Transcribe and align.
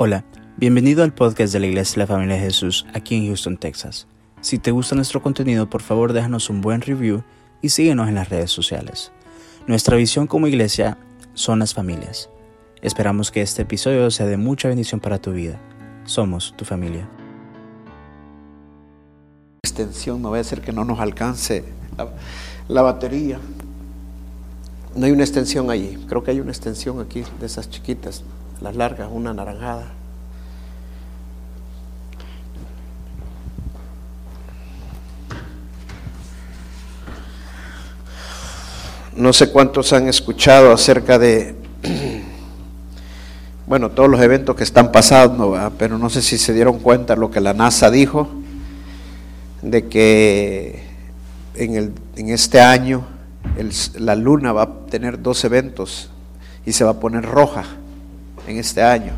Hola, 0.00 0.24
bienvenido 0.56 1.02
al 1.02 1.12
podcast 1.12 1.52
de 1.52 1.58
la 1.58 1.66
Iglesia 1.66 1.94
de 1.94 1.98
la 1.98 2.06
Familia 2.06 2.36
de 2.36 2.42
Jesús 2.42 2.86
aquí 2.94 3.16
en 3.16 3.26
Houston, 3.26 3.56
Texas. 3.56 4.06
Si 4.40 4.60
te 4.60 4.70
gusta 4.70 4.94
nuestro 4.94 5.20
contenido, 5.20 5.68
por 5.68 5.82
favor 5.82 6.12
déjanos 6.12 6.50
un 6.50 6.60
buen 6.60 6.82
review 6.82 7.24
y 7.62 7.70
síguenos 7.70 8.06
en 8.06 8.14
las 8.14 8.28
redes 8.28 8.52
sociales. 8.52 9.10
Nuestra 9.66 9.96
visión 9.96 10.28
como 10.28 10.46
iglesia 10.46 10.98
son 11.34 11.58
las 11.58 11.74
familias. 11.74 12.30
Esperamos 12.80 13.32
que 13.32 13.42
este 13.42 13.62
episodio 13.62 14.08
sea 14.12 14.26
de 14.26 14.36
mucha 14.36 14.68
bendición 14.68 15.00
para 15.00 15.18
tu 15.18 15.32
vida. 15.32 15.58
Somos 16.04 16.54
tu 16.56 16.64
familia. 16.64 17.08
Extensión, 19.64 20.22
no 20.22 20.30
va 20.30 20.38
a 20.38 20.44
ser 20.44 20.60
que 20.60 20.70
no 20.70 20.84
nos 20.84 21.00
alcance 21.00 21.64
la, 21.96 22.08
la 22.68 22.82
batería. 22.82 23.40
No 24.94 25.06
hay 25.06 25.10
una 25.10 25.24
extensión 25.24 25.68
allí. 25.72 25.98
Creo 26.08 26.22
que 26.22 26.30
hay 26.30 26.38
una 26.38 26.52
extensión 26.52 27.00
aquí 27.00 27.24
de 27.40 27.46
esas 27.46 27.68
chiquitas, 27.68 28.22
las 28.60 28.76
largas, 28.76 29.08
una 29.10 29.32
naranjada. 29.32 29.86
No 39.14 39.32
sé 39.32 39.50
cuántos 39.50 39.92
han 39.92 40.08
escuchado 40.08 40.72
acerca 40.72 41.18
de, 41.18 41.56
bueno, 43.66 43.90
todos 43.90 44.08
los 44.08 44.20
eventos 44.20 44.54
que 44.54 44.62
están 44.62 44.92
pasando, 44.92 45.56
pero 45.76 45.98
no 45.98 46.08
sé 46.08 46.22
si 46.22 46.38
se 46.38 46.52
dieron 46.52 46.78
cuenta 46.78 47.16
lo 47.16 47.30
que 47.30 47.40
la 47.40 47.52
NASA 47.52 47.90
dijo, 47.90 48.28
de 49.62 49.88
que 49.88 50.84
en, 51.56 51.74
el, 51.74 51.92
en 52.14 52.28
este 52.28 52.60
año 52.60 53.06
la 53.98 54.14
luna 54.14 54.52
va 54.52 54.62
a 54.62 54.86
tener 54.88 55.20
dos 55.20 55.44
eventos 55.44 56.10
y 56.64 56.72
se 56.72 56.84
va 56.84 56.90
a 56.90 57.00
poner 57.00 57.24
roja 57.24 57.64
en 58.46 58.58
este 58.58 58.82
año. 58.82 59.12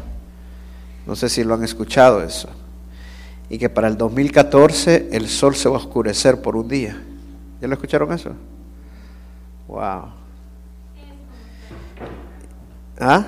No 1.06 1.16
sé 1.16 1.28
si 1.28 1.44
lo 1.44 1.54
han 1.54 1.64
escuchado 1.64 2.22
eso. 2.22 2.48
Y 3.48 3.58
que 3.58 3.68
para 3.68 3.88
el 3.88 3.96
2014 3.96 5.08
el 5.12 5.28
sol 5.28 5.56
se 5.56 5.68
va 5.68 5.76
a 5.76 5.80
oscurecer 5.80 6.40
por 6.40 6.56
un 6.56 6.68
día. 6.68 7.02
¿Ya 7.60 7.68
lo 7.68 7.74
escucharon 7.74 8.12
eso? 8.12 8.30
Wow. 9.66 10.12
¿Ah? 12.98 13.26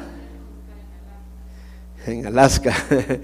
En 2.07 2.27
Alaska. 2.27 2.75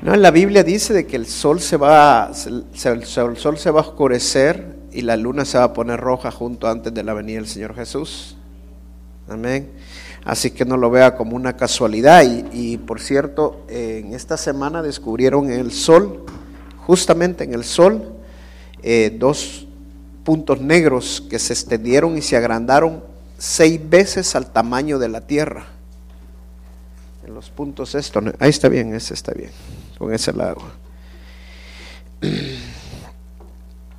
No, 0.00 0.14
en 0.14 0.22
la 0.22 0.30
Biblia 0.30 0.62
dice 0.62 0.94
de 0.94 1.08
que 1.08 1.16
el 1.16 1.26
sol 1.26 1.60
se 1.60 1.76
va, 1.76 2.30
el 2.30 3.04
sol 3.04 3.58
se 3.58 3.70
va 3.72 3.80
a 3.80 3.82
oscurecer 3.82 4.78
y 4.92 5.02
la 5.02 5.16
luna 5.16 5.44
se 5.44 5.58
va 5.58 5.64
a 5.64 5.72
poner 5.72 5.98
roja 5.98 6.30
junto 6.30 6.68
antes 6.68 6.94
de 6.94 7.02
la 7.02 7.14
venida 7.14 7.38
del 7.38 7.48
Señor 7.48 7.74
Jesús. 7.74 8.36
Amén. 9.28 9.72
Así 10.24 10.50
que 10.50 10.64
no 10.64 10.76
lo 10.76 10.90
vea 10.90 11.16
como 11.16 11.36
una 11.36 11.56
casualidad. 11.56 12.22
Y, 12.24 12.44
y, 12.52 12.76
por 12.76 13.00
cierto, 13.00 13.64
en 13.68 14.14
esta 14.14 14.36
semana 14.36 14.82
descubrieron 14.82 15.50
en 15.50 15.60
el 15.60 15.72
sol, 15.72 16.24
justamente 16.86 17.44
en 17.44 17.54
el 17.54 17.64
sol, 17.64 18.18
eh, 18.82 19.14
dos 19.18 19.66
puntos 20.24 20.60
negros 20.60 21.22
que 21.28 21.38
se 21.38 21.52
extendieron 21.52 22.16
y 22.16 22.22
se 22.22 22.36
agrandaron 22.36 23.02
seis 23.38 23.80
veces 23.88 24.34
al 24.34 24.52
tamaño 24.52 24.98
de 24.98 25.08
la 25.08 25.22
Tierra. 25.22 25.66
En 27.26 27.34
los 27.34 27.50
puntos 27.50 27.94
esto, 27.94 28.20
¿no? 28.20 28.32
ahí 28.38 28.50
está 28.50 28.68
bien, 28.68 28.94
ese 28.94 29.14
está 29.14 29.32
bien, 29.32 29.50
con 29.98 30.14
ese 30.14 30.32
lado. 30.32 30.58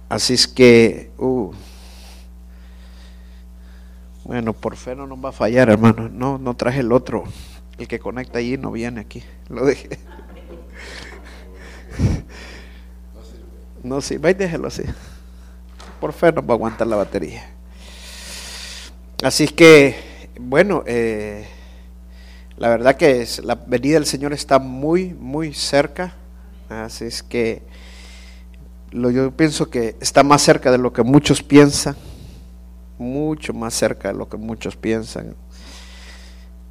Así 0.09 0.33
es 0.33 0.47
que, 0.47 1.11
uh, 1.17 1.51
bueno, 4.29 4.53
por 4.53 4.75
fe 4.75 4.95
no 4.95 5.07
nos 5.07 5.17
va 5.17 5.29
a 5.29 5.31
fallar, 5.31 5.71
hermano. 5.71 6.07
No, 6.07 6.37
no 6.37 6.55
traje 6.55 6.81
el 6.81 6.91
otro. 6.91 7.23
El 7.79 7.87
que 7.87 7.97
conecta 7.97 8.37
allí 8.37 8.59
no 8.59 8.71
viene 8.71 9.01
aquí. 9.01 9.23
Lo 9.49 9.65
dejé. 9.65 9.97
No, 13.81 14.01
sí, 14.01 14.17
va 14.17 14.29
y 14.29 14.35
déjelo 14.35 14.67
así. 14.67 14.83
Por 15.99 16.13
fe 16.13 16.31
nos 16.31 16.43
va 16.43 16.49
a 16.49 16.53
aguantar 16.53 16.85
la 16.85 16.97
batería. 16.97 17.49
Así 19.23 19.47
que, 19.47 20.29
bueno, 20.39 20.83
eh, 20.85 21.47
la 22.57 22.69
verdad 22.69 22.97
que 22.97 23.25
la 23.41 23.55
venida 23.55 23.95
del 23.95 24.05
Señor 24.05 24.33
está 24.33 24.59
muy, 24.59 25.15
muy 25.15 25.55
cerca. 25.55 26.13
Así 26.69 27.05
es 27.05 27.23
que 27.23 27.63
lo, 28.91 29.09
yo 29.09 29.31
pienso 29.31 29.71
que 29.71 29.95
está 29.99 30.21
más 30.21 30.43
cerca 30.43 30.71
de 30.71 30.77
lo 30.77 30.93
que 30.93 31.01
muchos 31.01 31.41
piensan. 31.41 31.95
Mucho 32.99 33.53
más 33.53 33.73
cerca 33.73 34.09
de 34.09 34.13
lo 34.13 34.29
que 34.29 34.37
muchos 34.37 34.75
piensan. 34.75 35.35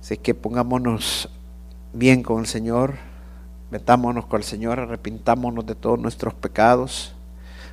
Así 0.01 0.17
que 0.17 0.35
pongámonos 0.35 1.29
bien 1.93 2.23
con 2.23 2.39
el 2.39 2.47
Señor. 2.47 2.95
Metámonos 3.71 4.27
con 4.27 4.39
el 4.39 4.45
Señor, 4.45 4.79
arrepintámonos 4.79 5.67
de 5.67 5.75
todos 5.75 5.99
nuestros 5.99 6.35
pecados. 6.35 7.15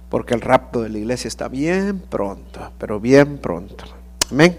Porque 0.09 0.33
el 0.33 0.41
rapto 0.41 0.81
de 0.81 0.89
la 0.89 0.97
iglesia 0.97 1.27
está 1.27 1.47
bien 1.47 1.99
pronto, 1.99 2.71
pero 2.79 2.99
bien 2.99 3.37
pronto. 3.37 3.85
Amén. 4.31 4.57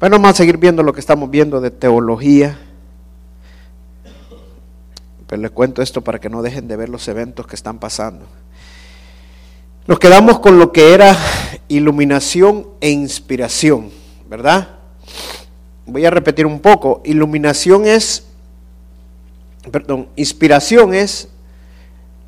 Bueno, 0.00 0.16
vamos 0.16 0.30
a 0.30 0.34
seguir 0.34 0.56
viendo 0.56 0.82
lo 0.82 0.92
que 0.92 1.00
estamos 1.00 1.30
viendo 1.30 1.60
de 1.60 1.70
teología. 1.70 2.58
Pero 5.26 5.42
les 5.42 5.50
cuento 5.50 5.82
esto 5.82 6.02
para 6.02 6.18
que 6.18 6.30
no 6.30 6.42
dejen 6.42 6.66
de 6.66 6.76
ver 6.76 6.88
los 6.88 7.06
eventos 7.06 7.46
que 7.46 7.54
están 7.54 7.78
pasando. 7.78 8.26
Nos 9.90 9.98
quedamos 9.98 10.38
con 10.38 10.60
lo 10.60 10.70
que 10.70 10.94
era 10.94 11.18
iluminación 11.66 12.68
e 12.80 12.90
inspiración, 12.90 13.90
¿verdad? 14.28 14.78
Voy 15.84 16.06
a 16.06 16.10
repetir 16.10 16.46
un 16.46 16.60
poco. 16.60 17.02
Iluminación 17.04 17.86
es, 17.86 18.24
perdón, 19.72 20.08
inspiración 20.14 20.94
es 20.94 21.28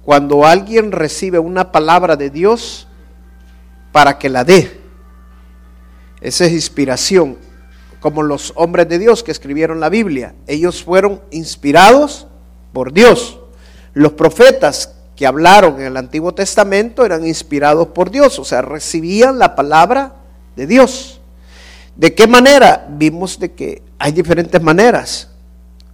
cuando 0.03 0.45
alguien 0.45 0.91
recibe 0.91 1.39
una 1.39 1.71
palabra 1.71 2.17
de 2.17 2.31
Dios 2.31 2.89
para 3.93 4.19
que 4.19 4.29
la 4.29 4.43
dé. 4.43 4.81
Esa 6.21 6.47
es 6.47 6.53
inspiración, 6.55 7.39
como 8.01 8.25
los 8.25 8.53
hombres 8.57 8.89
de 8.89 8.99
Dios 8.99 9.23
que 9.23 9.31
escribieron 9.31 9.79
la 9.79 9.89
Biblia. 9.89 10.35
Ellos 10.49 10.83
fueron 10.83 11.23
inspirados 11.31 12.27
por 12.73 12.93
Dios. 12.93 13.39
Los 13.95 14.15
profetas 14.15 14.97
que 15.17 15.27
hablaron 15.27 15.81
en 15.81 15.87
el 15.87 15.97
Antiguo 15.97 16.33
Testamento 16.35 17.05
eran 17.05 17.27
inspirados 17.27 17.89
por 17.89 18.11
Dios, 18.11 18.39
o 18.39 18.45
sea, 18.45 18.63
recibían 18.63 19.39
la 19.39 19.55
palabra 19.55 20.15
de 20.57 20.67
Dios. 20.67 21.21
¿De 21.97 22.15
qué 22.15 22.27
manera? 22.27 22.87
Vimos 22.89 23.39
de 23.39 23.53
que 23.53 23.83
hay 23.99 24.13
diferentes 24.13 24.61
maneras. 24.63 25.29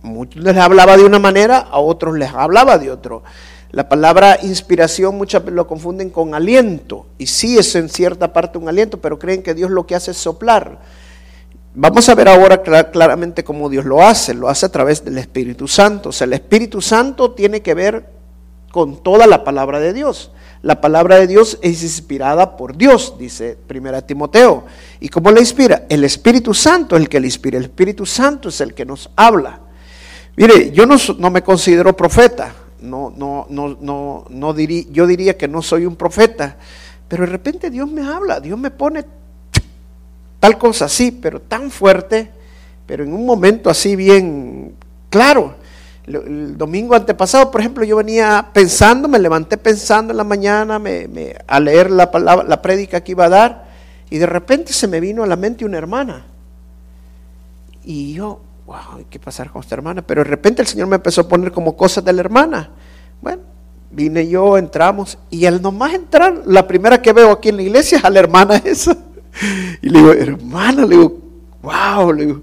Muchos 0.03 0.43
les 0.43 0.57
hablaba 0.57 0.97
de 0.97 1.05
una 1.05 1.19
manera, 1.19 1.59
a 1.59 1.81
otros 1.81 2.17
les 2.17 2.33
hablaba 2.33 2.79
de 2.79 2.91
otro. 2.91 3.25
La 3.73 3.89
palabra 3.89 4.39
inspiración 4.43 5.17
muchas 5.19 5.43
veces 5.43 5.57
lo 5.57 5.67
confunden 5.67 6.09
con 6.11 6.35
aliento. 6.35 7.07
Y 7.19 7.27
sí 7.27 7.59
es 7.59 7.75
en 7.75 7.89
cierta 7.89 8.33
parte 8.33 8.57
un 8.59 8.69
aliento, 8.69 9.01
pero 9.01 9.19
creen 9.19 9.43
que 9.43 9.55
Dios 9.55 9.71
lo 9.71 9.87
que 9.87 9.97
hace 9.97 10.13
es 10.13 10.17
soplar. 10.17 10.79
Vamos 11.75 12.09
a 12.09 12.15
ver 12.15 12.29
ahora 12.29 12.63
cla- 12.63 12.91
claramente 12.91 13.45
cómo 13.45 13.69
Dios 13.69 13.85
lo 13.85 14.01
hace. 14.01 14.33
Lo 14.33 14.49
hace 14.49 14.67
a 14.67 14.71
través 14.71 15.05
del 15.05 15.19
Espíritu 15.19 15.69
Santo. 15.69 16.09
O 16.11 16.13
sea, 16.13 16.25
el 16.27 16.33
Espíritu 16.33 16.81
Santo 16.81 17.33
tiene 17.33 17.61
que 17.61 17.75
ver 17.75 18.18
con 18.71 19.03
toda 19.03 19.27
la 19.27 19.45
palabra 19.45 19.81
de 19.81 19.93
Dios. 19.93 20.31
La 20.63 20.81
palabra 20.81 21.17
de 21.17 21.27
Dios 21.27 21.59
es 21.63 21.83
inspirada 21.83 22.57
por 22.57 22.77
Dios, 22.77 23.15
dice 23.19 23.59
1 23.69 24.05
Timoteo. 24.05 24.65
¿Y 24.99 25.09
cómo 25.09 25.31
la 25.31 25.41
inspira? 25.41 25.85
El 25.89 26.03
Espíritu 26.03 26.53
Santo 26.53 26.97
es 26.97 27.03
el 27.03 27.09
que 27.09 27.21
le 27.21 27.29
inspira. 27.29 27.59
El 27.59 27.65
Espíritu 27.65 28.05
Santo 28.05 28.49
es 28.49 28.61
el 28.61 28.75
que 28.75 28.85
nos 28.85 29.11
habla. 29.15 29.61
Mire, 30.37 30.73
yo 30.73 30.85
no, 30.87 31.31
me 31.31 31.43
considero 31.43 31.97
profeta. 31.97 32.55
No, 32.81 33.13
no, 33.17 33.47
no, 33.51 33.77
no, 33.81 34.25
no 34.29 34.57
yo 34.57 35.07
diría 35.07 35.37
que 35.37 35.49
no 35.49 35.63
soy 35.63 35.87
un 35.87 35.97
profeta. 35.97 36.57
Pero 37.09 37.25
de 37.25 37.31
repente 37.31 37.71
Dios 37.71 37.91
me 37.91 38.03
habla, 38.03 38.41
Dios 38.41 38.59
me 38.59 38.71
pone 38.71 39.05
tal 40.41 40.59
cosa 40.59 40.85
así, 40.85 41.11
pero 41.11 41.41
tan 41.41 41.71
fuerte, 41.71 42.31
pero 42.87 43.03
en 43.05 43.13
un 43.13 43.25
momento 43.25 43.71
así 43.71 43.97
bien 43.97 44.75
claro. 45.09 45.57
El 46.09 46.57
domingo 46.57 46.95
antepasado, 46.95 47.51
por 47.51 47.61
ejemplo, 47.61 47.85
yo 47.85 47.97
venía 47.97 48.49
pensando, 48.53 49.09
me 49.09 49.19
levanté 49.19 49.57
pensando 49.59 50.13
en 50.13 50.17
la 50.17 50.25
mañana 50.25 50.79
me, 50.79 51.07
me- 51.09 51.37
a 51.47 51.61
leer 51.61 51.91
la 51.91 52.11
palabra, 52.11 52.45
la 52.49 52.63
prédica 52.63 53.03
que 53.03 53.13
iba 53.13 53.27
a 53.27 53.29
dar, 53.29 53.69
y 54.11 54.19
de 54.19 54.27
repente 54.27 54.73
se 54.73 54.89
me 54.89 55.01
vino 55.01 55.23
a 55.23 55.27
la 55.27 55.37
mente 55.37 55.65
una 55.65 55.77
hermana. 55.79 56.25
Y 57.85 58.15
yo, 58.15 58.41
wow, 58.67 58.97
hay 58.99 59.05
que 59.09 59.19
pasar 59.19 59.51
con 59.51 59.61
esta 59.63 59.75
hermana. 59.75 60.03
Pero 60.03 60.23
de 60.25 60.31
repente 60.31 60.63
el 60.63 60.69
Señor 60.69 60.87
me 60.89 60.97
empezó 60.97 61.23
a 61.23 61.29
poner 61.29 61.53
como 61.53 61.77
cosas 61.77 62.05
de 62.05 62.13
la 62.13 62.21
hermana. 62.21 62.71
Bueno, 63.21 63.43
vine 63.91 64.27
yo, 64.29 64.59
entramos, 64.59 65.19
y 65.31 65.47
al 65.47 65.61
nomás 65.63 65.95
entrar, 65.95 66.43
la 66.47 66.67
primera 66.67 67.01
que 67.03 67.13
veo 67.13 67.31
aquí 67.33 67.49
en 67.51 67.57
la 67.57 67.63
iglesia 67.63 67.99
es 67.99 68.05
a 68.05 68.11
la 68.11 68.21
hermana 68.21 68.57
esa. 68.65 68.97
Y 69.83 69.89
le 69.91 69.99
digo, 70.01 70.13
hermana, 70.13 70.83
le 70.87 70.97
digo, 70.97 71.19
wow, 71.63 72.13
le 72.13 72.27
digo, 72.27 72.41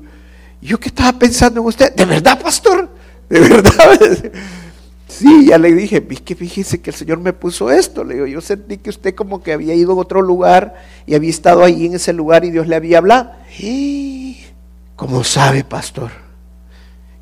¿yo 0.62 0.80
qué 0.80 0.88
estaba 0.90 1.18
pensando 1.18 1.62
en 1.62 1.68
usted? 1.68 1.94
¿De 1.96 2.06
verdad, 2.06 2.40
pastor? 2.42 2.90
¿De 3.30 3.40
verdad? 3.40 4.32
Sí, 5.08 5.48
ya 5.48 5.58
le 5.58 5.74
dije, 5.74 6.00
"Vi 6.00 6.18
que 6.18 6.36
fíjese 6.36 6.82
que 6.82 6.90
el 6.90 6.96
Señor 6.96 7.20
me 7.20 7.32
puso 7.32 7.72
esto. 7.72 8.04
Le 8.04 8.16
digo, 8.16 8.26
yo 8.26 8.42
sentí 8.42 8.78
que 8.78 8.90
usted 8.90 9.16
como 9.16 9.42
que 9.42 9.54
había 9.54 9.74
ido 9.74 9.94
a 9.94 9.96
otro 9.96 10.22
lugar 10.22 10.76
y 11.06 11.16
había 11.16 11.30
estado 11.30 11.64
ahí 11.64 11.86
en 11.86 11.96
ese 11.96 12.12
lugar 12.12 12.44
y 12.44 12.52
Dios 12.52 12.68
le 12.68 12.76
había 12.76 12.98
hablado. 12.98 13.32
"Y, 13.60 14.44
¿Cómo 14.96 15.24
sabe, 15.24 15.64
pastor? 15.64 16.12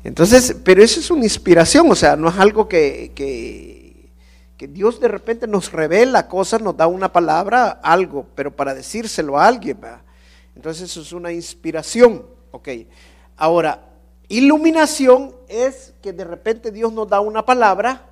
Entonces, 0.04 0.56
pero 0.62 0.82
eso 0.82 1.00
es 1.00 1.10
una 1.10 1.24
inspiración, 1.24 1.90
o 1.90 1.94
sea, 1.94 2.14
no 2.14 2.28
es 2.28 2.38
algo 2.38 2.68
que, 2.68 3.12
que, 3.14 3.94
Dios 4.66 4.98
de 4.98 5.08
repente 5.08 5.46
nos 5.46 5.72
revela 5.72 6.26
cosas, 6.26 6.62
nos 6.62 6.74
da 6.74 6.86
una 6.86 7.12
palabra, 7.12 7.80
algo, 7.82 8.26
pero 8.34 8.50
para 8.50 8.74
decírselo 8.74 9.38
a 9.38 9.46
alguien. 9.46 9.78
Entonces 10.56 10.90
eso 10.90 11.02
es 11.02 11.12
una 11.12 11.32
inspiración. 11.32 12.24
Ok. 12.50 12.70
Ahora, 13.36 13.93
iluminación 14.28 15.34
es 15.48 15.92
que 16.02 16.12
de 16.12 16.24
repente 16.24 16.70
Dios 16.70 16.92
nos 16.92 17.08
da 17.08 17.20
una 17.20 17.44
palabra, 17.44 18.06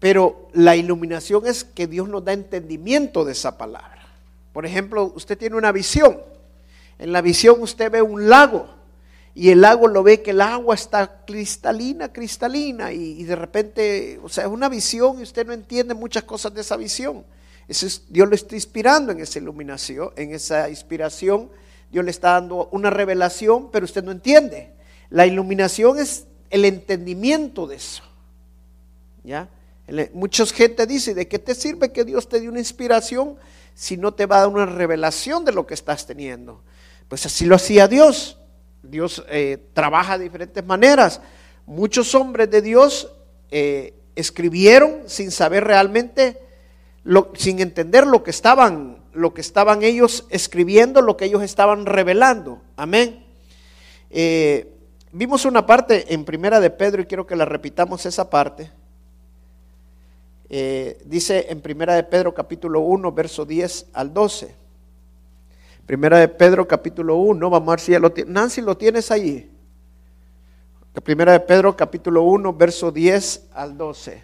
pero 0.00 0.48
la 0.52 0.76
iluminación 0.76 1.46
es 1.46 1.64
que 1.64 1.86
Dios 1.86 2.08
nos 2.08 2.24
da 2.24 2.32
entendimiento 2.32 3.24
de 3.24 3.32
esa 3.32 3.56
palabra. 3.56 4.06
Por 4.52 4.66
ejemplo, 4.66 5.12
usted 5.16 5.36
tiene 5.38 5.56
una 5.56 5.72
visión. 5.72 6.20
En 6.98 7.12
la 7.12 7.20
visión 7.20 7.60
usted 7.60 7.90
ve 7.90 8.02
un 8.02 8.28
lago 8.28 8.68
y 9.34 9.50
el 9.50 9.62
lago 9.62 9.88
lo 9.88 10.04
ve 10.04 10.22
que 10.22 10.30
el 10.30 10.40
agua 10.40 10.76
está 10.76 11.24
cristalina, 11.26 12.12
cristalina 12.12 12.92
y, 12.92 13.24
de 13.24 13.34
repente, 13.34 14.20
o 14.22 14.28
sea, 14.28 14.44
es 14.44 14.50
una 14.50 14.68
visión 14.68 15.18
y 15.18 15.22
usted 15.22 15.44
no 15.44 15.52
entiende 15.52 15.92
muchas 15.94 16.22
cosas 16.22 16.54
de 16.54 16.60
esa 16.60 16.76
visión. 16.76 17.24
Dios 17.66 18.28
lo 18.28 18.34
está 18.34 18.54
inspirando 18.54 19.10
en 19.10 19.20
esa 19.20 19.38
iluminación, 19.38 20.10
en 20.16 20.32
esa 20.32 20.68
inspiración. 20.68 21.48
Dios 21.94 22.04
le 22.04 22.10
está 22.10 22.32
dando 22.32 22.68
una 22.72 22.90
revelación, 22.90 23.70
pero 23.70 23.84
usted 23.84 24.02
no 24.02 24.10
entiende. 24.10 24.72
La 25.10 25.26
iluminación 25.26 25.96
es 25.96 26.26
el 26.50 26.64
entendimiento 26.64 27.68
de 27.68 27.76
eso. 27.76 28.02
¿Ya? 29.22 29.48
Mucha 30.12 30.44
gente 30.46 30.88
dice, 30.88 31.14
¿de 31.14 31.28
qué 31.28 31.38
te 31.38 31.54
sirve 31.54 31.92
que 31.92 32.04
Dios 32.04 32.28
te 32.28 32.40
dé 32.40 32.48
una 32.48 32.58
inspiración 32.58 33.36
si 33.76 33.96
no 33.96 34.12
te 34.12 34.26
va 34.26 34.38
a 34.38 34.40
dar 34.40 34.48
una 34.48 34.66
revelación 34.66 35.44
de 35.44 35.52
lo 35.52 35.68
que 35.68 35.74
estás 35.74 36.04
teniendo? 36.04 36.64
Pues 37.06 37.26
así 37.26 37.44
lo 37.44 37.54
hacía 37.54 37.86
Dios. 37.86 38.38
Dios 38.82 39.24
eh, 39.28 39.68
trabaja 39.72 40.18
de 40.18 40.24
diferentes 40.24 40.66
maneras. 40.66 41.20
Muchos 41.64 42.12
hombres 42.16 42.50
de 42.50 42.60
Dios 42.60 43.08
eh, 43.52 43.94
escribieron 44.16 45.02
sin 45.06 45.30
saber 45.30 45.62
realmente 45.62 46.40
sin 47.34 47.60
entender 47.60 48.04
lo 48.04 48.24
que 48.24 48.32
estaban, 48.32 49.03
lo 49.14 49.32
que 49.32 49.40
estaban 49.40 49.82
ellos 49.82 50.26
escribiendo, 50.30 51.00
lo 51.00 51.16
que 51.16 51.26
ellos 51.26 51.42
estaban 51.42 51.86
revelando. 51.86 52.60
Amén. 52.76 53.24
Eh, 54.10 54.72
vimos 55.12 55.44
una 55.44 55.66
parte 55.66 56.12
en 56.12 56.24
Primera 56.24 56.60
de 56.60 56.70
Pedro 56.70 57.02
y 57.02 57.06
quiero 57.06 57.26
que 57.26 57.36
la 57.36 57.44
repitamos 57.44 58.04
esa 58.06 58.28
parte. 58.28 58.70
Eh, 60.50 61.00
dice 61.04 61.46
en 61.48 61.60
Primera 61.60 61.94
de 61.94 62.04
Pedro 62.04 62.34
capítulo 62.34 62.80
1, 62.80 63.12
verso 63.12 63.44
10 63.44 63.86
al 63.92 64.12
12. 64.12 64.54
Primera 65.86 66.18
de 66.18 66.28
Pedro 66.28 66.66
capítulo 66.66 67.16
1, 67.16 67.50
vamos 67.50 67.68
a 67.68 67.70
ver 67.72 67.80
si 67.80 67.92
ya 67.92 67.98
lo 67.98 68.12
tiene. 68.12 68.30
Nancy, 68.30 68.60
¿lo 68.60 68.76
tienes 68.76 69.10
ahí? 69.10 69.50
Primera 71.02 71.32
de 71.32 71.40
Pedro 71.40 71.76
capítulo 71.76 72.22
1, 72.22 72.52
verso 72.52 72.92
10 72.92 73.48
al 73.52 73.76
12. 73.76 74.22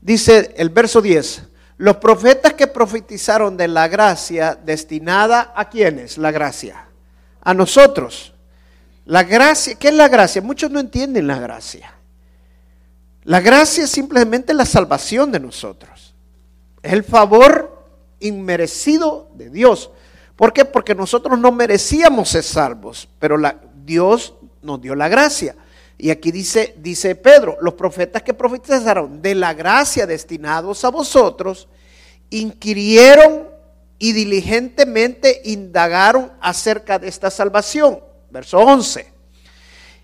Dice 0.00 0.54
el 0.56 0.68
verso 0.68 1.00
10. 1.00 1.53
Los 1.76 1.96
profetas 1.96 2.54
que 2.54 2.66
profetizaron 2.66 3.56
de 3.56 3.68
la 3.68 3.88
gracia 3.88 4.54
destinada 4.54 5.52
a 5.56 5.68
quienes? 5.68 6.18
La 6.18 6.30
gracia. 6.30 6.86
A 7.40 7.52
nosotros. 7.52 8.34
La 9.04 9.24
gracia, 9.24 9.74
¿qué 9.74 9.88
es 9.88 9.94
la 9.94 10.08
gracia? 10.08 10.40
Muchos 10.40 10.70
no 10.70 10.80
entienden 10.80 11.26
la 11.26 11.38
gracia. 11.38 11.92
La 13.24 13.40
gracia 13.40 13.84
es 13.84 13.90
simplemente 13.90 14.54
la 14.54 14.66
salvación 14.66 15.32
de 15.32 15.40
nosotros. 15.40 16.14
Es 16.82 16.92
el 16.92 17.04
favor 17.04 17.86
inmerecido 18.20 19.30
de 19.34 19.50
Dios. 19.50 19.90
¿Por 20.36 20.52
qué? 20.52 20.64
Porque 20.64 20.94
nosotros 20.94 21.38
no 21.38 21.52
merecíamos 21.52 22.30
ser 22.30 22.42
salvos, 22.42 23.08
pero 23.18 23.36
la, 23.36 23.56
Dios 23.84 24.34
nos 24.62 24.80
dio 24.80 24.94
la 24.94 25.08
gracia. 25.08 25.56
Y 25.96 26.10
aquí 26.10 26.32
dice, 26.32 26.74
dice 26.78 27.14
Pedro, 27.14 27.56
los 27.60 27.74
profetas 27.74 28.22
que 28.22 28.34
profetizaron 28.34 29.22
de 29.22 29.34
la 29.34 29.54
gracia 29.54 30.06
destinados 30.06 30.84
a 30.84 30.90
vosotros, 30.90 31.68
inquirieron 32.30 33.48
y 33.98 34.12
diligentemente 34.12 35.40
indagaron 35.44 36.32
acerca 36.40 36.98
de 36.98 37.08
esta 37.08 37.30
salvación. 37.30 38.00
Verso 38.30 38.58
11. 38.58 39.14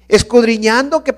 Escudriñando 0.06 1.04
qué 1.04 1.14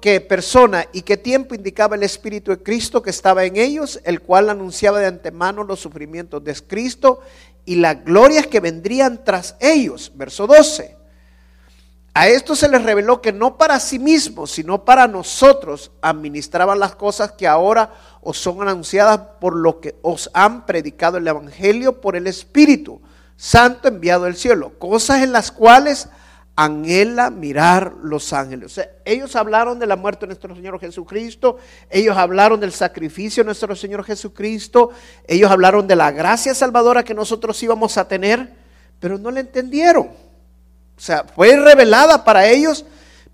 que 0.00 0.20
persona 0.20 0.86
y 0.92 1.02
qué 1.02 1.16
tiempo 1.16 1.54
indicaba 1.54 1.96
el 1.96 2.02
Espíritu 2.02 2.50
de 2.50 2.62
Cristo 2.62 3.02
que 3.02 3.10
estaba 3.10 3.44
en 3.44 3.56
ellos, 3.56 4.00
el 4.04 4.20
cual 4.20 4.50
anunciaba 4.50 4.98
de 5.00 5.06
antemano 5.06 5.64
los 5.64 5.80
sufrimientos 5.80 6.42
de 6.42 6.54
Cristo 6.54 7.20
y 7.64 7.76
las 7.76 8.04
glorias 8.04 8.46
que 8.46 8.60
vendrían 8.60 9.24
tras 9.24 9.56
ellos. 9.60 10.12
Verso 10.14 10.46
12 10.46 10.99
a 12.12 12.28
esto 12.28 12.56
se 12.56 12.68
les 12.68 12.82
reveló 12.82 13.22
que 13.22 13.32
no 13.32 13.56
para 13.56 13.78
sí 13.78 13.98
mismos, 13.98 14.50
sino 14.50 14.84
para 14.84 15.06
nosotros 15.06 15.92
administraban 16.02 16.80
las 16.80 16.96
cosas 16.96 17.32
que 17.32 17.46
ahora 17.46 17.92
os 18.20 18.36
son 18.36 18.66
anunciadas 18.66 19.20
por 19.40 19.54
lo 19.54 19.80
que 19.80 19.96
os 20.02 20.28
han 20.34 20.66
predicado 20.66 21.18
el 21.18 21.28
Evangelio 21.28 22.00
por 22.00 22.16
el 22.16 22.26
Espíritu 22.26 23.00
Santo 23.36 23.88
enviado 23.88 24.24
del 24.24 24.36
cielo, 24.36 24.78
cosas 24.78 25.22
en 25.22 25.32
las 25.32 25.52
cuales 25.52 26.08
anhela 26.56 27.30
mirar 27.30 27.94
los 28.02 28.32
ángeles. 28.32 28.78
Ellos 29.04 29.34
hablaron 29.36 29.78
de 29.78 29.86
la 29.86 29.96
muerte 29.96 30.22
de 30.22 30.26
nuestro 30.26 30.54
Señor 30.54 30.78
Jesucristo, 30.78 31.58
ellos 31.88 32.16
hablaron 32.16 32.60
del 32.60 32.72
sacrificio 32.72 33.42
de 33.42 33.46
nuestro 33.46 33.74
Señor 33.74 34.04
Jesucristo, 34.04 34.90
ellos 35.26 35.50
hablaron 35.50 35.86
de 35.86 35.96
la 35.96 36.10
gracia 36.10 36.54
salvadora 36.54 37.04
que 37.04 37.14
nosotros 37.14 37.62
íbamos 37.62 37.96
a 37.96 38.08
tener, 38.08 38.52
pero 38.98 39.16
no 39.16 39.30
le 39.30 39.40
entendieron. 39.40 40.10
O 41.00 41.02
sea, 41.02 41.24
fue 41.24 41.56
revelada 41.56 42.24
para 42.24 42.46
ellos, 42.46 42.84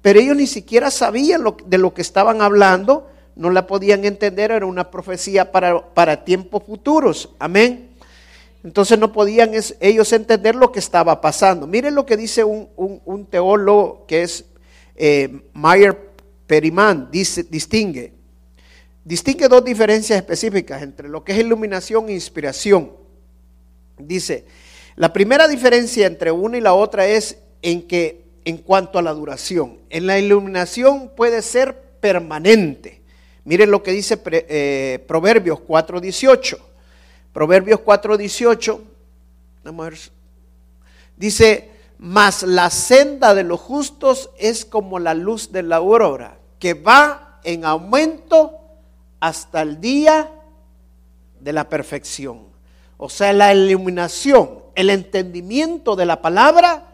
pero 0.01 0.21
ellos 0.21 0.37
ni 0.37 0.47
siquiera 0.47 0.89
sabían 0.89 1.43
de 1.67 1.79
lo 1.79 1.95
que 1.95 2.01
estaban 2.01 2.41
hablando, 2.41 3.11
no 3.35 3.51
la 3.51 3.67
podían 3.67 4.05
entender, 4.05 4.53
era 4.53 4.67
una 4.67 4.89
profecía 4.89 5.51
para, 5.51 5.93
para 5.93 6.25
tiempos 6.25 6.63
futuros. 6.63 7.31
Amén. 7.41 7.91
Entonces 8.63 9.01
no 9.01 9.13
podían 9.13 9.51
ellos 9.81 10.13
entender 10.13 10.55
lo 10.55 10.71
que 10.71 10.79
estaba 10.79 11.21
pasando. 11.21 11.67
Miren 11.67 11.97
lo 11.97 12.07
que 12.07 12.17
dice 12.17 12.45
un, 12.45 13.27
teólogo 13.29 14.07
que 14.07 14.23
es 14.23 14.45
eh, 14.95 15.41
Mayer 15.53 16.13
Periman, 16.47 17.11
dice, 17.11 17.43
distingue. 17.43 18.13
Distingue 19.05 19.49
dos 19.49 19.65
diferencias 19.65 20.17
específicas 20.17 20.83
entre 20.83 21.09
lo 21.09 21.25
que 21.25 21.33
es 21.33 21.41
iluminación 21.41 22.09
e 22.09 22.13
inspiración. 22.13 22.93
Dice, 23.99 24.45
la 24.95 25.13
primera 25.13 25.49
diferencia 25.49 26.07
entre 26.07 26.31
una 26.31 26.59
y 26.59 26.61
la 26.61 26.73
otra 26.73 27.09
es 27.09 27.39
en 27.63 27.87
que 27.87 28.25
en 28.45 28.59
cuanto 28.59 28.99
a 28.99 29.03
la 29.03 29.13
duración, 29.13 29.79
en 29.91 30.07
la 30.07 30.19
iluminación 30.19 31.11
puede 31.17 31.43
ser 31.43 31.81
permanente. 32.01 33.03
Miren 33.45 33.71
lo 33.71 33.83
que 33.83 33.93
dice 33.93 34.21
eh, 34.25 35.05
Proverbios 35.07 35.61
4.18. 35.61 36.59
Proverbios 37.33 37.81
4.18, 37.81 38.81
dice, 41.17 41.71
mas 41.99 42.43
la 42.43 42.71
senda 42.71 43.35
de 43.35 43.45
los 43.45 43.61
justos 43.61 44.31
es 44.39 44.65
como 44.65 44.99
la 44.99 45.13
luz 45.13 45.53
de 45.53 45.63
la 45.63 45.77
aurora, 45.77 46.39
que 46.59 46.73
va 46.73 47.41
en 47.45 47.65
aumento 47.65 48.59
hasta 49.21 49.63
el 49.63 49.81
día 49.81 50.31
de 51.41 51.53
la 51.53 51.69
perfección. 51.69 52.47
O 52.97 53.11
sea, 53.11 53.33
la 53.33 53.53
iluminación, 53.53 54.61
el 54.75 54.89
entendimiento 54.89 55.95
de 55.95 56.07
la 56.07 56.23
palabra 56.23 56.86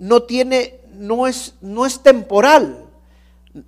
no 0.00 0.22
tiene, 0.22 0.80
no 0.94 1.26
es, 1.26 1.54
no 1.60 1.86
es 1.86 2.02
temporal, 2.02 2.86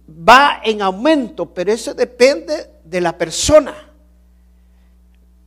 va 0.09 0.61
en 0.65 0.83
aumento, 0.83 1.53
pero 1.53 1.71
eso 1.71 1.95
depende 1.95 2.71
de 2.85 3.01
la 3.01 3.17
persona. 3.17 3.75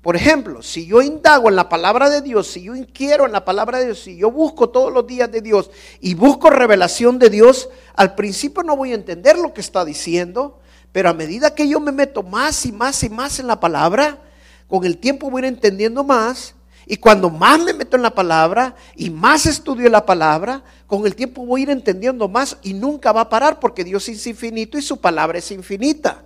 Por 0.01 0.15
ejemplo, 0.15 0.61
si 0.61 0.85
yo 0.85 1.01
indago 1.01 1.49
en 1.49 1.55
la 1.55 1.67
palabra 1.67 2.11
de 2.11 2.21
Dios, 2.21 2.45
si 2.45 2.61
yo 2.61 2.75
inquiero 2.75 3.25
en 3.25 3.31
la 3.31 3.43
palabra 3.43 3.79
de 3.79 3.85
Dios, 3.85 4.01
si 4.01 4.15
yo 4.15 4.29
busco 4.29 4.69
todos 4.69 4.93
los 4.93 5.07
días 5.07 5.31
de 5.31 5.41
Dios 5.41 5.71
y 5.99 6.13
busco 6.13 6.51
revelación 6.51 7.17
de 7.17 7.31
Dios, 7.31 7.69
al 7.95 8.13
principio 8.13 8.61
no 8.61 8.77
voy 8.77 8.91
a 8.91 8.95
entender 8.95 9.39
lo 9.39 9.51
que 9.51 9.61
está 9.61 9.83
diciendo, 9.83 10.59
pero 10.91 11.09
a 11.09 11.13
medida 11.13 11.55
que 11.55 11.67
yo 11.67 11.79
me 11.79 11.91
meto 11.91 12.21
más 12.21 12.67
y 12.67 12.71
más 12.71 13.01
y 13.03 13.09
más 13.09 13.39
en 13.39 13.47
la 13.47 13.59
palabra, 13.59 14.19
con 14.67 14.85
el 14.85 14.99
tiempo 14.99 15.31
voy 15.31 15.41
a 15.41 15.47
ir 15.47 15.53
entendiendo 15.55 16.03
más 16.03 16.53
y 16.85 16.97
cuando 16.97 17.31
más 17.31 17.59
me 17.59 17.73
meto 17.73 17.97
en 17.97 18.03
la 18.03 18.13
palabra 18.13 18.75
y 18.95 19.09
más 19.09 19.47
estudio 19.47 19.89
la 19.89 20.05
palabra, 20.05 20.63
con 20.87 21.05
el 21.05 21.15
tiempo 21.15 21.45
voy 21.45 21.61
a 21.61 21.63
ir 21.63 21.69
entendiendo 21.69 22.27
más 22.27 22.57
y 22.61 22.73
nunca 22.73 23.11
va 23.11 23.21
a 23.21 23.29
parar 23.29 23.59
porque 23.59 23.83
Dios 23.83 24.07
es 24.09 24.25
infinito 24.27 24.77
y 24.77 24.81
su 24.81 25.01
palabra 25.01 25.39
es 25.39 25.51
infinita. 25.51 26.23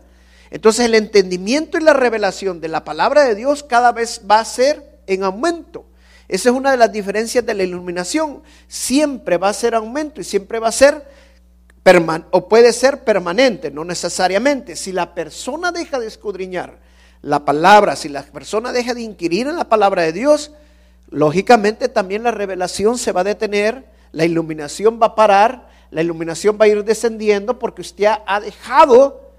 Entonces 0.52 0.86
el 0.86 0.96
entendimiento 0.96 1.78
y 1.78 1.82
la 1.82 1.94
revelación 1.94 2.60
de 2.60 2.68
la 2.68 2.84
palabra 2.84 3.24
de 3.24 3.36
Dios 3.36 3.64
cada 3.64 3.92
vez 3.92 4.22
va 4.30 4.40
a 4.40 4.46
ser 4.46 5.00
en 5.08 5.24
aumento. 5.24 5.86
Esa 6.28 6.50
es 6.50 6.56
una 6.56 6.72
de 6.72 6.78
las 6.78 6.92
diferencias 6.92 7.46
de 7.46 7.54
la 7.54 7.64
iluminación. 7.64 8.44
Siempre 8.68 9.38
va 9.38 9.50
a 9.50 9.54
ser 9.54 9.76
aumento 9.76 10.22
y 10.22 10.24
siempre 10.24 10.60
va 10.60 10.68
a 10.70 10.72
ser 10.72 11.04
o 12.32 12.48
puede 12.48 12.72
ser 12.72 13.04
permanente, 13.04 13.72
no 13.72 13.84
necesariamente. 13.84 14.76
Si 14.76 14.92
la 14.92 15.16
persona 15.16 15.72
deja 15.72 16.00
de 16.00 16.08
escudriñar 16.08 16.78
la 17.22 17.46
palabra, 17.46 17.96
si 17.96 18.10
la 18.10 18.22
persona 18.24 18.72
deja 18.72 18.94
de 18.94 19.02
inquirir 19.02 19.48
en 19.48 19.58
la 19.58 19.70
palabra 19.70 20.04
de 20.04 20.14
Dios, 20.14 20.52
lógicamente 21.10 21.90
también 21.90 22.24
la 22.24 22.32
revelación 22.32 22.98
se 22.98 23.12
va 23.12 23.22
a 23.22 23.24
detener, 23.26 23.86
la 24.12 24.26
iluminación 24.26 25.00
va 25.02 25.08
a 25.08 25.16
parar, 25.16 25.70
la 25.92 26.02
iluminación 26.02 26.58
va 26.60 26.66
a 26.66 26.70
ir 26.70 26.84
descendiendo 26.84 27.60
porque 27.60 27.82
usted 27.82 28.08
ha 28.26 28.40
dejado 28.40 29.30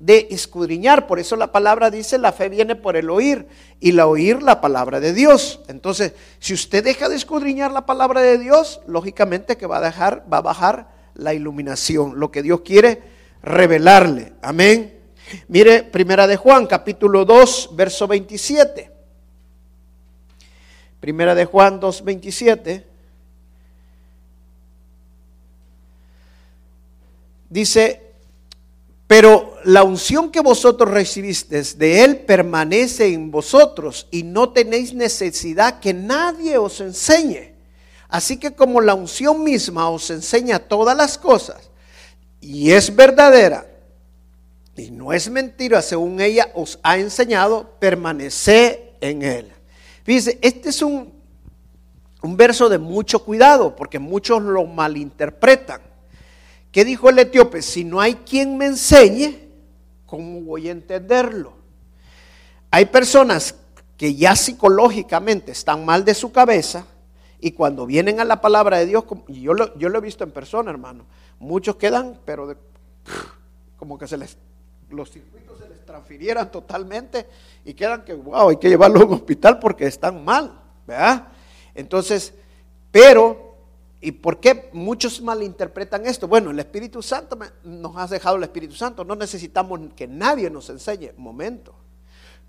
de 0.00 0.28
escudriñar. 0.30 1.06
Por 1.06 1.20
eso 1.20 1.36
la 1.36 1.52
palabra 1.52 1.90
dice, 1.90 2.18
la 2.18 2.32
fe 2.32 2.48
viene 2.48 2.74
por 2.74 2.96
el 2.96 3.10
oír 3.10 3.46
y 3.78 3.92
la 3.92 4.06
oír 4.06 4.42
la 4.42 4.60
palabra 4.60 4.98
de 4.98 5.12
Dios. 5.12 5.60
Entonces, 5.68 6.14
si 6.40 6.54
usted 6.54 6.82
deja 6.82 7.08
de 7.08 7.16
escudriñar 7.16 7.70
la 7.70 7.86
palabra 7.86 8.20
de 8.22 8.38
Dios, 8.38 8.80
lógicamente 8.86 9.56
que 9.56 9.66
va 9.66 9.76
a 9.76 9.82
dejar, 9.82 10.24
va 10.32 10.38
a 10.38 10.42
bajar 10.42 10.88
la 11.14 11.34
iluminación, 11.34 12.18
lo 12.18 12.32
que 12.32 12.42
Dios 12.42 12.62
quiere 12.62 13.02
revelarle. 13.42 14.32
Amén. 14.42 14.98
Mire, 15.46 15.84
primera 15.84 16.26
de 16.26 16.36
Juan, 16.36 16.66
capítulo 16.66 17.24
2, 17.24 17.70
verso 17.74 18.08
27. 18.08 18.90
Primera 20.98 21.34
de 21.34 21.44
Juan 21.44 21.78
2, 21.78 22.04
27. 22.04 22.89
Dice, 27.50 28.00
pero 29.08 29.56
la 29.64 29.82
unción 29.82 30.30
que 30.30 30.40
vosotros 30.40 30.88
recibisteis 30.88 31.76
de 31.76 32.04
Él 32.04 32.18
permanece 32.18 33.12
en 33.12 33.32
vosotros 33.32 34.06
y 34.12 34.22
no 34.22 34.50
tenéis 34.50 34.94
necesidad 34.94 35.80
que 35.80 35.92
nadie 35.92 36.56
os 36.58 36.80
enseñe. 36.80 37.56
Así 38.08 38.36
que 38.36 38.52
como 38.52 38.80
la 38.80 38.94
unción 38.94 39.42
misma 39.42 39.90
os 39.90 40.10
enseña 40.10 40.60
todas 40.60 40.96
las 40.96 41.18
cosas 41.18 41.70
y 42.40 42.70
es 42.70 42.94
verdadera 42.94 43.66
y 44.76 44.92
no 44.92 45.12
es 45.12 45.28
mentira 45.28 45.82
según 45.82 46.20
ella 46.20 46.48
os 46.54 46.78
ha 46.84 46.96
enseñado, 46.96 47.74
permanece 47.80 48.94
en 49.00 49.22
Él. 49.22 49.52
Fíjense, 50.04 50.38
este 50.40 50.68
es 50.68 50.82
un, 50.82 51.12
un 52.22 52.36
verso 52.36 52.68
de 52.68 52.78
mucho 52.78 53.24
cuidado 53.24 53.74
porque 53.74 53.98
muchos 53.98 54.40
lo 54.40 54.66
malinterpretan. 54.66 55.89
¿Qué 56.72 56.84
dijo 56.84 57.08
el 57.08 57.18
etíope? 57.18 57.62
Si 57.62 57.84
no 57.84 58.00
hay 58.00 58.14
quien 58.14 58.56
me 58.56 58.66
enseñe, 58.66 59.48
¿cómo 60.06 60.40
voy 60.42 60.68
a 60.68 60.72
entenderlo? 60.72 61.52
Hay 62.70 62.86
personas 62.86 63.56
que 63.96 64.14
ya 64.14 64.36
psicológicamente 64.36 65.52
están 65.52 65.84
mal 65.84 66.04
de 66.04 66.14
su 66.14 66.32
cabeza 66.32 66.86
y 67.40 67.52
cuando 67.52 67.86
vienen 67.86 68.20
a 68.20 68.24
la 68.24 68.40
palabra 68.40 68.78
de 68.78 68.86
Dios, 68.86 69.04
yo 69.28 69.54
lo, 69.54 69.76
yo 69.78 69.88
lo 69.88 69.98
he 69.98 70.02
visto 70.02 70.24
en 70.24 70.30
persona, 70.30 70.70
hermano, 70.70 71.06
muchos 71.38 71.76
quedan, 71.76 72.18
pero 72.24 72.54
como 73.76 73.98
que 73.98 74.06
se 74.06 74.16
les, 74.16 74.36
los 74.90 75.10
circuitos 75.10 75.58
se 75.58 75.68
les 75.68 75.84
transfirieran 75.84 76.50
totalmente 76.50 77.26
y 77.64 77.74
quedan 77.74 78.04
que, 78.04 78.14
wow, 78.14 78.50
hay 78.50 78.56
que 78.58 78.68
llevarlo 78.68 79.00
a 79.00 79.06
un 79.06 79.14
hospital 79.14 79.58
porque 79.58 79.86
están 79.86 80.24
mal, 80.24 80.60
¿verdad? 80.86 81.28
Entonces, 81.74 82.34
pero 82.90 83.49
¿Y 84.00 84.12
por 84.12 84.40
qué 84.40 84.70
muchos 84.72 85.20
malinterpretan 85.20 86.06
esto? 86.06 86.26
Bueno, 86.26 86.50
el 86.50 86.58
Espíritu 86.58 87.02
Santo 87.02 87.38
nos 87.64 87.96
ha 87.96 88.06
dejado 88.06 88.36
el 88.36 88.42
Espíritu 88.42 88.74
Santo. 88.74 89.04
No 89.04 89.14
necesitamos 89.14 89.78
que 89.94 90.06
nadie 90.06 90.48
nos 90.48 90.70
enseñe. 90.70 91.12
Momento. 91.18 91.74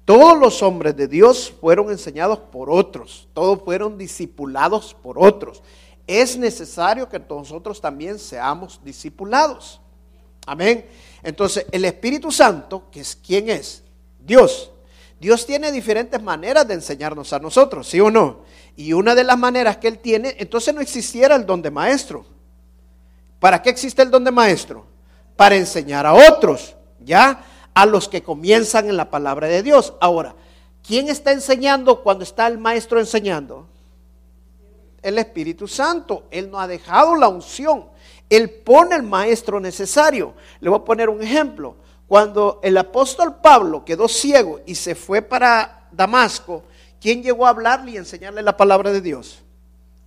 Todos 0.06 0.40
los 0.40 0.64
hombres 0.64 0.96
de 0.96 1.08
Dios 1.08 1.54
fueron 1.60 1.92
enseñados 1.92 2.40
por 2.40 2.70
otros. 2.70 3.28
Todos 3.34 3.62
fueron 3.64 3.98
discipulados 3.98 4.94
por 4.94 5.20
otros. 5.20 5.62
Es 6.08 6.38
necesario 6.38 7.10
que 7.10 7.20
nosotros 7.20 7.82
también 7.82 8.18
seamos 8.18 8.80
discipulados. 8.84 9.82
Amén. 10.46 10.86
Entonces, 11.22 11.66
el 11.72 11.86
Espíritu 11.86 12.32
Santo, 12.32 12.90
que 12.90 13.02
es 13.02 13.16
quién 13.16 13.50
es? 13.50 13.84
Dios. 14.20 14.72
Dios 15.20 15.46
tiene 15.46 15.72
diferentes 15.72 16.22
maneras 16.22 16.68
de 16.68 16.74
enseñarnos 16.74 17.32
a 17.32 17.40
nosotros, 17.40 17.88
¿sí 17.88 18.00
o 18.00 18.10
no? 18.10 18.40
Y 18.76 18.94
una 18.94 19.16
de 19.16 19.24
las 19.24 19.38
maneras 19.38 19.78
que 19.78 19.88
Él 19.88 20.00
tiene, 20.00 20.36
entonces 20.40 20.74
no 20.74 20.82
existiera 20.82 21.36
el 21.36 21.46
don 21.46 21.62
de 21.62 21.72
maestro. 21.72 22.26
¿Para 23.40 23.62
qué 23.62 23.70
existe 23.70 24.02
el 24.02 24.12
don 24.12 24.24
de 24.24 24.32
maestro? 24.32 24.86
Para 25.36 25.56
enseñar 25.56 26.06
a 26.06 26.14
otros, 26.14 26.76
¿ya? 27.00 27.44
A 27.74 27.86
los 27.86 28.08
que 28.08 28.22
comienzan 28.22 28.88
en 28.88 28.98
la 28.98 29.10
palabra 29.10 29.48
de 29.48 29.64
Dios. 29.64 29.94
Ahora, 30.00 30.36
¿quién 30.86 31.10
está 31.10 31.32
enseñando 31.32 32.04
cuando 32.04 32.24
está 32.24 32.48
el 32.48 32.58
maestro 32.58 33.00
enseñando? 33.00 33.68
El 35.02 35.18
Espíritu 35.18 35.68
Santo. 35.68 36.28
Él 36.30 36.52
no 36.52 36.60
ha 36.60 36.68
dejado 36.68 37.16
la 37.16 37.28
unción. 37.28 37.86
Él 38.30 38.50
pone 38.50 38.96
el 38.96 39.04
maestro 39.04 39.60
necesario. 39.60 40.34
Le 40.60 40.70
voy 40.70 40.80
a 40.80 40.86
poner 40.86 41.10
un 41.10 41.22
ejemplo. 41.22 41.76
Cuando 42.08 42.60
el 42.62 42.78
apóstol 42.78 43.38
Pablo 43.42 43.84
quedó 43.84 44.08
ciego 44.08 44.60
y 44.66 44.76
se 44.76 44.96
fue 44.96 45.22
para 45.22 45.88
Damasco, 45.92 46.64
¿Quién 47.02 47.24
llegó 47.24 47.48
a 47.48 47.50
hablarle 47.50 47.92
y 47.92 47.98
enseñarle 47.98 48.44
la 48.44 48.56
palabra 48.56 48.92
de 48.92 49.02
Dios? 49.02 49.40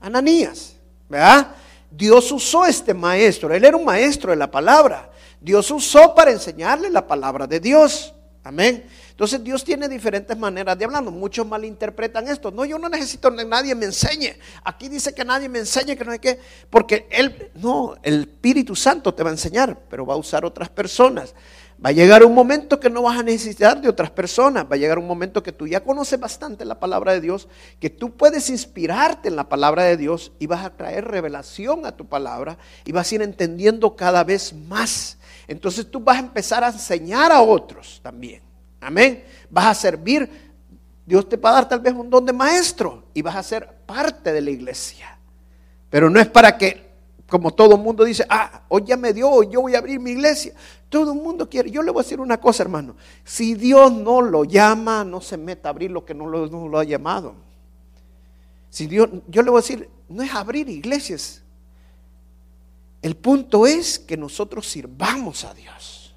Ananías, 0.01 0.77
¿verdad? 1.09 1.49
Dios 1.91 2.31
usó 2.31 2.65
este 2.65 2.95
maestro, 2.95 3.53
él 3.53 3.65
era 3.65 3.77
un 3.77 3.85
maestro 3.85 4.31
de 4.31 4.37
la 4.37 4.51
palabra. 4.51 5.11
Dios 5.41 5.71
usó 5.73 6.15
para 6.15 6.31
enseñarle 6.31 6.89
la 6.91 7.07
palabra 7.07 7.47
de 7.49 7.59
Dios. 7.59 8.15
Amén. 8.45 8.87
Entonces 9.11 9.43
Dios 9.43 9.65
tiene 9.65 9.89
diferentes 9.89 10.37
maneras 10.37 10.79
de 10.79 10.85
hablar. 10.85 11.03
Muchos 11.03 11.47
malinterpretan 11.47 12.29
esto. 12.29 12.51
No, 12.51 12.65
yo 12.65 12.79
no 12.79 12.89
necesito 12.89 13.35
que 13.35 13.45
nadie 13.45 13.75
me 13.75 13.87
enseñe. 13.87 14.37
Aquí 14.65 14.89
dice 14.89 15.15
que 15.15 15.25
nadie 15.25 15.49
me 15.49 15.61
enseñe, 15.61 15.97
que 15.97 16.05
no 16.05 16.13
hay 16.13 16.19
que. 16.19 16.39
Porque 16.69 17.07
él, 17.11 17.51
no, 17.55 17.97
el 18.03 18.21
Espíritu 18.21 18.77
Santo 18.77 19.15
te 19.15 19.23
va 19.23 19.31
a 19.31 19.33
enseñar, 19.33 19.79
pero 19.89 20.05
va 20.05 20.15
a 20.15 20.19
usar 20.19 20.45
otras 20.45 20.69
personas. 20.69 21.35
Va 21.83 21.91
a 21.91 21.93
llegar 21.93 22.25
un 22.25 22.35
momento 22.35 22.79
que 22.79 22.91
no 22.91 23.03
vas 23.03 23.19
a 23.19 23.23
necesitar 23.23 23.81
de 23.81 23.89
otras 23.89 24.11
personas. 24.11 24.65
Va 24.65 24.75
a 24.75 24.79
llegar 24.79 24.99
un 24.99 25.07
momento 25.07 25.43
que 25.43 25.53
tú 25.53 25.67
ya 25.67 25.81
conoces 25.81 26.19
bastante 26.19 26.65
la 26.65 26.79
palabra 26.79 27.13
de 27.13 27.21
Dios, 27.21 27.49
que 27.81 27.91
tú 27.91 28.13
puedes 28.13 28.49
inspirarte 28.51 29.29
en 29.29 29.37
la 29.37 29.49
palabra 29.49 29.85
de 29.85 29.97
Dios 29.97 30.33
y 30.39 30.47
vas 30.47 30.65
a 30.65 30.77
traer 30.77 31.05
revelación 31.05 31.85
a 31.85 31.93
tu 31.93 32.07
palabra 32.07 32.59
y 32.85 32.93
vas 32.93 33.11
a 33.11 33.15
ir 33.17 33.23
entendiendo 33.23 33.97
cada 33.97 34.25
vez 34.25 34.53
más. 34.53 35.19
Entonces 35.49 35.91
tú 35.91 36.01
vas 36.01 36.17
a 36.17 36.21
empezar 36.21 36.65
a 36.65 36.69
enseñar 36.69 37.33
a 37.33 37.43
otros 37.43 38.01
también. 38.03 38.43
Amén. 38.81 39.25
Vas 39.51 39.67
a 39.67 39.75
servir. 39.75 40.29
Dios 41.07 41.29
te 41.29 41.37
va 41.37 41.51
a 41.51 41.55
dar 41.55 41.69
tal 41.69 41.81
vez 41.81 41.93
un 41.93 42.09
don 42.09 42.25
de 42.25 42.33
maestro 42.33 43.05
y 43.13 43.21
vas 43.21 43.37
a 43.37 43.43
ser 43.43 43.69
parte 43.85 44.33
de 44.33 44.41
la 44.41 44.51
iglesia. 44.51 45.19
Pero 45.91 46.09
no 46.09 46.19
es 46.19 46.29
para 46.29 46.57
que 46.57 46.94
como 47.29 47.53
todo 47.53 47.79
mundo 47.79 48.05
dice, 48.05 48.27
ah, 48.29 48.63
hoy 48.69 48.85
ya 48.87 48.97
me 48.97 49.13
dio, 49.13 49.29
hoy 49.29 49.49
yo 49.51 49.63
voy 49.63 49.75
a 49.75 49.79
abrir 49.79 49.99
mi 49.99 50.11
iglesia. 50.11 50.53
Todo 50.89 51.13
el 51.13 51.19
mundo 51.19 51.49
quiere. 51.49 51.71
Yo 51.71 51.83
le 51.83 51.91
voy 51.91 52.01
a 52.01 52.05
decir 52.05 52.21
una 52.21 52.39
cosa, 52.39 52.63
hermano. 52.63 52.97
Si 53.25 53.55
Dios 53.55 53.93
no 53.93 54.21
lo 54.21 54.45
llama, 54.45 55.05
no 55.05 55.21
se 55.21 55.37
meta 55.37 55.69
a 55.69 55.71
abrir 55.71 55.91
lo 55.91 56.05
que 56.05 56.15
no 56.15 56.27
lo, 56.27 56.47
no 56.49 56.69
lo 56.69 56.79
ha 56.79 56.85
llamado. 56.85 57.35
Si 58.69 58.87
Dios, 58.87 59.09
yo 59.29 59.43
le 59.43 59.51
voy 59.51 59.59
a 59.59 59.63
decir, 59.63 59.89
no 60.09 60.23
es 60.23 60.35
abrir 60.35 60.69
iglesias. 60.69 61.43
El 63.01 63.17
punto 63.17 63.67
es 63.67 63.99
que 63.99 64.17
nosotros 64.17 64.69
sirvamos 64.69 65.45
a 65.45 65.55
Dios. 65.55 66.15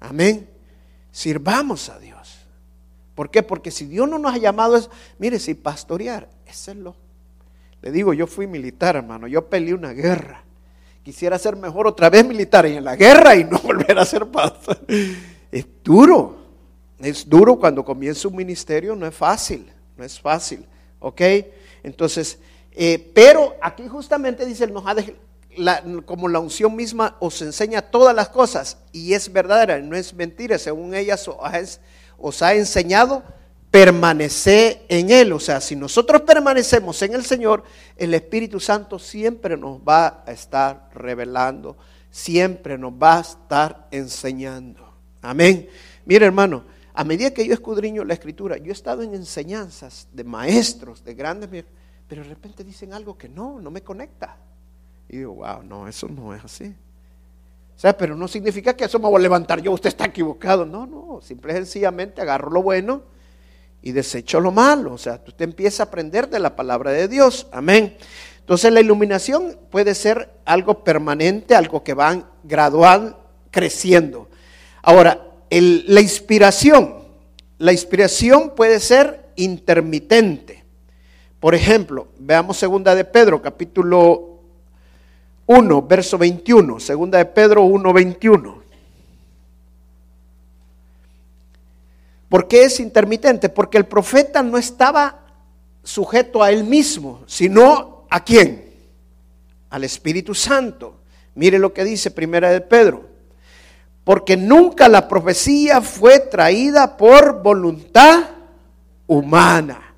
Amén. 0.00 0.48
Sirvamos 1.12 1.88
a 1.88 1.98
Dios. 1.98 2.38
¿Por 3.14 3.30
qué? 3.30 3.42
Porque 3.42 3.70
si 3.70 3.86
Dios 3.86 4.08
no 4.08 4.18
nos 4.18 4.34
ha 4.34 4.38
llamado, 4.38 4.76
es, 4.76 4.90
mire, 5.18 5.38
si 5.38 5.54
pastorear, 5.54 6.28
eso 6.46 6.70
es 6.70 6.76
lo 6.76 7.07
le 7.80 7.92
digo, 7.92 8.12
yo 8.12 8.26
fui 8.26 8.46
militar, 8.46 8.96
hermano, 8.96 9.26
yo 9.26 9.48
peleé 9.48 9.74
una 9.74 9.92
guerra. 9.92 10.44
Quisiera 11.02 11.38
ser 11.38 11.56
mejor 11.56 11.86
otra 11.86 12.10
vez 12.10 12.26
militar 12.26 12.66
y 12.66 12.76
en 12.76 12.84
la 12.84 12.96
guerra 12.96 13.36
y 13.36 13.44
no 13.44 13.58
volver 13.62 13.98
a 13.98 14.04
ser 14.04 14.26
pastor. 14.26 14.78
Es 15.50 15.66
duro, 15.82 16.36
es 16.98 17.28
duro 17.28 17.56
cuando 17.56 17.84
comienza 17.84 18.28
un 18.28 18.36
ministerio, 18.36 18.94
no 18.94 19.06
es 19.06 19.14
fácil, 19.14 19.70
no 19.96 20.04
es 20.04 20.20
fácil, 20.20 20.64
¿ok? 20.98 21.22
Entonces, 21.82 22.38
eh, 22.72 23.10
pero 23.14 23.56
aquí 23.62 23.86
justamente 23.88 24.44
dice, 24.44 24.66
nos 24.66 24.84
ha 24.86 24.94
como 26.04 26.28
la 26.28 26.38
unción 26.38 26.76
misma 26.76 27.16
os 27.18 27.42
enseña 27.42 27.82
todas 27.82 28.14
las 28.14 28.28
cosas 28.28 28.78
y 28.92 29.14
es 29.14 29.32
verdadera, 29.32 29.78
no 29.80 29.96
es 29.96 30.14
mentira, 30.14 30.58
según 30.58 30.94
ella 30.94 31.16
os 32.18 32.42
ha 32.42 32.54
enseñado 32.54 33.22
permanecer 33.70 34.84
en 34.88 35.10
Él. 35.10 35.32
O 35.32 35.40
sea, 35.40 35.60
si 35.60 35.76
nosotros 35.76 36.22
permanecemos 36.22 37.00
en 37.02 37.14
el 37.14 37.24
Señor, 37.24 37.64
el 37.96 38.14
Espíritu 38.14 38.60
Santo 38.60 38.98
siempre 38.98 39.56
nos 39.56 39.80
va 39.80 40.22
a 40.26 40.32
estar 40.32 40.90
revelando, 40.94 41.76
siempre 42.10 42.78
nos 42.78 42.92
va 42.92 43.18
a 43.18 43.20
estar 43.20 43.88
enseñando. 43.90 44.94
Amén. 45.22 45.68
Mire 46.06 46.26
hermano, 46.26 46.64
a 46.94 47.04
medida 47.04 47.30
que 47.32 47.46
yo 47.46 47.52
escudriño 47.52 48.04
la 48.04 48.14
escritura, 48.14 48.56
yo 48.56 48.70
he 48.70 48.72
estado 48.72 49.02
en 49.02 49.14
enseñanzas 49.14 50.08
de 50.12 50.24
maestros, 50.24 51.04
de 51.04 51.14
grandes, 51.14 51.64
pero 52.08 52.22
de 52.22 52.28
repente 52.28 52.64
dicen 52.64 52.92
algo 52.92 53.16
que 53.16 53.28
no, 53.28 53.60
no 53.60 53.70
me 53.70 53.82
conecta. 53.82 54.36
Y 55.08 55.18
digo, 55.18 55.34
wow, 55.34 55.62
no, 55.62 55.88
eso 55.88 56.08
no 56.08 56.34
es 56.34 56.44
así. 56.44 56.74
O 57.76 57.80
sea, 57.80 57.96
pero 57.96 58.16
no 58.16 58.26
significa 58.26 58.74
que 58.74 58.84
eso 58.84 58.98
me 58.98 59.06
voy 59.06 59.16
a 59.16 59.22
levantar 59.22 59.60
yo, 59.60 59.70
usted 59.70 59.88
está 59.90 60.06
equivocado. 60.06 60.66
No, 60.66 60.86
no, 60.86 61.20
simple 61.22 61.52
y 61.52 61.56
sencillamente 61.56 62.20
agarro 62.20 62.50
lo 62.50 62.62
bueno 62.62 63.17
y 63.88 63.92
desecho 63.92 64.38
lo 64.40 64.52
malo. 64.52 64.92
O 64.92 64.98
sea, 64.98 65.20
usted 65.26 65.44
empieza 65.44 65.82
a 65.82 65.86
aprender 65.86 66.28
de 66.28 66.38
la 66.38 66.54
palabra 66.54 66.92
de 66.92 67.08
Dios. 67.08 67.46
Amén. 67.50 67.96
Entonces 68.40 68.72
la 68.72 68.80
iluminación 68.80 69.58
puede 69.70 69.94
ser 69.94 70.30
algo 70.44 70.84
permanente, 70.84 71.54
algo 71.54 71.82
que 71.82 71.94
va 71.94 72.30
gradual 72.44 73.16
creciendo. 73.50 74.28
Ahora, 74.82 75.26
la 75.50 76.00
inspiración, 76.00 76.94
la 77.58 77.72
inspiración 77.72 78.52
puede 78.54 78.80
ser 78.80 79.30
intermitente. 79.36 80.64
Por 81.40 81.54
ejemplo, 81.54 82.08
veamos 82.18 82.56
segunda 82.56 82.94
de 82.94 83.04
Pedro, 83.04 83.40
capítulo 83.40 84.40
1, 85.46 85.82
verso 85.82 86.18
21. 86.18 86.80
Segunda 86.80 87.18
de 87.18 87.24
Pedro 87.26 87.62
1, 87.62 87.92
21. 87.92 88.57
¿Por 92.28 92.46
qué 92.46 92.64
es 92.64 92.80
intermitente? 92.80 93.48
Porque 93.48 93.78
el 93.78 93.86
profeta 93.86 94.42
no 94.42 94.58
estaba 94.58 95.20
sujeto 95.82 96.42
a 96.42 96.50
él 96.50 96.64
mismo, 96.64 97.22
sino 97.26 98.04
a 98.10 98.22
quién? 98.22 98.70
Al 99.70 99.84
Espíritu 99.84 100.34
Santo. 100.34 100.96
Mire 101.34 101.58
lo 101.58 101.72
que 101.72 101.84
dice 101.84 102.10
Primera 102.10 102.50
de 102.50 102.60
Pedro. 102.60 103.08
Porque 104.04 104.36
nunca 104.36 104.88
la 104.88 105.08
profecía 105.08 105.80
fue 105.80 106.18
traída 106.18 106.96
por 106.96 107.42
voluntad 107.42 108.24
humana. 109.06 109.94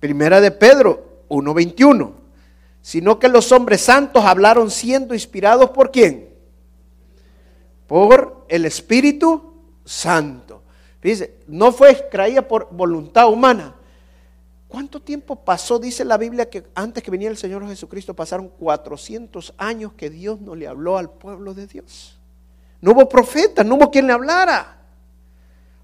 Primera 0.00 0.40
de 0.40 0.50
Pedro 0.50 1.24
1.21. 1.28 2.12
Sino 2.82 3.18
que 3.18 3.28
los 3.28 3.52
hombres 3.52 3.80
santos 3.80 4.24
hablaron 4.24 4.70
siendo 4.70 5.14
inspirados 5.14 5.70
por 5.70 5.90
quién? 5.90 6.28
Por 7.86 8.44
el 8.48 8.66
Espíritu 8.66 9.54
Santo. 9.84 10.63
Dice, 11.04 11.34
no 11.46 11.70
fue 11.70 11.94
traída 12.10 12.48
por 12.48 12.68
voluntad 12.70 13.28
humana. 13.28 13.74
¿Cuánto 14.68 15.02
tiempo 15.02 15.36
pasó? 15.36 15.78
Dice 15.78 16.02
la 16.02 16.16
Biblia 16.16 16.48
que 16.48 16.64
antes 16.74 17.02
que 17.02 17.10
viniera 17.10 17.30
el 17.30 17.36
Señor 17.36 17.66
Jesucristo 17.68 18.14
pasaron 18.14 18.48
400 18.48 19.52
años 19.58 19.92
que 19.92 20.08
Dios 20.08 20.40
no 20.40 20.54
le 20.54 20.66
habló 20.66 20.96
al 20.96 21.10
pueblo 21.10 21.52
de 21.52 21.66
Dios. 21.66 22.18
No 22.80 22.92
hubo 22.92 23.06
profeta, 23.06 23.62
no 23.62 23.74
hubo 23.74 23.90
quien 23.90 24.06
le 24.06 24.14
hablara. 24.14 24.78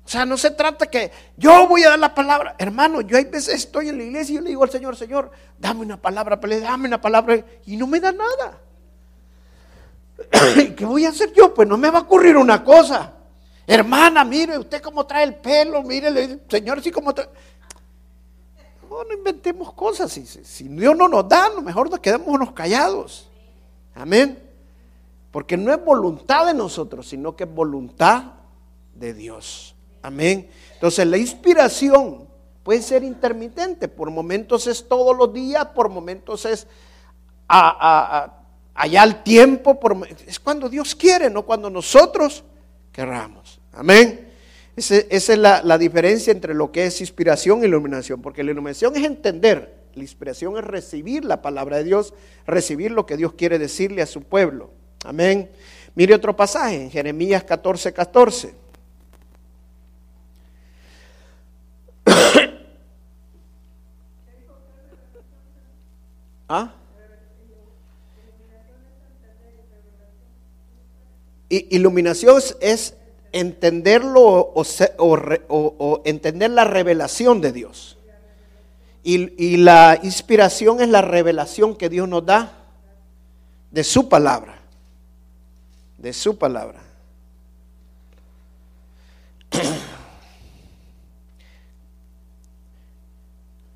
O 0.07 0.09
sea, 0.09 0.25
no 0.25 0.39
se 0.39 0.53
trata 0.53 0.87
que 0.87 1.13
yo 1.37 1.69
voy 1.69 1.83
a 1.83 1.91
dar 1.91 1.99
la 1.99 2.15
palabra. 2.15 2.57
Hermano, 2.59 3.03
yo 3.03 3.19
hay 3.19 3.25
veces 3.25 3.55
estoy 3.55 3.91
en 3.91 3.99
la 3.99 4.05
iglesia 4.05 4.33
y 4.33 4.37
yo 4.37 4.41
le 4.41 4.49
digo 4.49 4.65
al 4.65 4.71
Señor, 4.71 4.97
Señor, 4.97 5.31
dame 5.59 5.83
una 5.83 6.01
palabra, 6.01 6.37
dame 6.37 6.89
una 6.89 7.01
palabra. 7.01 7.45
Y 7.67 7.77
no 7.77 7.87
me 7.87 8.01
da 8.01 8.11
nada. 8.11 8.59
¿Qué 10.77 10.85
voy 10.87 11.05
a 11.05 11.11
hacer 11.11 11.31
yo? 11.35 11.53
Pues 11.53 11.69
no 11.69 11.77
me 11.77 11.91
va 11.91 11.99
a 11.99 12.03
ocurrir 12.03 12.39
una 12.39 12.65
cosa. 12.65 13.20
Hermana, 13.73 14.25
mire 14.25 14.59
usted 14.59 14.83
cómo 14.83 15.07
trae 15.07 15.23
el 15.23 15.37
pelo, 15.37 15.85
mire, 15.85 16.41
Señor, 16.49 16.83
sí 16.83 16.91
cómo 16.91 17.15
trae. 17.15 17.29
No, 18.91 19.05
no 19.05 19.15
inventemos 19.15 19.73
cosas. 19.75 20.11
Si, 20.11 20.65
Dios 20.65 20.97
no 20.97 21.07
nos 21.07 21.29
da, 21.29 21.49
mejor 21.63 21.89
nos 21.89 22.01
quedemos 22.01 22.51
callados. 22.51 23.31
Amén. 23.95 24.43
Porque 25.31 25.57
no 25.57 25.73
es 25.73 25.85
voluntad 25.85 26.47
de 26.47 26.55
nosotros, 26.55 27.09
sino 27.09 27.37
que 27.37 27.45
es 27.45 27.55
voluntad 27.55 28.25
de 28.97 29.15
Dios. 29.15 29.77
Amén. 30.03 30.51
Entonces 30.75 31.07
la 31.07 31.19
inspiración 31.19 32.27
puede 32.65 32.83
ser 32.83 33.05
intermitente. 33.05 33.87
Por 33.87 34.11
momentos 34.11 34.67
es 34.67 34.89
todos 34.89 35.17
los 35.17 35.33
días, 35.33 35.65
por 35.67 35.91
momentos 35.91 36.45
es 36.45 36.67
allá 37.47 38.33
al 38.75 39.23
tiempo. 39.23 39.79
es 40.27 40.41
cuando 40.41 40.69
Dios 40.69 40.97
quiere, 40.97 41.31
no 41.31 41.43
cuando 41.43 41.71
nosotros 41.71 42.43
querramos. 42.91 43.60
Amén. 43.73 44.29
esa 44.77 45.05
es 45.11 45.39
la, 45.39 45.79
diferencia 45.79 46.33
entre 46.33 46.55
lo 46.55 46.73
que 46.73 46.87
es 46.87 47.01
inspiración 47.01 47.63
y 47.63 47.67
iluminación, 47.67 48.21
porque 48.23 48.43
la 48.43 48.51
iluminación 48.51 48.97
es 48.97 49.05
entender, 49.05 49.75
la 49.95 50.03
inspiración 50.03 50.57
es 50.57 50.65
recibir 50.65 51.25
la 51.25 51.43
palabra 51.43 51.77
de 51.79 51.85
Dios, 51.85 52.15
recibir 52.47 52.91
lo 52.91 53.07
que 53.07 53.17
Dios 53.17 53.35
quiere 53.35 53.59
decirle 53.59 54.03
a 54.03 54.07
su 54.07 54.23
pueblo. 54.23 54.71
Amén. 55.05 55.51
Mire 55.95 56.15
otro 56.15 56.37
pasaje 56.37 56.83
en 56.83 56.91
Jeremías 56.91 57.45
14, 57.45 57.93
14. 57.93 58.55
¿Ah? 66.49 66.75
Iluminación 71.49 72.41
es 72.61 72.95
entenderlo 73.33 74.53
o, 74.55 76.03
entender 76.05 76.51
la 76.51 76.65
revelación 76.65 77.41
de 77.41 77.53
Dios. 77.53 77.97
Y, 79.03 79.57
la 79.57 79.99
inspiración 80.03 80.81
es 80.81 80.89
la 80.89 81.03
revelación 81.03 81.75
que 81.77 81.89
Dios 81.89 82.09
nos 82.09 82.27
da 82.27 82.53
de 83.71 83.85
su 83.85 84.09
palabra. 84.09 84.59
De 85.99 86.13
su 86.13 86.37
palabra. 86.37 86.81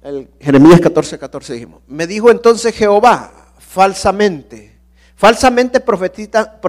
El 0.02 0.28
Jeremías 0.38 0.80
14, 0.80 1.18
14 1.18 1.54
dijimos. 1.54 1.80
Me 1.86 2.06
dijo 2.06 2.30
entonces 2.30 2.74
Jehová 2.74 3.54
falsamente, 3.58 4.76
falsamente 5.16 5.80
profetiza, 5.80 6.60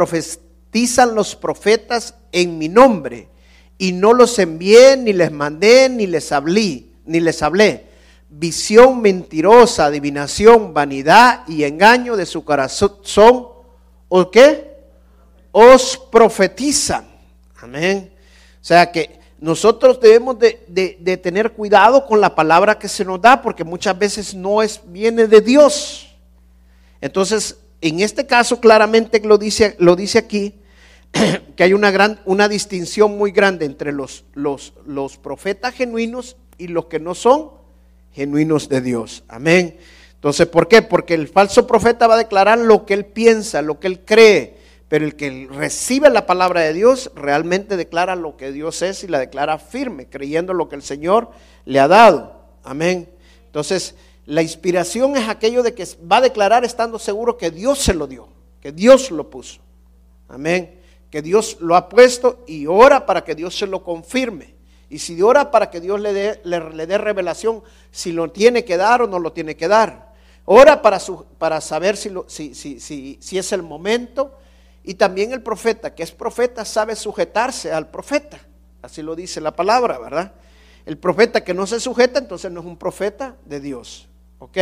los 1.13 1.35
profetas 1.35 2.15
en 2.31 2.57
mi 2.57 2.67
nombre, 2.67 3.29
y 3.77 3.91
no 3.91 4.13
los 4.13 4.39
envié, 4.39 4.97
ni 4.97 5.13
les 5.13 5.31
mandé, 5.31 5.89
ni 5.89 6.07
les 6.07 6.31
hablé, 6.31 6.85
ni 7.05 7.19
les 7.19 7.41
hablé. 7.41 7.85
Visión 8.29 9.01
mentirosa, 9.01 9.85
adivinación, 9.85 10.73
vanidad 10.73 11.47
y 11.47 11.63
engaño 11.63 12.17
de 12.17 12.25
su 12.25 12.43
corazón, 12.43 13.47
¿o 14.09 14.31
qué? 14.31 14.75
Os 15.51 15.97
profetizan. 16.11 17.05
Amén. 17.61 18.11
O 18.61 18.65
sea 18.65 18.91
que 18.91 19.19
nosotros 19.39 19.99
debemos 20.01 20.37
de, 20.39 20.65
de, 20.67 21.17
tener 21.17 21.53
cuidado 21.53 22.05
con 22.05 22.19
la 22.19 22.35
palabra 22.35 22.77
que 22.79 22.89
se 22.89 23.05
nos 23.05 23.21
da, 23.21 23.41
porque 23.41 23.63
muchas 23.63 23.97
veces 23.97 24.33
no 24.33 24.61
es, 24.61 24.81
viene 24.85 25.27
de 25.27 25.39
Dios. 25.39 26.15
Entonces, 26.99 27.57
en 27.81 27.99
este 27.99 28.25
caso 28.25 28.59
claramente 28.59 29.19
lo 29.19 29.37
dice, 29.37 29.75
lo 29.77 29.95
dice 29.95 30.17
aquí, 30.17 30.55
que 31.55 31.63
hay 31.63 31.73
una, 31.73 31.91
gran, 31.91 32.19
una 32.25 32.47
distinción 32.47 33.17
muy 33.17 33.31
grande 33.31 33.65
entre 33.65 33.91
los, 33.91 34.25
los, 34.33 34.73
los 34.85 35.17
profetas 35.17 35.73
genuinos 35.73 36.37
y 36.57 36.67
los 36.67 36.85
que 36.85 36.99
no 36.99 37.15
son 37.15 37.51
genuinos 38.13 38.69
de 38.69 38.81
Dios. 38.81 39.23
Amén. 39.27 39.77
Entonces, 40.13 40.47
¿por 40.47 40.67
qué? 40.67 40.81
Porque 40.81 41.13
el 41.13 41.27
falso 41.27 41.67
profeta 41.67 42.07
va 42.07 42.15
a 42.15 42.19
declarar 42.19 42.57
lo 42.57 42.85
que 42.85 42.93
él 42.93 43.05
piensa, 43.05 43.61
lo 43.61 43.79
que 43.79 43.87
él 43.87 44.01
cree, 44.05 44.57
pero 44.87 45.05
el 45.05 45.15
que 45.15 45.47
recibe 45.51 46.09
la 46.09 46.25
palabra 46.25 46.61
de 46.61 46.73
Dios 46.73 47.11
realmente 47.15 47.77
declara 47.77 48.15
lo 48.15 48.37
que 48.37 48.51
Dios 48.51 48.81
es 48.81 49.03
y 49.03 49.07
la 49.07 49.19
declara 49.19 49.57
firme, 49.59 50.07
creyendo 50.07 50.53
lo 50.53 50.69
que 50.69 50.75
el 50.75 50.81
Señor 50.81 51.29
le 51.65 51.79
ha 51.79 51.87
dado. 51.87 52.41
Amén. 52.63 53.09
Entonces, 53.45 53.95
la 54.25 54.41
inspiración 54.41 55.15
es 55.15 55.29
aquello 55.29 55.61
de 55.61 55.73
que 55.73 55.87
va 56.11 56.17
a 56.17 56.21
declarar 56.21 56.65
estando 56.65 56.97
seguro 56.97 57.37
que 57.37 57.51
Dios 57.51 57.79
se 57.79 57.93
lo 57.93 58.07
dio, 58.07 58.27
que 58.61 58.71
Dios 58.71 59.11
lo 59.11 59.29
puso. 59.29 59.59
Amén 60.27 60.74
que 61.15 61.21
Dios 61.21 61.55
lo 61.61 61.77
ha 61.77 61.87
puesto 61.87 62.43
y 62.45 62.67
ora 62.67 63.05
para 63.05 63.23
que 63.23 63.35
Dios 63.35 63.57
se 63.57 63.67
lo 63.67 63.85
confirme. 63.85 64.53
Y 64.89 64.99
si 64.99 65.21
ora 65.21 65.49
para 65.49 65.71
que 65.71 65.79
Dios 65.79 65.97
le 66.01 66.11
dé, 66.11 66.41
le, 66.43 66.85
dé 66.85 66.97
revelación, 66.97 67.63
si 67.89 68.11
lo 68.11 68.31
tiene 68.31 68.65
que 68.65 68.75
dar 68.75 69.01
o 69.01 69.07
no 69.07 69.19
lo 69.19 69.31
tiene 69.31 69.55
que 69.55 69.69
dar. 69.69 70.11
Ora 70.43 70.81
para, 70.81 70.99
su, 70.99 71.23
para 71.37 71.61
saber 71.61 71.95
si, 71.95 72.09
lo, 72.09 72.25
si, 72.27 72.53
si, 72.53 72.81
si 72.81 73.37
es 73.37 73.51
el 73.53 73.63
momento. 73.63 74.37
Y 74.83 74.95
también 74.95 75.31
el 75.31 75.41
profeta, 75.41 75.95
que 75.95 76.03
es 76.03 76.11
profeta, 76.11 76.65
sabe 76.65 76.97
sujetarse 76.97 77.71
al 77.71 77.89
profeta. 77.89 78.37
Así 78.81 79.01
lo 79.01 79.15
dice 79.15 79.39
la 79.39 79.55
palabra, 79.55 79.97
¿verdad? 79.97 80.33
El 80.85 80.97
profeta 80.97 81.45
que 81.45 81.53
no 81.53 81.65
se 81.65 81.79
sujeta, 81.79 82.19
entonces 82.19 82.51
no 82.51 82.59
es 82.59 82.65
un 82.65 82.75
profeta 82.75 83.37
de 83.45 83.61
Dios. 83.61 84.09
¿Ok? 84.39 84.57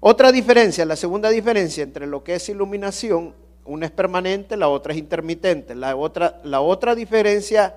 Otra 0.00 0.30
diferencia, 0.30 0.84
la 0.84 0.96
segunda 0.96 1.30
diferencia 1.30 1.82
entre 1.82 2.06
lo 2.06 2.22
que 2.22 2.34
es 2.34 2.50
iluminación 2.50 3.34
una 3.70 3.86
es 3.86 3.92
permanente, 3.92 4.56
la 4.56 4.68
otra 4.68 4.92
es 4.92 4.98
intermitente. 4.98 5.74
La 5.74 5.94
otra, 5.94 6.40
la 6.42 6.60
otra 6.60 6.94
diferencia 6.94 7.76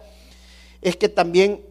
es 0.82 0.96
que 0.98 1.08
también 1.08 1.62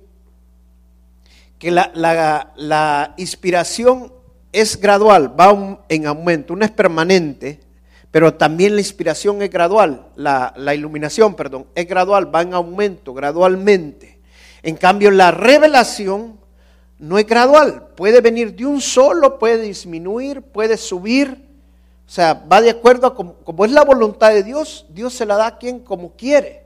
que 1.59 1.71
la, 1.71 3.15
inspiración 3.17 4.13
es 4.53 4.81
gradual, 4.81 5.39
va 5.39 5.81
en 5.89 6.07
aumento. 6.07 6.53
Una 6.53 6.67
es 6.67 6.71
permanente, 6.71 7.61
pero 8.11 8.35
también 8.35 8.75
la 8.75 8.81
inspiración 8.81 9.43
es 9.43 9.51
gradual. 9.51 10.07
La, 10.17 10.53
la 10.57 10.75
iluminación, 10.75 11.35
perdón, 11.35 11.67
es 11.75 11.87
gradual, 11.89 12.35
va 12.35 12.43
en 12.43 12.55
aumento, 12.55 13.15
gradualmente. 13.15 14.21
En 14.63 14.77
cambio, 14.77 15.11
la 15.11 15.33
revelación 15.33 16.39
no 16.99 17.19
es 17.19 17.27
gradual. 17.27 17.89
Puede 17.97 18.21
venir 18.21 18.55
de 18.55 18.67
un 18.67 18.81
solo, 18.81 19.39
puede 19.39 19.63
disminuir, 19.63 20.43
puede 20.43 20.77
subir 20.77 21.52
o 22.07 22.11
sea, 22.11 22.35
va 22.51 22.61
de 22.61 22.71
acuerdo 22.71 23.07
a 23.07 23.15
como, 23.15 23.65
es 23.65 23.71
la 23.71 23.85
voluntad 23.85 24.31
de 24.33 24.43
Dios, 24.43 24.87
Dios 24.91 25.15
se 25.15 25.27
la 25.27 25.37
da 25.37 25.47
a 25.47 25.59
quien 25.59 25.81
como 25.81 26.13
quiere. 26.13 26.63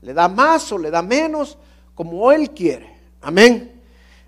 Le 0.00 0.12
da 0.12 0.28
más 0.28 0.72
o 0.72 0.78
le 0.78 0.90
da 0.90 1.02
menos, 1.02 1.56
como 1.94 2.32
Él 2.32 2.50
quiere. 2.50 2.92
Amén. 3.20 3.80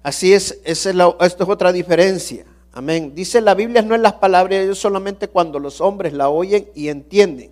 Así 0.03 0.33
es, 0.33 0.61
es 0.65 0.87
esto 0.87 1.17
es 1.21 1.49
otra 1.49 1.73
diferencia. 1.73 2.45
Amén. 2.73 3.15
Dice 3.15 3.41
la 3.41 3.55
Biblia 3.55 3.83
no 3.83 3.95
es 3.95 4.01
las 4.01 4.15
palabras 4.15 4.59
de 4.59 4.65
Dios 4.65 4.79
solamente 4.79 5.29
cuando 5.29 5.59
los 5.59 5.81
hombres 5.81 6.13
la 6.13 6.29
oyen 6.29 6.69
y 6.75 6.89
entienden. 6.89 7.51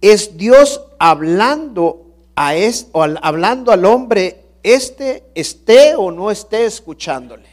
Es 0.00 0.36
Dios 0.36 0.82
hablando 0.98 2.06
a 2.34 2.54
es, 2.54 2.88
o 2.92 3.02
hablando 3.02 3.72
al 3.72 3.84
hombre, 3.84 4.44
este 4.62 5.24
esté 5.34 5.94
o 5.96 6.10
no 6.10 6.30
esté 6.30 6.64
escuchándole. 6.64 7.51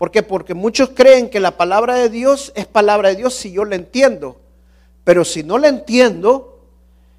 ¿Por 0.00 0.10
qué? 0.10 0.22
Porque 0.22 0.54
muchos 0.54 0.92
creen 0.94 1.28
que 1.28 1.40
la 1.40 1.58
palabra 1.58 1.94
de 1.94 2.08
Dios 2.08 2.52
es 2.54 2.64
palabra 2.64 3.10
de 3.10 3.16
Dios 3.16 3.34
si 3.34 3.52
yo 3.52 3.66
la 3.66 3.76
entiendo. 3.76 4.40
Pero 5.04 5.26
si 5.26 5.42
no 5.42 5.58
la 5.58 5.68
entiendo, 5.68 6.58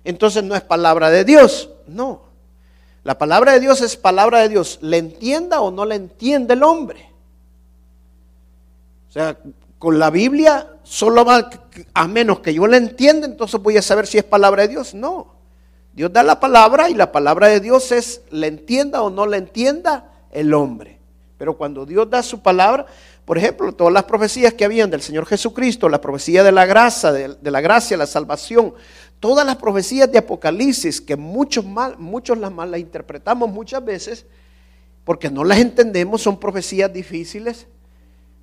entonces 0.04 0.44
no 0.44 0.56
es 0.56 0.64
palabra 0.64 1.12
de 1.12 1.24
Dios. 1.24 1.70
No. 1.86 2.24
La 3.04 3.20
palabra 3.20 3.52
de 3.52 3.60
Dios 3.60 3.82
es 3.82 3.98
palabra 3.98 4.40
de 4.40 4.50
Dios. 4.50 4.80
¿Le 4.82 4.98
entienda 4.98 5.62
o 5.62 5.70
no 5.70 5.86
le 5.86 5.94
entiende 5.94 6.56
el 6.56 6.64
hombre? 6.64 7.08
O 9.10 9.12
sea, 9.12 9.38
con 9.78 10.00
la 10.00 10.10
Biblia, 10.10 10.68
solo 10.82 11.24
a 11.94 12.08
menos 12.08 12.40
que 12.40 12.56
yo 12.56 12.66
la 12.66 12.78
entienda, 12.78 13.28
entonces 13.28 13.62
voy 13.62 13.78
a 13.78 13.84
saber 13.84 14.08
si 14.08 14.18
es 14.18 14.24
palabra 14.24 14.64
de 14.64 14.70
Dios. 14.70 14.96
No. 14.96 15.36
Dios 15.94 16.12
da 16.12 16.24
la 16.24 16.40
palabra 16.40 16.90
y 16.90 16.96
la 16.96 17.12
palabra 17.12 17.48
de 17.48 17.60
Dios 17.60 17.92
es, 17.92 18.24
le 18.32 18.48
entienda 18.48 19.04
o 19.04 19.12
no 19.12 19.28
le 19.28 19.38
entienda 19.38 20.10
el 20.32 20.56
hombre. 20.56 21.01
Pero 21.42 21.58
cuando 21.58 21.88
Dios 21.88 22.08
da 22.08 22.22
su 22.22 22.40
palabra, 22.44 22.86
por 23.26 23.36
ejemplo, 23.36 23.72
todas 23.72 23.92
las 23.92 24.04
profecías 24.04 24.54
que 24.54 24.64
habían 24.64 24.92
del 24.92 25.02
Señor 25.02 25.26
Jesucristo, 25.26 25.90
la 25.90 26.00
profecía 26.00 26.44
de 26.44 26.52
la 26.52 26.68
gracia, 26.68 27.12
de, 27.12 27.50
la 27.50 27.62
gracia, 27.62 27.98
la 27.98 28.06
salvación, 28.06 28.76
todas 29.20 29.44
las 29.44 29.56
profecías 29.56 30.12
de 30.12 30.20
Apocalipsis, 30.20 31.02
que 31.02 31.16
muchos, 31.16 31.66
mal, 31.66 31.98
muchos 31.98 32.38
las 32.38 32.52
mal 32.52 32.70
las 32.70 32.80
interpretamos 32.80 33.50
muchas 33.50 33.84
veces, 33.84 34.28
porque 35.04 35.32
no 35.32 35.44
las 35.44 35.58
entendemos, 35.58 36.22
son 36.22 36.40
profecías 36.40 36.94
difíciles. 36.94 37.66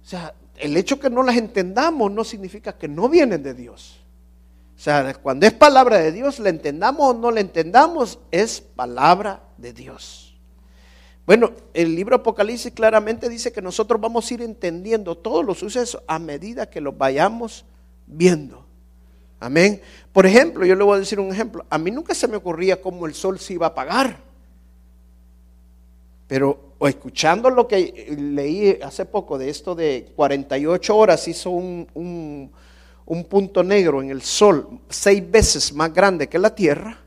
O 0.03 0.05
sea, 0.05 0.35
el 0.57 0.77
hecho 0.77 0.99
que 0.99 1.09
no 1.09 1.23
las 1.23 1.37
entendamos 1.37 2.11
no 2.11 2.25
significa 2.25 2.73
que 2.73 2.89
no 2.89 3.09
vienen 3.09 3.45
de 3.45 3.55
Dios. 3.55 4.01
O 4.77 4.81
sea, 4.81 5.15
cuando 5.15 5.47
es 5.47 5.53
palabra 5.53 5.99
de 5.99 6.11
Dios, 6.11 6.41
la 6.41 6.49
entendamos 6.49 7.15
o 7.15 7.17
no 7.17 7.31
la 7.31 7.39
entendamos, 7.39 8.19
es 8.33 8.61
palabra 8.61 9.45
de 9.57 9.73
Dios. 9.73 10.28
Bueno, 11.29 11.53
el 11.75 11.95
libro 11.95 12.17
Apocalipsis 12.17 12.73
claramente 12.73 13.29
dice 13.29 13.53
que 13.53 13.61
nosotros 13.61 14.01
vamos 14.01 14.31
a 14.31 14.33
ir 14.33 14.41
entendiendo 14.41 15.15
todos 15.15 15.45
los 15.45 15.59
sucesos 15.59 16.03
a 16.07 16.19
medida 16.19 16.71
que 16.71 16.81
los 16.81 16.97
vayamos 16.97 17.67
viendo. 18.07 18.65
Amén. 19.39 19.83
Por 20.11 20.25
ejemplo, 20.25 20.65
yo 20.65 20.75
le 20.75 20.83
voy 20.83 20.97
a 20.97 21.01
decir 21.01 21.21
un 21.21 21.31
ejemplo. 21.31 21.67
A 21.69 21.77
mí 21.77 21.91
nunca 21.91 22.15
se 22.15 22.29
me 22.29 22.39
ocurría 22.39 22.81
cómo 22.81 23.05
el 23.05 23.13
sol 23.13 23.39
se 23.39 23.53
iba 23.53 23.67
a 23.67 23.69
apagar. 23.69 24.17
Pero 26.29 26.73
escuchando 26.81 27.51
lo 27.51 27.69
que 27.69 28.17
leí 28.19 28.79
hace 28.83 29.05
poco 29.05 29.37
de 29.37 29.51
esto 29.51 29.75
de 29.75 30.11
48 30.17 30.97
horas, 30.97 31.29
hizo 31.29 31.51
un, 31.51 32.51
un 33.05 33.25
punto 33.25 33.63
negro 33.63 34.01
en 34.01 34.09
el 34.09 34.23
sol 34.23 34.81
seis 34.89 35.31
veces 35.31 35.75
más 35.75 35.93
grande 35.93 36.27
que 36.27 36.39
la 36.39 36.55
Tierra 36.55 36.99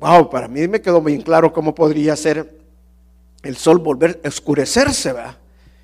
Wow, 0.00 0.30
para 0.30 0.48
mí 0.48 0.66
me 0.66 0.80
quedó 0.80 1.02
bien 1.02 1.20
claro 1.20 1.52
cómo 1.52 1.74
podría 1.74 2.16
ser 2.16 2.58
el 3.42 3.56
sol 3.56 3.78
volver 3.78 4.18
a 4.24 4.28
oscurecerse, 4.28 5.12
¿verdad? 5.12 5.36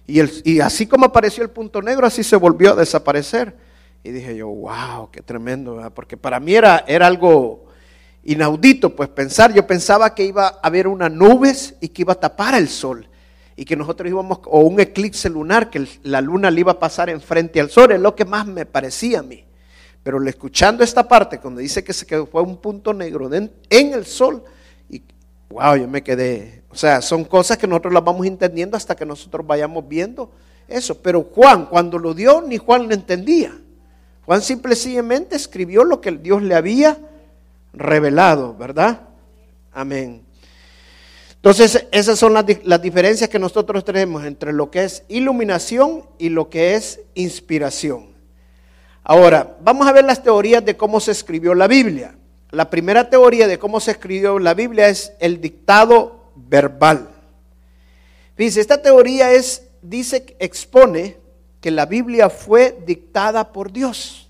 Y, 0.06 0.20
el, 0.20 0.32
y 0.42 0.60
así 0.60 0.86
como 0.86 1.04
apareció 1.04 1.42
el 1.42 1.50
punto 1.50 1.82
negro, 1.82 2.06
así 2.06 2.24
se 2.24 2.36
volvió 2.36 2.72
a 2.72 2.76
desaparecer. 2.76 3.54
Y 4.02 4.10
dije 4.10 4.34
yo, 4.34 4.48
wow, 4.48 5.10
qué 5.10 5.20
tremendo, 5.20 5.76
¿verdad? 5.76 5.92
Porque 5.92 6.16
para 6.16 6.40
mí 6.40 6.54
era, 6.54 6.82
era 6.86 7.06
algo 7.06 7.66
inaudito, 8.24 8.96
pues 8.96 9.10
pensar, 9.10 9.52
yo 9.52 9.66
pensaba 9.66 10.14
que 10.14 10.24
iba 10.24 10.46
a 10.46 10.60
haber 10.62 10.88
unas 10.88 11.12
nubes 11.12 11.74
y 11.82 11.88
que 11.88 12.02
iba 12.02 12.14
a 12.14 12.20
tapar 12.20 12.54
el 12.54 12.68
sol. 12.68 13.06
Y 13.54 13.66
que 13.66 13.76
nosotros 13.76 14.08
íbamos, 14.08 14.40
o 14.46 14.60
un 14.60 14.80
eclipse 14.80 15.28
lunar, 15.28 15.68
que 15.68 15.86
la 16.04 16.22
luna 16.22 16.50
le 16.50 16.60
iba 16.60 16.72
a 16.72 16.78
pasar 16.78 17.10
enfrente 17.10 17.60
al 17.60 17.68
sol, 17.68 17.92
es 17.92 18.00
lo 18.00 18.14
que 18.14 18.24
más 18.24 18.46
me 18.46 18.64
parecía 18.64 19.20
a 19.20 19.22
mí. 19.22 19.45
Pero 20.06 20.22
escuchando 20.22 20.84
esta 20.84 21.08
parte, 21.08 21.40
cuando 21.40 21.60
dice 21.60 21.82
que 21.82 21.92
se 21.92 22.06
quedó, 22.06 22.26
fue 22.26 22.40
un 22.40 22.58
punto 22.58 22.94
negro 22.94 23.28
en 23.34 23.50
el 23.92 24.06
sol, 24.06 24.40
y 24.88 25.02
wow, 25.48 25.74
yo 25.74 25.88
me 25.88 26.00
quedé. 26.00 26.62
O 26.70 26.76
sea, 26.76 27.02
son 27.02 27.24
cosas 27.24 27.58
que 27.58 27.66
nosotros 27.66 27.92
las 27.92 28.04
vamos 28.04 28.24
entendiendo 28.24 28.76
hasta 28.76 28.94
que 28.94 29.04
nosotros 29.04 29.44
vayamos 29.44 29.88
viendo 29.88 30.30
eso. 30.68 30.96
Pero 31.02 31.24
Juan, 31.24 31.66
cuando 31.66 31.98
lo 31.98 32.14
dio, 32.14 32.40
ni 32.40 32.56
Juan 32.56 32.86
lo 32.86 32.94
entendía. 32.94 33.52
Juan 34.24 34.42
simplemente 34.42 35.34
escribió 35.34 35.82
lo 35.82 36.00
que 36.00 36.12
Dios 36.12 36.40
le 36.40 36.54
había 36.54 36.96
revelado, 37.72 38.54
¿verdad? 38.56 39.08
Amén. 39.72 40.22
Entonces, 41.34 41.84
esas 41.90 42.16
son 42.16 42.32
las, 42.32 42.44
las, 42.62 42.80
diferencias 42.80 43.28
que 43.28 43.40
nosotros 43.40 43.84
tenemos 43.84 44.24
entre 44.24 44.52
lo 44.52 44.70
que 44.70 44.84
es 44.84 45.02
iluminación 45.08 46.04
y 46.16 46.28
lo 46.28 46.48
que 46.48 46.76
es 46.76 47.00
inspiración. 47.16 48.14
Ahora, 49.08 49.56
vamos 49.60 49.86
a 49.86 49.92
ver 49.92 50.04
las 50.04 50.20
teorías 50.20 50.64
de 50.64 50.76
cómo 50.76 50.98
se 50.98 51.12
escribió 51.12 51.54
la 51.54 51.68
Biblia. 51.68 52.16
La 52.50 52.68
primera 52.68 53.08
teoría 53.08 53.46
de 53.46 53.56
cómo 53.56 53.78
se 53.78 53.92
escribió 53.92 54.40
la 54.40 54.52
Biblia 54.52 54.88
es 54.88 55.12
el 55.20 55.40
dictado 55.40 56.32
verbal. 56.34 57.10
Dice, 58.36 58.60
esta 58.60 58.82
teoría 58.82 59.30
es, 59.30 59.62
dice, 59.80 60.34
expone 60.40 61.18
que 61.60 61.70
la 61.70 61.86
Biblia 61.86 62.28
fue 62.28 62.82
dictada 62.84 63.52
por 63.52 63.70
Dios. 63.70 64.28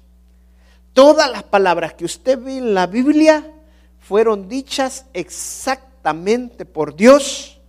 Todas 0.92 1.30
las 1.30 1.42
palabras 1.42 1.94
que 1.94 2.04
usted 2.04 2.38
ve 2.38 2.58
en 2.58 2.74
la 2.74 2.86
Biblia 2.86 3.50
fueron 3.98 4.46
dichas 4.46 5.06
exactamente 5.14 6.66
por 6.66 6.94
Dios, 6.94 7.62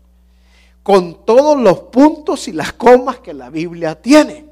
con 0.83 1.23
todos 1.23 1.57
los 1.57 1.79
puntos 1.83 2.49
y 2.49 2.51
las 2.51 2.73
comas 2.73 3.19
que 3.19 3.33
la 3.33 3.49
Biblia 3.49 3.95
tiene. 3.95 4.46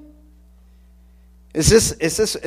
Ese 1.56 1.78
es, 1.78 1.96
ese 2.02 2.24
es, 2.24 2.40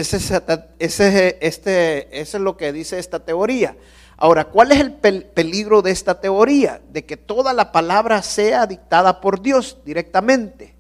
ese 0.79 1.39
este, 1.41 2.21
es 2.21 2.35
lo 2.35 2.59
que 2.59 2.75
dice 2.75 2.99
esta 2.99 3.25
teoría. 3.25 3.75
Ahora, 4.19 4.45
¿cuál 4.45 4.71
es 4.71 4.81
el 4.81 4.93
peligro 4.93 5.81
de 5.81 5.93
esta 5.93 6.21
teoría? 6.21 6.83
De 6.93 7.07
que 7.07 7.17
toda 7.17 7.55
la 7.55 7.73
palabra 7.73 8.21
sea 8.21 8.67
dictada 8.67 9.23
por 9.23 9.41
Dios 9.41 9.79
directamente. 9.83 10.75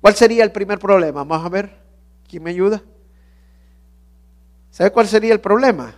¿Cuál 0.00 0.14
sería 0.14 0.44
el 0.44 0.50
primer 0.50 0.78
problema? 0.78 1.24
Vamos 1.24 1.44
a 1.44 1.50
ver, 1.50 1.76
¿quién 2.26 2.42
me 2.42 2.52
ayuda? 2.52 2.80
¿Sabe 4.70 4.90
cuál 4.90 5.06
sería 5.06 5.34
el 5.34 5.40
problema? 5.40 5.94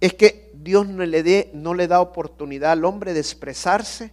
Es 0.00 0.14
que 0.14 0.52
Dios 0.54 0.86
no 0.86 1.04
le, 1.04 1.24
dé, 1.24 1.50
no 1.52 1.74
le 1.74 1.88
da 1.88 2.00
oportunidad 2.00 2.70
al 2.70 2.84
hombre 2.84 3.12
de 3.12 3.18
expresarse 3.18 4.12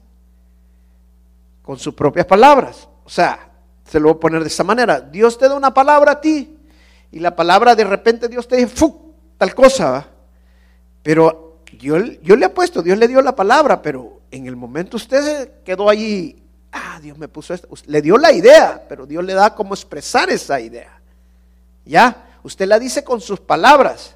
con 1.62 1.78
sus 1.78 1.94
propias 1.94 2.26
palabras. 2.26 2.90
O 3.06 3.10
sea, 3.10 3.52
se 3.86 4.00
lo 4.00 4.08
voy 4.08 4.18
a 4.18 4.20
poner 4.20 4.42
de 4.42 4.48
esta 4.48 4.64
manera. 4.64 5.00
Dios 5.00 5.38
te 5.38 5.48
da 5.48 5.54
una 5.54 5.72
palabra 5.72 6.14
a 6.14 6.22
ti 6.22 6.56
y 7.12 7.20
la 7.20 7.36
palabra 7.36 7.76
de 7.76 7.84
repente 7.84 8.28
Dios 8.28 8.48
te 8.48 8.58
dice, 8.58 8.94
tal 9.38 9.56
cosa, 9.56 10.08
Pero 11.02 11.62
yo, 11.78 11.98
yo 12.22 12.36
le 12.36 12.46
apuesto, 12.46 12.82
Dios 12.82 12.98
le 12.98 13.08
dio 13.08 13.22
la 13.22 13.36
palabra, 13.36 13.82
pero 13.82 14.22
en 14.32 14.46
el 14.48 14.56
momento 14.56 14.98
usted 14.98 15.64
quedó 15.64 15.90
allí, 15.90 16.44
ah, 16.72 17.00
Dios 17.02 17.18
me 17.18 17.28
puso 17.28 17.54
esto, 17.54 17.68
le 17.88 18.02
dio 18.02 18.18
la 18.18 18.32
idea, 18.32 18.86
pero 18.88 19.06
Dios 19.06 19.24
le 19.24 19.34
da 19.34 19.56
cómo 19.56 19.74
expresar 19.74 20.30
esa 20.30 20.60
idea. 20.60 21.00
¿Ya? 21.86 22.26
Usted 22.44 22.68
la 22.68 22.78
dice 22.78 23.04
con 23.04 23.22
sus 23.22 23.40
palabras, 23.40 24.16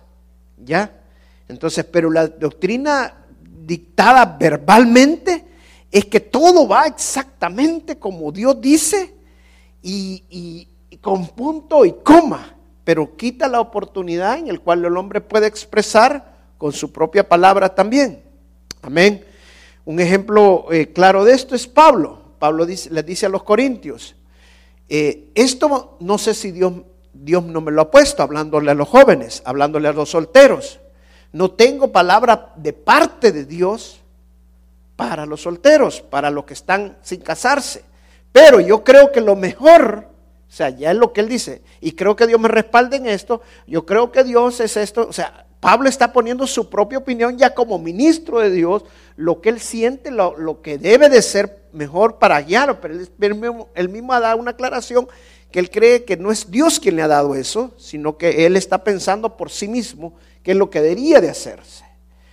¿ya? 0.57 0.91
Entonces, 1.47 1.83
pero 1.85 2.11
la 2.11 2.27
doctrina 2.27 3.25
dictada 3.65 4.25
verbalmente 4.25 5.45
es 5.91 6.05
que 6.05 6.19
todo 6.19 6.67
va 6.67 6.85
exactamente 6.85 7.97
como 7.97 8.31
Dios 8.31 8.59
dice 8.59 9.15
y, 9.81 10.67
y 10.91 10.97
con 10.97 11.27
punto 11.27 11.85
y 11.85 11.93
coma 12.03 12.52
pero 12.83 13.15
quita 13.15 13.47
la 13.47 13.61
oportunidad 13.61 14.37
en 14.37 14.47
el 14.47 14.59
cual 14.59 14.83
el 14.85 14.97
hombre 14.97 15.21
puede 15.21 15.47
expresar 15.47 16.33
con 16.57 16.71
su 16.71 16.91
propia 16.91 17.27
palabra 17.27 17.73
también. 17.73 18.23
Amén. 18.81 19.25
Un 19.85 19.99
ejemplo 19.99 20.67
eh, 20.71 20.91
claro 20.91 21.23
de 21.23 21.33
esto 21.33 21.55
es 21.55 21.67
Pablo. 21.67 22.21
Pablo 22.39 22.65
dice, 22.65 22.89
le 22.89 23.03
dice 23.03 23.25
a 23.25 23.29
los 23.29 23.43
corintios, 23.43 24.15
eh, 24.89 25.29
esto 25.33 25.97
no 26.01 26.17
sé 26.17 26.33
si 26.33 26.51
Dios, 26.51 26.73
Dios 27.13 27.43
no 27.43 27.61
me 27.61 27.71
lo 27.71 27.81
ha 27.81 27.91
puesto, 27.91 28.21
hablándole 28.21 28.71
a 28.71 28.75
los 28.75 28.87
jóvenes, 28.87 29.41
hablándole 29.45 29.87
a 29.87 29.93
los 29.93 30.09
solteros. 30.09 30.79
No 31.31 31.51
tengo 31.51 31.91
palabra 31.91 32.53
de 32.57 32.73
parte 32.73 33.31
de 33.31 33.45
Dios 33.45 34.01
para 34.95 35.25
los 35.25 35.41
solteros, 35.41 36.01
para 36.01 36.29
los 36.29 36.45
que 36.45 36.53
están 36.53 36.97
sin 37.01 37.21
casarse. 37.21 37.83
Pero 38.31 38.59
yo 38.59 38.83
creo 38.83 39.11
que 39.11 39.21
lo 39.21 39.35
mejor 39.35 40.12
o 40.53 40.55
sea, 40.55 40.69
ya 40.69 40.91
es 40.91 40.97
lo 40.97 41.11
que 41.13 41.21
él 41.21 41.29
dice. 41.29 41.63
Y 41.81 41.93
creo 41.93 42.15
que 42.15 42.27
Dios 42.27 42.39
me 42.39 42.47
respalde 42.47 42.97
en 42.97 43.07
esto. 43.07 43.41
Yo 43.65 43.87
creo 43.87 44.11
que 44.11 44.23
Dios 44.23 44.59
es 44.59 44.77
esto. 44.77 45.07
O 45.09 45.11
sea, 45.11 45.47
Pablo 45.59 45.89
está 45.89 46.13
poniendo 46.13 46.45
su 46.45 46.69
propia 46.69 46.99
opinión 46.99 47.39
ya 47.39 47.55
como 47.55 47.79
ministro 47.79 48.37
de 48.37 48.51
Dios, 48.51 48.83
lo 49.15 49.41
que 49.41 49.49
él 49.49 49.59
siente, 49.59 50.11
lo, 50.11 50.61
que 50.61 50.77
debe 50.77 51.09
de 51.09 51.23
ser 51.23 51.63
mejor 51.73 52.19
para 52.19 52.39
guiar. 52.43 52.79
Pero 52.81 52.93
él, 53.73 53.89
mismo, 53.89 54.13
ha 54.13 54.19
dado 54.19 54.37
una 54.37 54.51
aclaración 54.51 55.07
que 55.49 55.57
él 55.57 55.71
cree 55.71 56.05
que 56.05 56.17
no 56.17 56.31
es 56.31 56.51
Dios 56.51 56.79
quien 56.79 56.97
le 56.97 57.01
ha 57.01 57.07
dado 57.07 57.33
eso, 57.33 57.73
sino 57.79 58.19
que 58.19 58.45
él 58.45 58.55
está 58.55 58.83
pensando 58.83 59.35
por 59.35 59.49
sí 59.49 59.67
mismo 59.67 60.13
que 60.43 60.51
es 60.51 60.57
lo 60.57 60.69
que 60.69 60.81
debería 60.81 61.19
de 61.19 61.31
hacerse. 61.31 61.83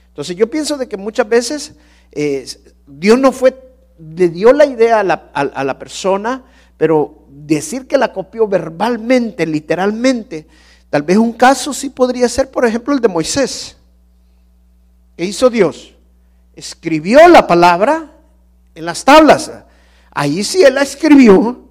Entonces 0.08 0.36
yo 0.36 0.50
pienso 0.50 0.76
de 0.76 0.88
que 0.88 0.98
muchas 0.98 1.26
veces 1.26 1.72
eh, 2.12 2.46
Dios 2.86 3.18
no 3.18 3.32
fue, 3.32 3.56
le 3.98 4.28
dio 4.28 4.52
la 4.52 4.66
idea 4.66 5.00
a 5.00 5.04
la, 5.04 5.30
a 5.32 5.64
la 5.64 5.78
persona, 5.78 6.44
pero 6.76 7.19
decir 7.30 7.86
que 7.86 7.98
la 7.98 8.12
copió 8.12 8.46
verbalmente, 8.48 9.46
literalmente, 9.46 10.46
tal 10.88 11.02
vez 11.02 11.16
un 11.16 11.32
caso 11.32 11.72
sí 11.72 11.90
podría 11.90 12.28
ser, 12.28 12.50
por 12.50 12.66
ejemplo, 12.66 12.94
el 12.94 13.00
de 13.00 13.08
Moisés. 13.08 13.76
¿Qué 15.16 15.24
hizo 15.24 15.50
Dios? 15.50 15.94
Escribió 16.54 17.26
la 17.28 17.46
palabra 17.46 18.10
en 18.74 18.84
las 18.84 19.04
tablas. 19.04 19.50
Ahí 20.10 20.42
sí 20.42 20.62
él 20.62 20.74
la 20.74 20.82
escribió 20.82 21.68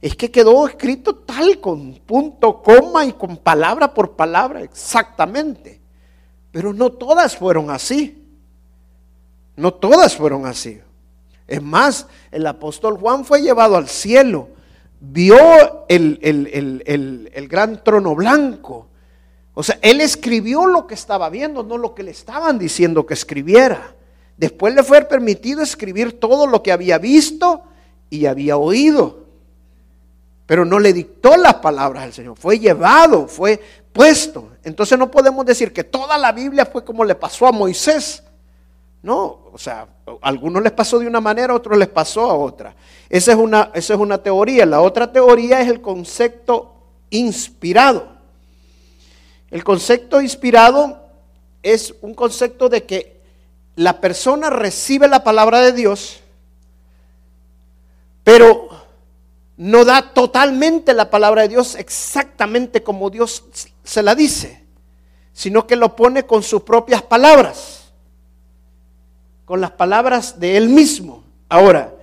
es 0.00 0.14
que 0.14 0.30
quedó 0.30 0.66
escrito 0.66 1.14
tal 1.14 1.60
con 1.60 1.94
punto, 2.06 2.62
coma 2.62 3.04
y 3.04 3.12
con 3.12 3.36
palabra 3.36 3.92
por 3.92 4.12
palabra, 4.12 4.62
exactamente. 4.62 5.80
Pero 6.52 6.72
no 6.72 6.92
todas 6.92 7.36
fueron 7.36 7.70
así. 7.70 8.24
No 9.56 9.74
todas 9.74 10.16
fueron 10.16 10.46
así. 10.46 10.80
Es 11.48 11.62
más, 11.62 12.06
el 12.30 12.46
apóstol 12.46 12.96
Juan 12.98 13.24
fue 13.24 13.42
llevado 13.42 13.76
al 13.76 13.88
cielo, 13.88 14.50
vio 15.00 15.86
el, 15.88 16.18
el 17.32 17.48
gran 17.48 17.82
trono 17.82 18.14
blanco. 18.14 18.88
O 19.54 19.62
sea, 19.64 19.78
él 19.82 20.00
escribió 20.00 20.66
lo 20.66 20.86
que 20.86 20.94
estaba 20.94 21.28
viendo, 21.30 21.64
no 21.64 21.78
lo 21.78 21.94
que 21.94 22.04
le 22.04 22.12
estaban 22.12 22.58
diciendo 22.58 23.04
que 23.06 23.14
escribiera. 23.14 23.94
Después 24.36 24.72
le 24.72 24.84
fue 24.84 25.02
permitido 25.02 25.62
escribir 25.62 26.20
todo 26.20 26.46
lo 26.46 26.62
que 26.62 26.70
había 26.70 26.98
visto 26.98 27.64
y 28.08 28.26
había 28.26 28.56
oído. 28.56 29.24
Pero 30.46 30.64
no 30.64 30.78
le 30.78 30.92
dictó 30.92 31.36
las 31.36 31.54
palabras 31.54 32.04
al 32.04 32.12
Señor, 32.12 32.36
fue 32.36 32.58
llevado, 32.58 33.26
fue 33.26 33.60
puesto. 33.92 34.50
Entonces 34.62 34.96
no 34.96 35.10
podemos 35.10 35.44
decir 35.44 35.72
que 35.72 35.82
toda 35.82 36.16
la 36.16 36.30
Biblia 36.30 36.64
fue 36.64 36.84
como 36.84 37.04
le 37.04 37.16
pasó 37.16 37.48
a 37.48 37.52
Moisés. 37.52 38.22
No, 39.08 39.48
o 39.54 39.56
sea, 39.56 39.88
a 40.06 40.28
algunos 40.28 40.62
les 40.62 40.72
pasó 40.72 40.98
de 40.98 41.06
una 41.06 41.22
manera, 41.22 41.54
a 41.54 41.56
otros 41.56 41.78
les 41.78 41.88
pasó 41.88 42.30
a 42.30 42.34
otra. 42.34 42.74
Esa 43.08 43.32
es 43.32 43.38
una, 43.38 43.70
esa 43.72 43.94
es 43.94 43.98
una 43.98 44.18
teoría. 44.18 44.66
La 44.66 44.82
otra 44.82 45.10
teoría 45.10 45.62
es 45.62 45.68
el 45.68 45.80
concepto 45.80 46.74
inspirado. 47.08 48.06
El 49.50 49.64
concepto 49.64 50.20
inspirado 50.20 50.98
es 51.62 51.94
un 52.02 52.12
concepto 52.12 52.68
de 52.68 52.84
que 52.84 53.22
la 53.76 53.98
persona 53.98 54.50
recibe 54.50 55.08
la 55.08 55.24
palabra 55.24 55.62
de 55.62 55.72
Dios, 55.72 56.20
pero 58.24 58.68
no 59.56 59.86
da 59.86 60.12
totalmente 60.12 60.92
la 60.92 61.08
palabra 61.08 61.40
de 61.40 61.48
Dios 61.48 61.76
exactamente 61.76 62.82
como 62.82 63.08
Dios 63.08 63.42
se 63.82 64.02
la 64.02 64.14
dice, 64.14 64.66
sino 65.32 65.66
que 65.66 65.76
lo 65.76 65.96
pone 65.96 66.26
con 66.26 66.42
sus 66.42 66.60
propias 66.60 67.00
palabras, 67.00 67.77
con 69.48 69.62
las 69.62 69.70
palabras 69.70 70.38
de 70.38 70.58
él 70.58 70.68
mismo. 70.68 71.24
Ahora, 71.48 71.94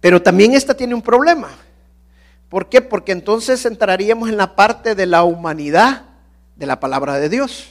pero 0.00 0.22
también 0.22 0.54
esta 0.54 0.72
tiene 0.72 0.94
un 0.94 1.02
problema. 1.02 1.50
¿Por 2.48 2.70
qué? 2.70 2.80
Porque 2.80 3.12
entonces 3.12 3.66
entraríamos 3.66 4.30
en 4.30 4.38
la 4.38 4.56
parte 4.56 4.94
de 4.94 5.04
la 5.04 5.22
humanidad 5.24 6.06
de 6.56 6.64
la 6.64 6.80
palabra 6.80 7.18
de 7.18 7.28
Dios. 7.28 7.68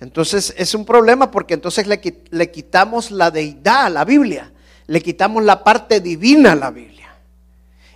Entonces 0.00 0.52
es 0.58 0.74
un 0.74 0.84
problema 0.84 1.30
porque 1.30 1.54
entonces 1.54 1.86
le, 1.86 2.00
le, 2.30 2.50
quitamos 2.50 3.12
la 3.12 3.30
deidad 3.30 3.86
a 3.86 3.90
la 3.90 4.04
Biblia, 4.04 4.52
le 4.88 5.00
quitamos 5.00 5.44
la 5.44 5.62
parte 5.62 6.00
divina 6.00 6.50
a 6.50 6.56
la 6.56 6.72
Biblia. 6.72 7.14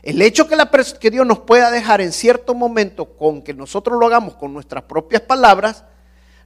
El 0.00 0.22
hecho 0.22 0.46
que, 0.46 0.54
la, 0.54 0.70
que 0.70 1.10
Dios 1.10 1.26
nos 1.26 1.40
pueda 1.40 1.72
dejar 1.72 2.00
en 2.00 2.12
cierto 2.12 2.54
momento 2.54 3.16
con 3.16 3.42
que 3.42 3.52
nosotros 3.52 3.98
lo 3.98 4.06
hagamos 4.06 4.34
con 4.36 4.54
nuestras 4.54 4.84
propias 4.84 5.22
palabras, 5.22 5.84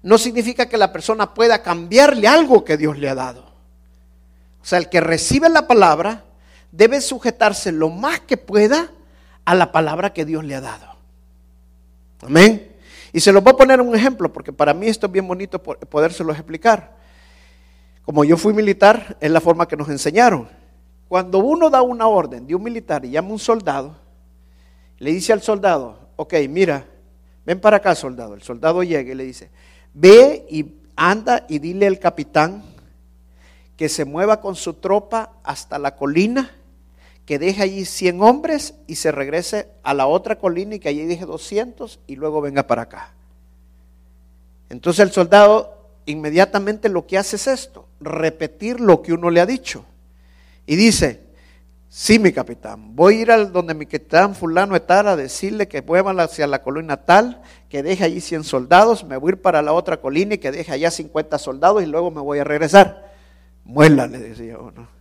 no 0.03 0.19
significa 0.19 0.67
que 0.67 0.77
la 0.77 0.93
persona 0.93 1.35
pueda 1.35 1.63
cambiarle 1.63 2.29
algo 2.29 2.65
que 2.65 2.77
Dios 2.77 2.99
le 2.99 3.09
ha 3.09 3.15
dado. 3.15 3.45
O 4.61 4.65
sea, 4.65 4.79
el 4.79 4.89
que 4.89 5.01
recibe 5.01 5.49
la 5.49 5.67
palabra 5.67 6.25
debe 6.73 7.01
sujetarse 7.01 7.73
lo 7.73 7.89
más 7.89 8.21
que 8.21 8.37
pueda 8.37 8.91
a 9.45 9.55
la 9.55 9.73
palabra 9.73 10.13
que 10.13 10.25
Dios 10.25 10.45
le 10.45 10.55
ha 10.55 10.61
dado. 10.61 10.97
Amén. 12.23 12.73
Y 13.13 13.21
se 13.21 13.33
los 13.33 13.43
voy 13.43 13.53
a 13.53 13.57
poner 13.57 13.81
un 13.81 13.95
ejemplo, 13.95 14.33
porque 14.33 14.53
para 14.53 14.75
mí 14.75 14.89
esto 14.89 15.07
es 15.07 15.13
bien 15.13 15.27
bonito 15.27 15.63
podérselo 15.63 16.33
explicar. 16.33 16.97
Como 18.05 18.25
yo 18.25 18.37
fui 18.37 18.53
militar, 18.53 19.17
es 19.21 19.31
la 19.31 19.41
forma 19.41 19.67
que 19.67 19.77
nos 19.77 19.89
enseñaron. 19.89 20.49
Cuando 21.09 21.39
uno 21.39 21.71
da 21.71 21.83
una 21.83 22.09
orden 22.09 22.47
de 22.47 22.55
un 22.55 22.63
militar 22.63 23.05
y 23.05 23.11
llama 23.11 23.29
a 23.29 23.33
un 23.33 23.39
soldado, 23.39 23.97
le 24.99 25.13
dice 25.13 25.33
al 25.33 25.43
soldado, 25.43 26.11
ok, 26.17 26.35
mira, 26.49 26.85
ven 27.45 27.61
para 27.61 27.79
acá, 27.79 27.95
soldado. 27.95 28.35
El 28.35 28.43
soldado 28.43 28.83
llega 28.83 29.13
y 29.13 29.15
le 29.15 29.25
dice, 29.25 29.51
ve 29.97 30.47
y 30.51 30.75
anda 30.95 31.47
y 31.49 31.59
dile 31.59 31.87
al 31.87 31.99
capitán 31.99 32.63
que 33.77 33.89
se 33.89 34.05
mueva 34.05 34.41
con 34.41 34.55
su 34.55 34.75
tropa 34.75 35.33
hasta 35.43 35.79
la 35.79 35.97
colina, 35.97 36.51
que 37.25 37.39
deje 37.39 37.63
allí 37.63 37.85
100 37.85 38.23
hombres 38.23 38.75
y 38.87 38.97
se 38.97 39.11
regrese 39.11 39.69
a 39.83 39.95
la 39.95 40.07
otra 40.07 40.39
colina 40.39 40.77
y 40.77 40.79
que 40.79 40.89
allí 40.89 41.05
deje 41.05 41.25
200 41.25 41.99
y 42.07 42.17
luego 42.17 42.41
venga 42.41 42.67
para 42.67 42.83
acá. 42.83 43.13
Entonces 44.69 45.01
el 45.01 45.13
soldado 45.13 45.89
inmediatamente 46.07 46.89
lo 46.89 47.07
que 47.07 47.19
hace 47.19 47.37
es 47.37 47.47
esto, 47.47 47.89
repetir 48.01 48.81
lo 48.81 49.03
que 49.03 49.13
uno 49.13 49.31
le 49.31 49.41
ha 49.41 49.47
dicho. 49.47 49.85
Y 50.67 50.77
dice, 50.77 51.26
sí 51.89 52.19
mi 52.19 52.33
capitán, 52.33 52.95
voy 52.95 53.17
a 53.17 53.21
ir 53.21 53.31
al 53.31 53.53
donde 53.53 53.75
mi 53.75 53.87
capitán 53.87 54.35
fulano 54.35 54.81
tal 54.83 55.09
a 55.09 55.17
decirle 55.17 55.69
que 55.69 55.83
muevan 55.83 56.21
hacia 56.21 56.47
la 56.47 56.63
colina 56.63 56.99
tal, 56.99 57.43
que 57.69 57.83
deje 57.83 58.05
allí 58.05 58.21
100 58.21 58.45
soldados, 58.45 59.05
me 59.05 59.17
voy 59.17 59.31
a 59.31 59.33
ir 59.35 59.43
para 59.43 59.63
la 59.63 59.73
otra 59.73 59.99
colina 59.99 60.35
y 60.35 60.39
que 60.39 60.53
deje 60.53 60.73
allá 60.73 60.91
50 60.91 61.39
soldados 61.39 61.83
y 61.83 61.87
luego 61.87 62.11
me 62.11 62.21
voy 62.21 62.39
a 62.39 62.45
regresar. 62.45 63.13
Muela, 63.65 64.07
le 64.07 64.19
decía 64.19 64.59
uno 64.59 64.97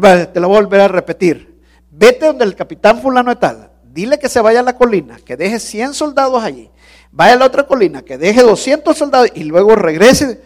te 0.00 0.40
lo 0.40 0.48
voy 0.48 0.56
a 0.56 0.60
volver 0.60 0.80
a 0.80 0.88
repetir. 0.88 1.60
Vete 1.90 2.26
donde 2.26 2.44
el 2.44 2.54
capitán 2.54 3.00
fulano 3.00 3.30
de 3.30 3.36
tal. 3.36 3.70
Dile 3.84 4.18
que 4.18 4.28
se 4.28 4.40
vaya 4.40 4.60
a 4.60 4.62
la 4.62 4.76
colina, 4.76 5.18
que 5.24 5.36
deje 5.36 5.60
100 5.60 5.92
soldados 5.92 6.42
allí. 6.42 6.70
Vaya 7.10 7.34
a 7.34 7.36
la 7.36 7.44
otra 7.44 7.66
colina, 7.66 8.02
que 8.02 8.16
deje 8.16 8.40
200 8.40 8.96
soldados 8.96 9.28
y 9.34 9.44
luego 9.44 9.76
regrese. 9.76 10.40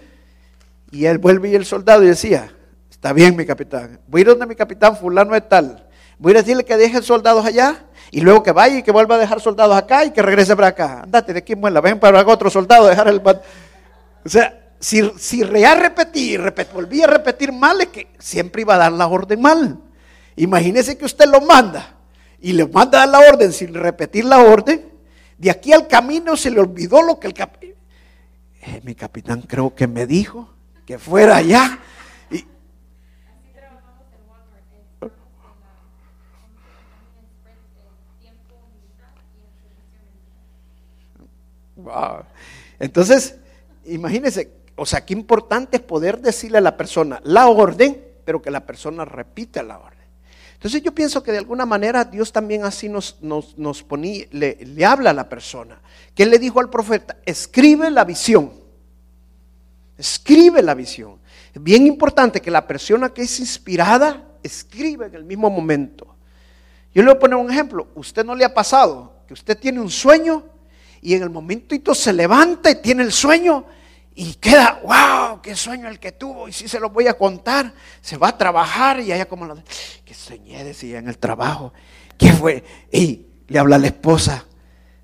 Y 0.91 1.05
él 1.05 1.19
vuelve 1.19 1.51
y 1.51 1.55
el 1.55 1.65
soldado 1.65 2.03
y 2.03 2.09
decía, 2.09 2.56
está 3.07 3.13
bien 3.13 3.37
mi 3.37 3.47
capitán. 3.47 4.01
Voy 4.09 4.19
a 4.19 4.23
ir 4.23 4.27
donde 4.27 4.47
mi 4.47 4.57
capitán 4.57 4.97
fulano 4.97 5.33
de 5.33 5.41
tal. 5.41 5.87
Voy 6.19 6.33
a 6.33 6.39
decirle 6.39 6.65
que 6.65 6.77
deje 6.77 7.01
soldados 7.03 7.47
allá 7.47 7.85
y 8.11 8.21
luego 8.21 8.43
que 8.43 8.51
vaya 8.51 8.79
y 8.79 8.83
que 8.83 8.91
vuelva 8.91 9.15
a 9.15 9.19
dejar 9.19 9.41
soldados 9.41 9.77
acá 9.77 10.05
y 10.05 10.11
que 10.11 10.23
regrese 10.23 10.57
para 10.57 10.69
acá. 10.69 11.03
Andate 11.03 11.33
de 11.33 11.39
aquí, 11.39 11.55
muela, 11.55 11.81
ven 11.81 12.01
para 12.01 12.27
otro 12.27 12.51
soldado, 12.51 12.89
dejar 12.89 13.07
el... 13.07 13.23
O 13.25 14.29
sea, 14.29 14.73
si, 14.81 15.09
si 15.19 15.41
a 15.43 15.75
repetir, 15.77 16.53
volvía 16.75 17.05
a 17.05 17.09
repetir 17.11 17.53
mal, 17.53 17.81
es 17.81 17.87
que 17.89 18.09
siempre 18.19 18.63
iba 18.63 18.75
a 18.75 18.79
dar 18.79 18.91
la 18.91 19.07
orden 19.07 19.41
mal. 19.41 19.79
Imagínese 20.35 20.99
que 20.99 21.05
usted 21.05 21.29
lo 21.29 21.41
manda 21.43 21.95
y 22.41 22.55
le 22.55 22.67
manda 22.67 23.05
a 23.05 23.07
la 23.07 23.21
orden 23.21 23.53
sin 23.53 23.73
repetir 23.73 24.25
la 24.25 24.39
orden. 24.39 24.85
De 25.39 25.49
aquí 25.49 25.73
al 25.73 25.87
camino 25.87 26.37
se 26.37 26.51
le 26.51 26.59
olvidó 26.59 27.03
lo 27.03 27.21
que 27.21 27.29
el 27.29 27.35
capitán. 27.35 27.71
Eh, 28.63 28.81
mi 28.83 28.97
capitán 28.97 29.43
creo 29.43 29.73
que 29.77 29.87
me 29.87 30.09
dijo 30.09 30.49
que 30.85 30.99
fuera 30.99 31.37
allá. 31.37 31.79
Y... 32.33 32.45
Entonces, 42.79 43.37
imagínese, 43.87 44.53
o 44.77 44.87
sea, 44.87 45.05
qué 45.05 45.15
importante 45.15 45.79
es 45.79 45.83
poder 45.83 46.21
decirle 46.21 46.59
a 46.59 46.63
la 46.63 46.77
persona 46.77 47.21
la 47.25 47.49
orden, 47.49 48.03
pero 48.25 48.43
que 48.43 48.51
la 48.51 48.67
persona 48.67 49.05
repita 49.05 49.63
la 49.63 49.79
orden. 49.79 49.97
Entonces 50.55 50.83
yo 50.83 50.95
pienso 50.95 51.23
que 51.23 51.33
de 51.33 51.39
alguna 51.39 51.67
manera 51.67 52.05
Dios 52.05 52.33
también 52.33 52.65
así 52.65 52.89
nos, 52.89 53.19
nos, 53.21 53.83
ponía, 53.83 54.27
le, 54.31 54.85
habla 54.85 55.11
a 55.11 55.15
la 55.15 55.29
persona. 55.29 55.81
Que 56.15 56.25
le 56.27 56.39
dijo 56.39 56.61
al 56.61 56.71
profeta, 56.71 57.19
escribe 57.27 57.91
la 57.91 58.05
visión. 58.05 58.51
Escribe 59.99 60.63
la 60.63 60.75
visión. 60.75 61.19
Es 61.55 61.63
bien 61.63 61.87
importante 61.87 62.41
que 62.41 62.51
la 62.51 62.67
persona 62.67 63.11
que 63.11 63.23
es 63.23 63.39
inspirada 63.39 64.25
escriba 64.43 65.07
en 65.07 65.15
el 65.15 65.25
mismo 65.25 65.51
momento. 65.51 66.17
Yo 66.95 67.03
le 67.03 67.11
voy 67.11 67.17
a 67.17 67.21
poner 67.21 67.37
un 67.37 67.51
ejemplo. 67.51 67.89
¿Usted 67.95 68.25
no 68.25 68.35
le 68.35 68.45
ha 68.45 68.55
pasado 68.55 69.13
que 69.29 69.35
usted 69.35 69.59
tiene 69.59 69.81
un 69.81 69.91
sueño 69.91 70.43
y 71.07 71.15
en 71.15 71.23
el 71.23 71.31
momentito 71.31 71.95
se 71.95 72.13
levanta 72.13 72.69
y 72.69 72.83
tiene 72.83 73.05
el 73.05 73.13
sueño 73.13 73.65
y 74.13 74.35
queda, 74.35 74.81
wow, 74.83 75.41
qué 75.41 75.55
sueño 75.55 75.87
el 75.89 76.01
que 76.01 76.11
tuvo. 76.11 76.49
Y 76.49 76.53
si 76.53 76.67
se 76.67 76.81
lo 76.81 76.91
voy 76.91 77.07
a 77.07 77.15
contar, 77.15 77.73
se 78.01 78.17
va 78.17 78.31
a 78.31 78.37
trabajar 78.37 78.99
y 78.99 79.13
allá 79.13 79.27
como 79.27 79.45
lo, 79.45 79.57
que 80.05 80.15
soñé, 80.15 80.65
decía 80.65 80.99
en 80.99 81.07
el 81.07 81.17
trabajo. 81.19 81.73
¿Qué 82.19 82.33
fue? 82.33 82.65
Y 82.91 83.25
le 83.47 83.57
habla 83.57 83.77
a 83.77 83.79
la 83.79 83.87
esposa, 83.87 84.47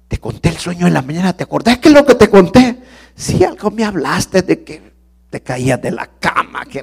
te 0.08 0.18
conté 0.18 0.48
el 0.48 0.58
sueño 0.58 0.88
en 0.88 0.94
la 0.94 1.02
mañana, 1.02 1.36
¿te 1.36 1.44
acordás 1.44 1.78
que 1.78 1.86
es 1.86 1.94
lo 1.94 2.04
que 2.04 2.16
te 2.16 2.28
conté? 2.28 2.78
Sí, 3.14 3.44
algo 3.44 3.70
me 3.70 3.84
hablaste 3.84 4.42
de 4.42 4.64
que 4.64 4.82
te 5.30 5.40
caías 5.40 5.80
de 5.80 5.92
la 5.92 6.10
cama. 6.18 6.64
Que... 6.64 6.82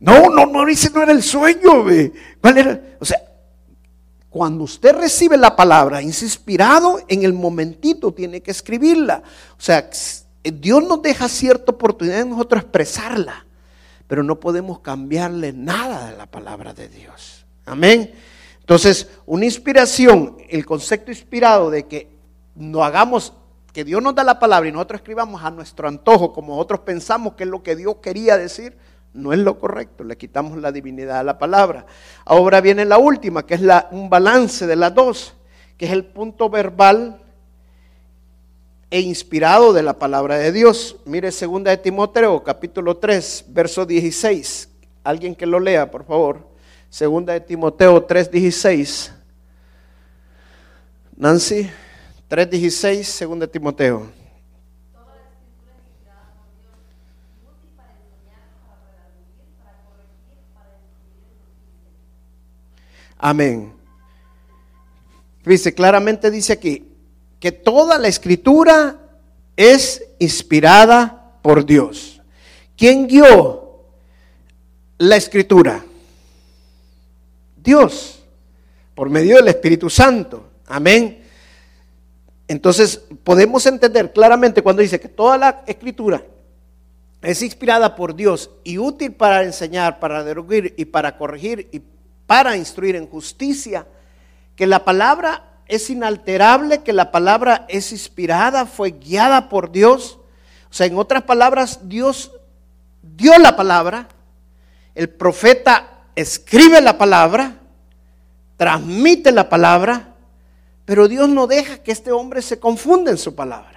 No, 0.00 0.28
no, 0.28 0.44
no, 0.44 0.66
ese 0.66 0.90
no 0.90 1.04
era 1.04 1.12
el 1.12 1.22
sueño. 1.22 1.84
¿Cuál 2.40 2.58
era? 2.58 2.80
O 2.98 3.04
sea, 3.04 3.18
cuando 4.34 4.64
usted 4.64 4.96
recibe 4.96 5.36
la 5.36 5.54
palabra, 5.54 6.02
inspirado, 6.02 6.98
en 7.06 7.22
el 7.22 7.32
momentito 7.32 8.12
tiene 8.12 8.40
que 8.40 8.50
escribirla. 8.50 9.22
O 9.56 9.60
sea, 9.60 9.88
Dios 10.42 10.82
nos 10.82 11.02
deja 11.02 11.28
cierta 11.28 11.70
oportunidad 11.70 12.16
de 12.16 12.24
nosotros 12.24 12.62
expresarla, 12.64 13.46
pero 14.08 14.24
no 14.24 14.40
podemos 14.40 14.80
cambiarle 14.80 15.52
nada 15.52 16.10
de 16.10 16.16
la 16.16 16.26
palabra 16.26 16.74
de 16.74 16.88
Dios. 16.88 17.46
Amén. 17.64 18.12
Entonces, 18.58 19.06
una 19.24 19.44
inspiración, 19.44 20.36
el 20.48 20.66
concepto 20.66 21.12
inspirado 21.12 21.70
de 21.70 21.86
que 21.86 22.10
no 22.56 22.82
hagamos, 22.82 23.34
que 23.72 23.84
Dios 23.84 24.02
nos 24.02 24.16
da 24.16 24.24
la 24.24 24.40
palabra 24.40 24.68
y 24.68 24.72
nosotros 24.72 24.98
escribamos 24.98 25.44
a 25.44 25.52
nuestro 25.52 25.86
antojo, 25.86 26.32
como 26.32 26.56
nosotros 26.56 26.80
pensamos 26.80 27.34
que 27.34 27.44
es 27.44 27.48
lo 27.48 27.62
que 27.62 27.76
Dios 27.76 27.98
quería 28.02 28.36
decir, 28.36 28.76
No 29.14 29.32
es 29.32 29.38
lo 29.38 29.60
correcto, 29.60 30.02
le 30.02 30.16
quitamos 30.16 30.58
la 30.58 30.72
divinidad 30.72 31.20
a 31.20 31.22
la 31.22 31.38
palabra. 31.38 31.86
Ahora 32.24 32.60
viene 32.60 32.84
la 32.84 32.98
última, 32.98 33.46
que 33.46 33.54
es 33.54 33.60
la, 33.60 33.88
un 33.92 34.10
balance 34.10 34.66
de 34.66 34.74
las 34.74 34.92
dos, 34.92 35.34
que 35.78 35.86
es 35.86 35.92
el 35.92 36.04
punto 36.04 36.50
verbal 36.50 37.20
e 38.90 39.00
inspirado 39.00 39.72
de 39.72 39.84
la 39.84 40.00
palabra 40.00 40.36
de 40.36 40.50
Dios. 40.50 40.96
Mire, 41.04 41.30
segunda 41.30 41.70
de 41.70 41.76
Timoteo, 41.76 42.42
capítulo 42.42 42.96
3, 42.96 43.44
verso 43.48 43.86
16. 43.86 44.68
Alguien 45.04 45.36
que 45.36 45.46
lo 45.46 45.60
lea, 45.60 45.88
por 45.88 46.04
favor. 46.04 46.48
Segunda 46.90 47.34
de 47.34 47.40
Timoteo 47.40 48.02
3, 48.02 48.30
16. 48.32 49.12
Nancy, 51.16 51.70
3, 52.26 52.50
16, 52.50 53.06
segunda 53.06 53.46
de 53.46 53.52
Timoteo. 53.52 54.23
Amén. 63.26 63.72
Dice, 65.46 65.72
claramente 65.72 66.30
dice 66.30 66.52
aquí 66.52 66.92
que 67.40 67.52
toda 67.52 67.96
la 67.96 68.06
escritura 68.06 69.00
es 69.56 70.04
inspirada 70.18 71.38
por 71.40 71.64
Dios. 71.64 72.20
¿Quién 72.76 73.06
guió 73.06 73.80
la 74.98 75.16
escritura? 75.16 75.82
Dios, 77.56 78.22
por 78.94 79.08
medio 79.08 79.36
del 79.36 79.48
Espíritu 79.48 79.88
Santo. 79.88 80.50
Amén. 80.66 81.24
Entonces 82.46 83.00
podemos 83.22 83.64
entender 83.64 84.12
claramente 84.12 84.60
cuando 84.60 84.82
dice 84.82 85.00
que 85.00 85.08
toda 85.08 85.38
la 85.38 85.62
escritura 85.66 86.22
es 87.22 87.40
inspirada 87.40 87.96
por 87.96 88.14
Dios 88.14 88.50
y 88.64 88.76
útil 88.76 89.12
para 89.12 89.44
enseñar, 89.44 89.98
para 89.98 90.22
deruir 90.24 90.74
y 90.76 90.84
para 90.84 91.16
corregir 91.16 91.70
y 91.72 91.93
para 92.26 92.56
instruir 92.56 92.96
en 92.96 93.06
justicia, 93.06 93.86
que 94.56 94.66
la 94.66 94.84
palabra 94.84 95.54
es 95.66 95.90
inalterable, 95.90 96.82
que 96.82 96.92
la 96.92 97.10
palabra 97.10 97.66
es 97.68 97.92
inspirada, 97.92 98.66
fue 98.66 98.92
guiada 98.92 99.48
por 99.48 99.72
Dios. 99.72 100.18
O 100.70 100.74
sea, 100.74 100.86
en 100.86 100.98
otras 100.98 101.22
palabras, 101.22 101.80
Dios 101.88 102.32
dio 103.02 103.38
la 103.38 103.56
palabra, 103.56 104.08
el 104.94 105.08
profeta 105.08 106.04
escribe 106.14 106.80
la 106.80 106.98
palabra, 106.98 107.56
transmite 108.56 109.32
la 109.32 109.48
palabra, 109.48 110.14
pero 110.84 111.08
Dios 111.08 111.28
no 111.28 111.46
deja 111.46 111.78
que 111.78 111.92
este 111.92 112.12
hombre 112.12 112.42
se 112.42 112.58
confunda 112.58 113.10
en 113.10 113.18
su 113.18 113.34
palabra. 113.34 113.74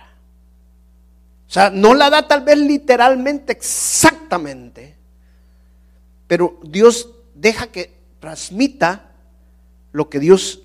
O 1.47 1.51
sea, 1.51 1.69
no 1.69 1.93
la 1.93 2.10
da 2.10 2.27
tal 2.27 2.43
vez 2.43 2.57
literalmente 2.57 3.53
exactamente, 3.53 4.97
pero 6.27 6.60
Dios 6.62 7.10
deja 7.33 7.67
que 7.67 7.96
transmita 8.19 9.12
lo 9.91 10.10
que 10.10 10.19
Dios 10.19 10.62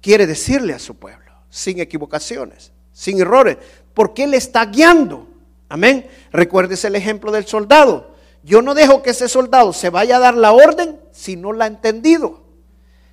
quiere 0.00 0.26
decirle 0.26 0.74
a 0.74 0.78
su 0.78 0.96
pueblo, 0.96 1.32
sin 1.48 1.80
equivocaciones, 1.80 2.72
sin 2.92 3.20
errores, 3.20 3.56
porque 3.94 4.24
Él 4.24 4.34
está 4.34 4.66
guiando. 4.66 5.28
Amén. 5.68 6.06
Recuérdese 6.32 6.88
el 6.88 6.96
ejemplo 6.96 7.32
del 7.32 7.46
soldado. 7.46 8.14
Yo 8.42 8.60
no 8.60 8.74
dejo 8.74 9.02
que 9.02 9.10
ese 9.10 9.28
soldado 9.28 9.72
se 9.72 9.88
vaya 9.88 10.16
a 10.16 10.20
dar 10.20 10.34
la 10.34 10.52
orden 10.52 11.00
si 11.12 11.36
no 11.36 11.52
la 11.52 11.64
ha 11.64 11.68
entendido, 11.68 12.42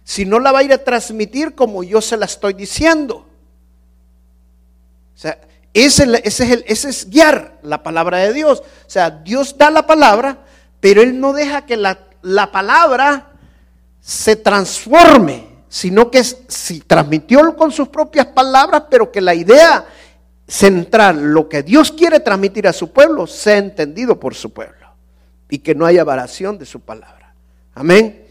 si 0.03 0.25
no 0.25 0.39
la 0.39 0.51
va 0.51 0.59
a 0.59 0.63
ir 0.63 0.73
a 0.73 0.83
transmitir 0.83 1.53
como 1.53 1.83
yo 1.83 2.01
se 2.01 2.17
la 2.17 2.25
estoy 2.25 2.53
diciendo. 2.53 3.27
O 5.15 5.17
sea, 5.17 5.39
ese, 5.73 6.21
es, 6.23 6.39
el, 6.39 6.63
es 6.67 7.09
guiar 7.09 7.59
la 7.61 7.83
palabra 7.83 8.17
de 8.17 8.33
Dios. 8.33 8.59
O 8.59 8.89
sea, 8.89 9.11
Dios 9.11 9.55
da 9.57 9.69
la 9.69 9.85
palabra, 9.85 10.39
pero 10.79 11.01
Él 11.01 11.19
no 11.19 11.33
deja 11.33 11.65
que 11.65 11.77
la 11.77 12.51
palabra 12.51 13.28
se 14.09 14.35
transforme, 14.35 15.45
sino 15.69 16.09
que 16.09 16.23
si 16.23 16.79
transmitió 16.79 17.55
con 17.55 17.71
sus 17.71 17.89
propias 17.89 18.25
palabras, 18.25 18.85
pero 18.89 19.11
que 19.11 19.21
la 19.21 19.35
idea 19.35 19.85
central, 20.47 21.31
lo 21.31 21.47
que 21.47 21.61
Dios 21.61 21.91
quiere 21.91 22.19
transmitir 22.19 22.67
a 22.67 22.73
su 22.73 22.91
pueblo, 22.91 23.27
sea 23.27 23.57
entendido 23.57 24.19
por 24.19 24.33
su 24.33 24.51
pueblo 24.51 24.87
y 25.47 25.59
que 25.59 25.75
no 25.75 25.85
haya 25.85 26.03
variación 26.03 26.57
de 26.57 26.65
su 26.65 26.79
palabra. 26.79 27.35
Amén. 27.75 28.25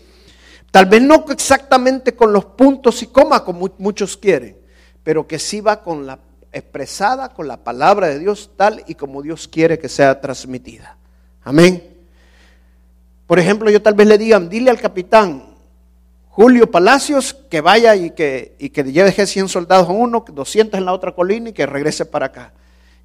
Tal 0.72 0.86
vez 0.86 1.00
no 1.00 1.24
exactamente 1.30 2.16
con 2.16 2.32
los 2.32 2.44
puntos 2.44 3.00
y 3.04 3.06
comas 3.06 3.42
como 3.42 3.70
muchos 3.78 4.16
quieren, 4.16 4.56
pero 5.04 5.28
que 5.28 5.38
sí 5.38 5.60
va 5.60 5.84
con 5.84 6.06
la 6.06 6.18
expresada 6.50 7.28
con 7.28 7.46
la 7.46 7.58
palabra 7.58 8.08
de 8.08 8.18
Dios 8.18 8.50
tal 8.56 8.82
y 8.88 8.96
como 8.96 9.22
Dios 9.22 9.46
quiere 9.46 9.78
que 9.78 9.88
sea 9.88 10.20
transmitida. 10.20 10.96
Amén. 11.44 11.84
Por 13.28 13.38
ejemplo, 13.38 13.70
yo 13.70 13.80
tal 13.80 13.94
vez 13.94 14.08
le 14.08 14.18
digan, 14.18 14.48
dile 14.48 14.70
al 14.70 14.80
capitán, 14.80 15.47
Julio 16.40 16.70
Palacios 16.70 17.34
que 17.50 17.60
vaya 17.60 17.96
y 17.96 18.12
que, 18.12 18.54
y 18.60 18.70
que 18.70 18.84
lleve 18.84 19.10
100 19.10 19.48
soldados 19.48 19.88
a 19.88 19.90
uno, 19.90 20.24
200 20.24 20.78
en 20.78 20.86
la 20.86 20.92
otra 20.92 21.10
colina 21.10 21.48
y 21.48 21.52
que 21.52 21.66
regrese 21.66 22.06
para 22.06 22.26
acá. 22.26 22.52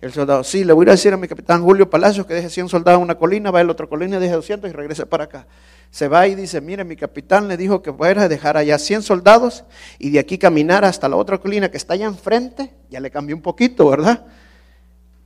El 0.02 0.14
soldado, 0.14 0.44
sí, 0.44 0.64
le 0.64 0.72
voy 0.72 0.88
a 0.88 0.92
decir 0.92 1.14
a 1.14 1.18
mi 1.18 1.28
capitán 1.28 1.64
Julio 1.64 1.90
Palacios 1.90 2.28
que 2.28 2.36
deje 2.36 2.52
100 2.52 2.70
soldados 2.70 3.00
en 3.00 3.06
una 3.06 3.16
colina, 3.16 3.50
va 3.50 3.62
a 3.62 3.64
la 3.64 3.72
otra 3.72 3.88
colina 3.88 4.18
y 4.18 4.20
deje 4.20 4.36
200 4.36 4.70
y 4.70 4.74
regrese 4.74 5.08
para 5.08 5.24
acá. 5.24 5.48
Se 5.90 6.08
va 6.08 6.28
y 6.28 6.36
dice, 6.36 6.62
mire, 6.62 6.84
mi 6.84 6.96
capitán 6.96 7.48
le 7.48 7.58
dijo 7.58 7.82
que 7.82 7.92
fuera 7.92 8.22
a 8.22 8.30
dejar 8.30 8.56
allá 8.56 8.78
100 8.78 9.02
soldados 9.02 9.64
y 9.98 10.12
de 10.12 10.20
aquí 10.20 10.38
caminar 10.38 10.86
hasta 10.86 11.10
la 11.10 11.16
otra 11.16 11.40
colina 11.40 11.72
que 11.72 11.78
está 11.78 11.96
allá 11.96 12.06
enfrente, 12.06 12.72
ya 12.92 13.00
le 13.00 13.10
cambió 13.10 13.36
un 13.36 13.42
poquito, 13.42 13.90
¿verdad? 13.90 14.28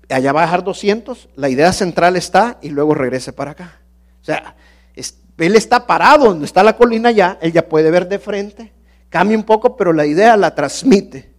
Allá 0.08 0.32
va 0.32 0.44
a 0.44 0.46
dejar 0.46 0.64
200, 0.64 1.28
la 1.36 1.50
idea 1.50 1.74
central 1.74 2.16
está 2.16 2.58
y 2.62 2.70
luego 2.70 2.94
regrese 2.94 3.34
para 3.34 3.52
acá. 3.52 3.82
O 4.22 4.24
sea, 4.24 4.56
él 5.38 5.56
está 5.56 5.86
parado 5.86 6.26
donde 6.26 6.46
está 6.46 6.64
la 6.64 6.76
colina 6.76 7.12
ya, 7.12 7.38
él 7.42 7.54
ya 7.54 7.68
puede 7.68 7.92
ver 7.92 8.08
de 8.08 8.20
frente, 8.20 8.74
cambia 9.10 9.38
un 9.38 9.44
poco, 9.44 9.78
pero 9.78 9.94
la 9.94 10.06
idea 10.06 10.36
la 10.36 10.56
transmite. 10.56 11.32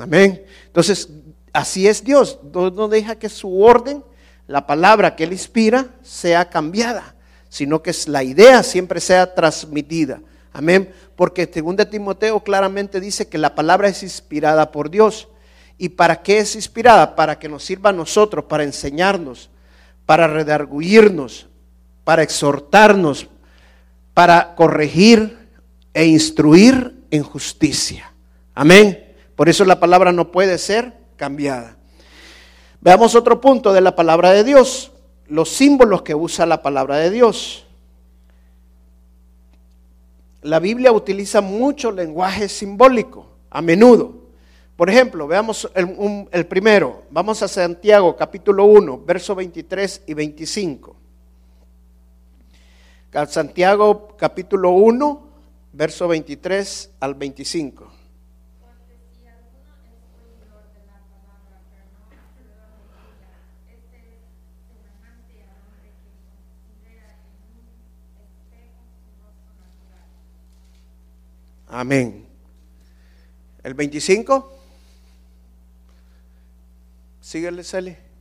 Amén. 0.00 0.44
Entonces, 0.66 1.08
así 1.52 1.88
es 1.88 2.04
Dios. 2.04 2.38
Dios 2.52 2.72
no 2.72 2.88
deja 2.88 3.16
que 3.16 3.28
su 3.28 3.62
orden, 3.62 4.04
la 4.46 4.66
palabra 4.66 5.16
que 5.16 5.24
él 5.24 5.32
inspira, 5.32 5.86
sea 6.02 6.48
cambiada, 6.48 7.16
sino 7.48 7.82
que 7.82 7.94
la 8.06 8.22
idea 8.22 8.62
siempre 8.62 9.00
sea 9.00 9.34
transmitida. 9.34 10.20
Amén. 10.52 10.92
Porque 11.16 11.50
según 11.52 11.76
de 11.76 11.86
Timoteo 11.86 12.40
claramente 12.40 13.00
dice 13.00 13.28
que 13.28 13.38
la 13.38 13.54
palabra 13.54 13.88
es 13.88 14.02
inspirada 14.02 14.70
por 14.70 14.90
Dios. 14.90 15.28
¿Y 15.78 15.90
para 15.90 16.22
qué 16.22 16.38
es 16.38 16.54
inspirada? 16.54 17.16
Para 17.16 17.38
que 17.38 17.48
nos 17.48 17.64
sirva 17.64 17.90
a 17.90 17.94
nosotros, 17.94 18.44
para 18.44 18.62
enseñarnos, 18.64 19.50
para 20.06 20.26
redarguirnos, 20.26 21.48
para 22.04 22.22
exhortarnos, 22.22 23.28
para 24.14 24.54
corregir 24.54 25.48
e 25.94 26.06
instruir 26.06 27.02
en 27.10 27.22
justicia. 27.22 28.12
Amén. 28.54 29.14
Por 29.36 29.48
eso 29.48 29.64
la 29.64 29.80
palabra 29.80 30.12
no 30.12 30.30
puede 30.30 30.58
ser 30.58 30.94
cambiada. 31.16 31.76
Veamos 32.80 33.14
otro 33.14 33.40
punto 33.40 33.72
de 33.72 33.80
la 33.80 33.94
palabra 33.94 34.32
de 34.32 34.44
Dios, 34.44 34.92
los 35.28 35.50
símbolos 35.50 36.02
que 36.02 36.14
usa 36.14 36.46
la 36.46 36.62
palabra 36.62 36.96
de 36.96 37.10
Dios. 37.10 37.64
La 40.42 40.58
Biblia 40.58 40.90
utiliza 40.90 41.40
mucho 41.40 41.92
lenguaje 41.92 42.48
simbólico, 42.48 43.28
a 43.48 43.62
menudo. 43.62 44.22
Por 44.76 44.90
ejemplo, 44.90 45.28
veamos 45.28 45.70
el, 45.74 46.46
primero. 46.46 47.04
Vamos 47.10 47.40
a 47.42 47.48
Santiago 47.48 48.16
capítulo 48.16 48.64
1, 48.64 49.02
verso 49.06 49.36
23 49.36 50.02
y 50.08 50.14
25. 50.14 50.96
Santiago 53.28 54.16
capítulo 54.16 54.70
1, 54.70 55.28
verso 55.74 56.08
23 56.08 56.92
al 56.98 57.14
25. 57.14 57.92
Amén. 71.68 72.26
El 73.62 73.74
25. 73.74 74.52
Síguele, 77.20 77.62
Celi. 77.62 78.11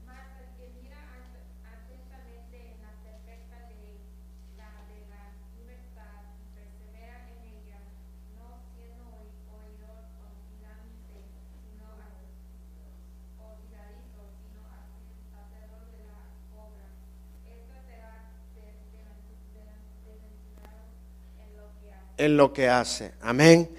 En 22.25 22.37
lo 22.37 22.53
que 22.53 22.69
hace. 22.69 23.13
Amén. 23.21 23.69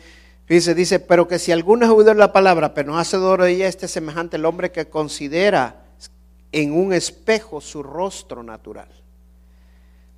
Dice, 0.49 0.74
dice, 0.74 0.99
pero 0.99 1.28
que 1.28 1.38
si 1.38 1.53
alguno 1.53 1.86
es 1.86 1.90
oído 1.90 2.11
de 2.11 2.16
la 2.16 2.32
palabra, 2.32 2.74
pero 2.74 2.93
no 2.93 2.99
hace 2.99 3.16
de 3.18 3.51
ella, 3.51 3.68
este 3.68 3.88
semejante 3.88 4.36
el 4.36 4.45
hombre 4.45 4.72
que 4.72 4.88
considera 4.88 5.84
en 6.51 6.72
un 6.72 6.93
espejo 6.93 7.61
su 7.61 7.82
rostro 7.82 8.43
natural. 8.43 8.88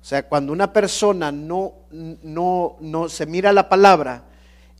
O 0.01 0.05
sea, 0.05 0.27
cuando 0.27 0.51
una 0.51 0.73
persona 0.73 1.31
no, 1.31 1.73
no, 1.91 2.77
no 2.79 3.09
se 3.09 3.25
mira 3.25 3.53
la 3.53 3.69
palabra 3.69 4.23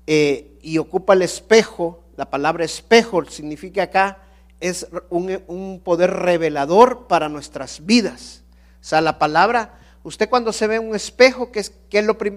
eh, 0.05 0.57
y 0.61 0.77
ocupa 0.77 1.13
el 1.13 1.21
espejo, 1.21 2.03
la 2.17 2.29
palabra 2.29 2.65
espejo 2.65 3.23
significa 3.25 3.83
acá 3.83 4.19
es 4.59 4.87
un, 5.09 5.41
un 5.47 5.79
poder 5.83 6.11
revelador 6.11 7.07
para 7.07 7.29
nuestras 7.29 7.85
vidas. 7.85 8.43
O 8.81 8.83
sea, 8.83 9.01
la 9.01 9.17
palabra, 9.19 9.79
usted 10.05 10.29
cuando 10.29 10.53
se 10.53 10.67
ve 10.67 10.77
un 10.77 10.95
espejo, 10.95 11.51
¿qué 11.51 11.59
es, 11.59 11.73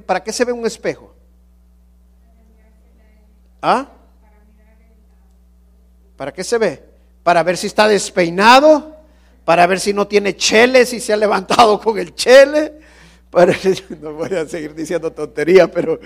¿para 0.06 0.24
qué 0.24 0.32
se 0.32 0.44
ve 0.44 0.52
un 0.52 0.66
espejo? 0.66 1.14
¿Ah? 3.60 3.88
¿Para 6.16 6.32
qué 6.32 6.42
se 6.42 6.56
ve? 6.56 6.82
Para 7.22 7.42
ver 7.42 7.58
si 7.58 7.66
está 7.66 7.86
despeinado, 7.86 8.96
para 9.44 9.66
ver 9.66 9.80
si 9.80 9.92
no 9.92 10.08
tiene 10.08 10.34
chele, 10.34 10.86
si 10.86 10.98
se 10.98 11.12
ha 11.12 11.16
levantado 11.16 11.78
con 11.78 11.98
el 11.98 12.14
chele. 12.14 12.78
No 14.00 14.14
voy 14.14 14.34
a 14.34 14.48
seguir 14.48 14.74
diciendo 14.74 15.12
tontería, 15.12 15.70
pero, 15.70 16.00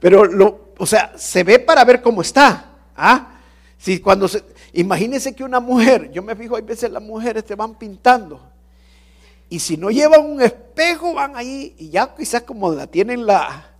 pero 0.00 0.24
lo, 0.24 0.72
o 0.76 0.84
sea, 0.84 1.12
se 1.16 1.44
ve 1.44 1.60
para 1.60 1.84
ver 1.84 2.02
cómo 2.02 2.22
está. 2.22 2.72
¿Ah? 2.96 3.38
Si 3.78 4.00
cuando 4.00 4.26
se, 4.26 4.42
imagínense 4.72 5.32
que 5.32 5.44
una 5.44 5.60
mujer, 5.60 6.10
yo 6.10 6.24
me 6.24 6.34
fijo, 6.34 6.56
hay 6.56 6.62
veces 6.62 6.90
las 6.90 7.02
mujeres 7.02 7.44
te 7.44 7.54
van 7.54 7.78
pintando. 7.78 8.55
Y 9.48 9.60
si 9.60 9.76
no 9.76 9.90
llevan 9.90 10.26
un 10.26 10.42
espejo, 10.42 11.14
van 11.14 11.36
ahí 11.36 11.74
y 11.78 11.90
ya 11.90 12.14
quizás 12.14 12.42
como 12.42 12.72
la 12.72 12.86
tienen 12.86 13.24
la, 13.26 13.76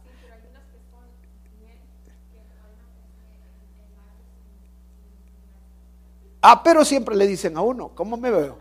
Ah, 6.48 6.62
pero 6.62 6.84
siempre 6.84 7.16
le 7.16 7.26
dicen 7.26 7.56
a 7.56 7.60
uno, 7.60 7.88
¿cómo 7.92 8.16
me 8.16 8.30
veo? 8.30 8.56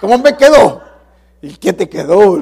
¿Cómo 0.00 0.18
me 0.18 0.36
quedó? 0.36 0.82
¿Y 1.40 1.54
qué 1.58 1.72
te 1.72 1.88
quedó? 1.88 2.40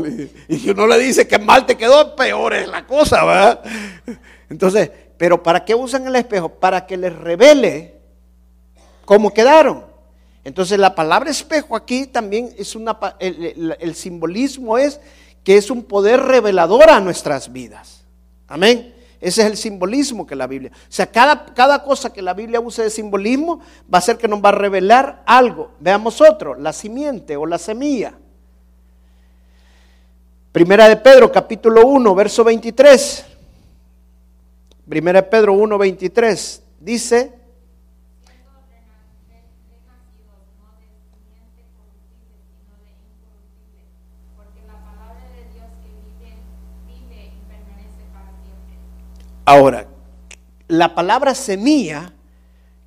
Y 0.49 0.59
si 0.59 0.71
uno 0.71 0.87
le 0.87 0.99
dice 0.99 1.29
que 1.29 1.39
mal 1.39 1.67
te 1.67 1.77
quedó, 1.77 2.17
peor 2.17 2.55
es 2.55 2.69
la 2.69 2.87
cosa, 2.87 3.23
¿verdad? 3.23 3.63
Entonces, 4.49 4.91
pero 5.19 5.43
¿para 5.43 5.63
qué 5.63 5.75
usan 5.75 6.07
el 6.07 6.17
espejo? 6.17 6.49
Para 6.49 6.87
que 6.87 6.97
les 6.97 7.15
revele 7.15 8.01
cómo 9.05 9.35
quedaron. 9.35 9.92
Entonces 10.45 10.79
la 10.79 10.95
palabra 10.95 11.31
espejo 11.31 11.77
aquí 11.77 12.07
también 12.07 12.53
es 12.59 12.75
una, 12.75 12.99
el, 13.21 13.95
simbolismo 13.95 14.77
es 14.77 15.01
que 15.45 15.57
es 15.57 15.71
un 15.71 15.85
poder 15.85 16.21
revelador 16.21 16.91
a 16.91 17.01
nuestras 17.01 17.53
vidas. 17.53 18.05
Amén. 18.49 18.95
Ese 19.21 19.43
es 19.43 19.47
el 19.47 19.57
simbolismo 19.57 20.27
que 20.27 20.35
la 20.35 20.49
Biblia. 20.49 20.73
O 20.75 20.93
sea, 20.93 21.07
cada, 21.07 21.47
cada 21.55 21.85
cosa 21.85 22.13
que 22.13 22.21
la 22.21 22.35
Biblia 22.35 22.59
use 22.59 22.83
de 22.83 22.91
simbolismo 22.91 23.61
va 23.93 23.99
a 23.99 24.01
ser 24.01 24.19
que 24.19 24.27
nos 24.27 24.45
va 24.45 24.49
a 24.49 24.53
revelar 24.53 25.23
algo. 25.27 25.71
Veamos 25.79 26.21
otro, 26.21 26.57
la 26.57 26.73
simiente 26.73 27.37
o 27.37 27.47
la 27.47 27.59
semilla. 27.59 28.15
Primera 30.51 30.89
de 30.89 30.97
Pedro, 30.97 31.31
capítulo 31.31 31.87
1, 31.87 32.15
verso 32.17 32.43
23. 32.43 33.25
Primera 34.89 35.23
de 35.23 35.29
Pedro 35.29 35.53
1, 35.53 35.79
23. 35.79 36.63
Dice, 36.81 37.33
Ahora, 49.53 49.87
la 50.67 50.95
palabra 50.95 51.35
semilla, 51.35 52.15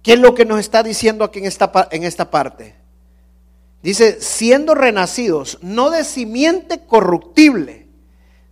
¿qué 0.01 0.13
es 0.13 0.19
lo 0.19 0.33
que 0.33 0.45
nos 0.45 0.59
está 0.59 0.81
diciendo 0.81 1.23
aquí 1.23 1.37
en 1.37 1.45
esta, 1.45 1.71
en 1.91 2.03
esta 2.03 2.31
parte? 2.31 2.73
Dice, 3.83 4.19
siendo 4.19 4.73
renacidos, 4.73 5.59
no 5.61 5.91
de 5.91 6.03
simiente 6.03 6.79
corruptible, 6.87 7.85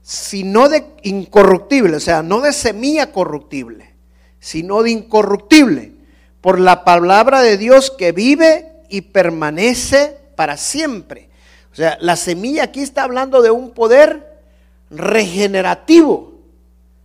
sino 0.03 0.69
de 0.69 0.85
incorruptible, 1.01 1.97
o 1.97 1.99
sea, 1.99 2.21
no 2.21 2.41
de 2.41 2.53
semilla 2.53 3.11
corruptible, 3.11 3.95
sino 4.39 4.83
de 4.83 4.91
incorruptible, 4.91 5.93
por 6.39 6.59
la 6.59 6.83
palabra 6.83 7.41
de 7.41 7.57
Dios 7.57 7.89
que 7.89 8.11
vive 8.11 8.73
y 8.89 9.01
permanece 9.01 10.19
para 10.35 10.57
siempre. 10.57 11.29
O 11.71 11.75
sea, 11.75 11.97
la 11.99 12.15
semilla 12.15 12.65
aquí 12.65 12.81
está 12.81 13.05
hablando 13.05 13.41
de 13.41 13.49
un 13.49 13.71
poder 13.71 14.39
regenerativo 14.91 16.32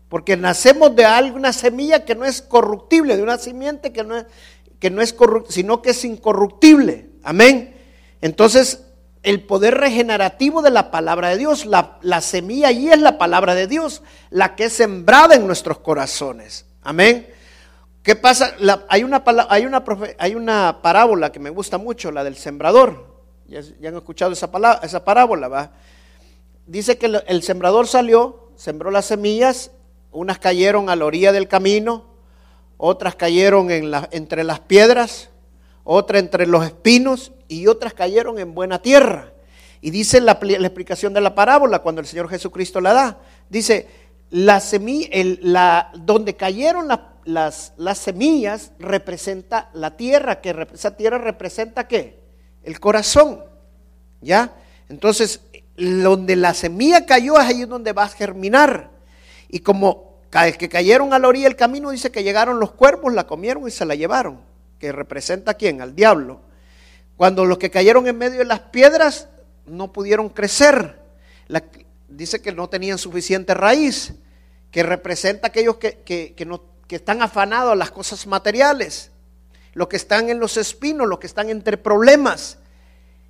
porque 0.09 0.36
nacemos 0.36 0.94
de 0.96 1.04
alguna 1.04 1.52
semilla 1.52 2.04
que 2.04 2.14
no 2.14 2.24
es 2.24 2.40
corruptible, 2.40 3.16
de 3.16 3.22
una 3.22 3.38
simiente 3.38 3.92
que 3.92 4.04
no 4.04 4.16
es, 4.16 4.26
que 4.78 4.90
no 4.90 5.02
es 5.02 5.14
sino 5.48 5.82
que 5.82 5.90
es 5.90 6.04
incorruptible. 6.04 7.11
Amén. 7.22 7.76
Entonces, 8.20 8.84
el 9.22 9.44
poder 9.44 9.74
regenerativo 9.74 10.62
de 10.62 10.70
la 10.70 10.90
palabra 10.90 11.28
de 11.28 11.36
Dios, 11.36 11.66
la, 11.66 12.20
semilla 12.22 12.68
allí 12.68 12.90
es 12.90 13.00
la 13.00 13.18
palabra 13.18 13.54
de 13.54 13.66
Dios, 13.66 14.02
la 14.30 14.56
que 14.56 14.64
es 14.64 14.72
sembrada 14.72 15.34
en 15.34 15.46
nuestros 15.46 15.78
corazones. 15.78 16.64
Amén. 16.82 17.28
¿Qué 18.02 18.16
pasa? 18.16 18.54
hay, 18.88 19.04
una, 19.04 19.22
hay, 19.50 19.66
una, 19.66 19.84
hay 20.18 20.34
una 20.34 20.78
parábola 20.80 21.30
que 21.30 21.40
me 21.40 21.50
gusta 21.50 21.76
mucho, 21.76 22.11
la 22.11 22.24
del 22.24 22.36
sembrador. 22.36 23.18
Ya, 23.46 23.61
han 23.86 23.96
escuchado 23.96 24.32
esa, 24.32 24.50
palabra, 24.50 24.80
esa 24.82 25.04
parábola, 25.04 25.48
¿va? 25.48 25.72
Dice 26.66 26.96
que 26.96 27.06
el 27.26 27.42
sembrador 27.42 27.86
salió, 27.88 28.52
sembró 28.56 28.90
las 28.90 29.06
semillas 29.06 29.70
unas 30.12 30.38
cayeron 30.38 30.90
a 30.90 30.96
la 30.96 31.04
orilla 31.04 31.32
del 31.32 31.48
camino, 31.48 32.06
otras 32.76 33.14
cayeron 33.14 33.70
en 33.70 33.92
entre 34.11 34.44
las 34.44 34.61
piedras, 34.61 35.30
otras 35.84 36.22
entre 36.22 36.46
los 36.46 36.64
espinos 36.64 37.32
y 37.48 37.66
otras 37.66 37.94
cayeron 37.94 38.38
en 38.38 38.54
buena 38.54 38.80
tierra. 38.80 39.32
Y 39.80 39.90
dice 39.90 40.20
la, 40.20 40.32
explicación 40.32 41.12
de 41.12 41.20
la 41.20 41.34
parábola 41.34 41.80
cuando 41.80 42.00
el 42.00 42.06
Señor 42.06 42.28
Jesucristo 42.28 42.80
la 42.80 42.92
da. 42.92 43.18
Dice, 43.48 43.86
la 44.30 44.62
la, 45.40 45.90
donde 45.94 46.36
cayeron 46.36 46.88
las, 47.24 47.72
las, 47.76 47.98
semillas 47.98 48.72
representa 48.78 49.70
la 49.72 49.96
tierra, 49.96 50.40
que 50.40 50.66
esa 50.74 50.96
tierra 50.96 51.18
representa 51.18 51.86
qué? 51.86 52.20
El 52.64 52.80
corazón. 52.80 53.44
¿Ya? 54.20 54.52
Entonces, 54.88 55.40
donde 55.76 56.34
la 56.34 56.54
semilla 56.54 57.06
cayó 57.06 57.38
es 57.40 57.46
ahí 57.46 57.64
donde 57.64 57.92
va 57.92 58.04
a 58.04 58.09
germinar. 58.09 58.97
Y 59.49 59.61
como 59.61 60.09
que 60.59 60.68
cayeron 60.68 61.12
a 61.12 61.18
la 61.18 61.28
orilla 61.28 61.49
del 61.49 61.57
camino, 61.57 61.90
dice 61.90 62.11
que 62.11 62.22
llegaron 62.22 62.61
los 62.61 62.72
cuervos, 62.72 63.12
la 63.14 63.26
comieron 63.26 63.66
y 63.66 63.70
se 63.70 63.86
la 63.86 63.94
llevaron. 63.94 64.40
Que 64.78 64.92
representa 64.92 65.53
a 65.53 65.55
quién? 65.55 65.80
Al 65.80 65.94
diablo. 65.94 66.40
Cuando 67.16 67.44
los 67.44 67.59
que 67.59 67.70
cayeron 67.70 68.07
en 68.07 68.18
medio 68.18 68.38
de 68.38 68.44
las 68.44 68.61
piedras 68.61 69.28
no 69.66 69.92
pudieron 69.92 70.28
crecer. 70.28 70.99
dice 72.09 72.40
que 72.40 72.53
no 72.53 72.68
tenían 72.68 72.99
suficiente 72.99 73.55
raíz. 73.55 74.14
Que 74.70 74.82
representa 74.82 75.46
a 75.46 75.49
aquellos 75.49 75.76
que, 75.76 76.03
que, 76.05 76.44
no, 76.44 76.62
que 76.86 76.96
están 76.96 77.22
afanados 77.22 77.72
a 77.72 77.76
las 77.76 77.90
cosas 77.90 78.26
materiales. 78.26 79.11
Los 79.72 79.88
que 79.88 79.96
están 79.96 80.28
en 80.28 80.38
los 80.38 80.57
espinos, 80.59 81.09
los 81.09 81.18
que 81.18 81.26
están 81.26 81.49
entre 81.49 81.78
problemas. 81.78 82.59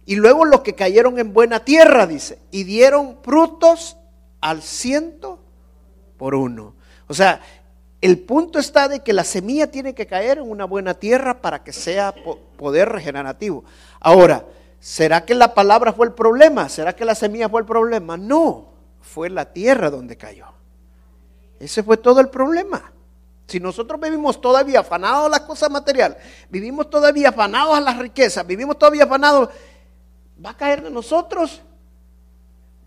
Y 0.05 0.17
luego 0.17 0.45
los 0.45 0.63
que 0.63 0.75
cayeron 0.75 1.19
en 1.19 1.33
buena 1.33 1.65
tierra, 1.65 2.07
dice, 2.07 2.39
y 2.51 2.65
dieron 2.65 3.19
frutos 3.23 3.97
al 4.41 4.63
ciento 4.63 5.38
por 6.19 6.35
uno. 6.35 6.75
O 7.07 7.15
sea, 7.15 7.41
el 8.01 8.19
punto 8.19 8.59
está 8.59 8.89
de 8.89 9.01
que 9.01 9.13
la 9.13 9.25
semilla 9.25 9.71
tiene 9.71 9.95
que 9.95 10.07
caer 10.07 10.39
en 10.39 10.51
una 10.51 10.67
buena 10.67 10.95
tierra 10.95 11.41
para 11.41 11.65
que 11.65 11.73
sea 11.73 12.15
poder 12.57 12.91
regenerativo. 12.91 13.65
Ahora, 13.99 14.45
¿será 14.79 15.25
que 15.25 15.35
la 15.35 15.55
palabra 15.55 15.93
fue 15.93 16.07
el 16.07 16.13
problema? 16.13 16.69
¿Será 16.69 16.95
que 16.95 17.05
la 17.05 17.15
semilla 17.15 17.49
fue 17.49 17.61
el 17.61 17.67
problema? 17.67 18.17
No, 18.17 18.69
fue 19.01 19.31
la 19.31 19.47
tierra 19.47 19.91
donde 19.91 20.17
cayó. 20.17 20.47
Ese 21.59 21.83
fue 21.83 21.97
todo 21.97 22.21
el 22.21 22.29
problema. 22.29 22.93
Si 23.49 23.59
nosotros 23.59 23.99
vivimos 24.01 24.41
todavía 24.41 24.81
afanados 24.81 25.27
a 25.27 25.31
las 25.31 25.41
cosas 25.41 25.71
materiales, 25.71 26.19
vivimos 26.51 26.91
todavía 26.91 27.31
afanados 27.31 27.77
a 27.77 27.81
las 27.81 27.99
riquezas, 27.99 28.47
vivimos 28.47 28.79
todavía 28.79 29.05
afanados, 29.05 29.49
va 30.45 30.51
a 30.51 30.57
caer 30.57 30.83
de 30.83 30.91
nosotros 30.91 31.63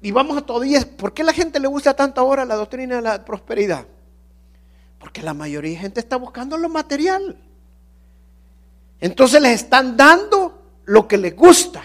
y 0.01 0.11
vamos 0.11 0.37
a 0.37 0.41
todavía, 0.41 0.81
¿por 0.97 1.13
qué 1.13 1.23
la 1.23 1.33
gente 1.33 1.59
le 1.59 1.67
gusta 1.67 1.95
tanto 1.95 2.21
ahora 2.21 2.43
la 2.43 2.55
doctrina 2.55 2.95
de 2.95 3.01
la 3.01 3.23
prosperidad? 3.23 3.85
Porque 4.99 5.21
la 5.21 5.33
mayoría 5.33 5.71
de 5.71 5.77
gente 5.77 5.99
está 5.99 6.15
buscando 6.15 6.57
lo 6.57 6.69
material. 6.69 7.37
Entonces 8.99 9.41
les 9.41 9.63
están 9.63 9.95
dando 9.95 10.61
lo 10.85 11.07
que 11.07 11.17
les 11.17 11.35
gusta. 11.35 11.83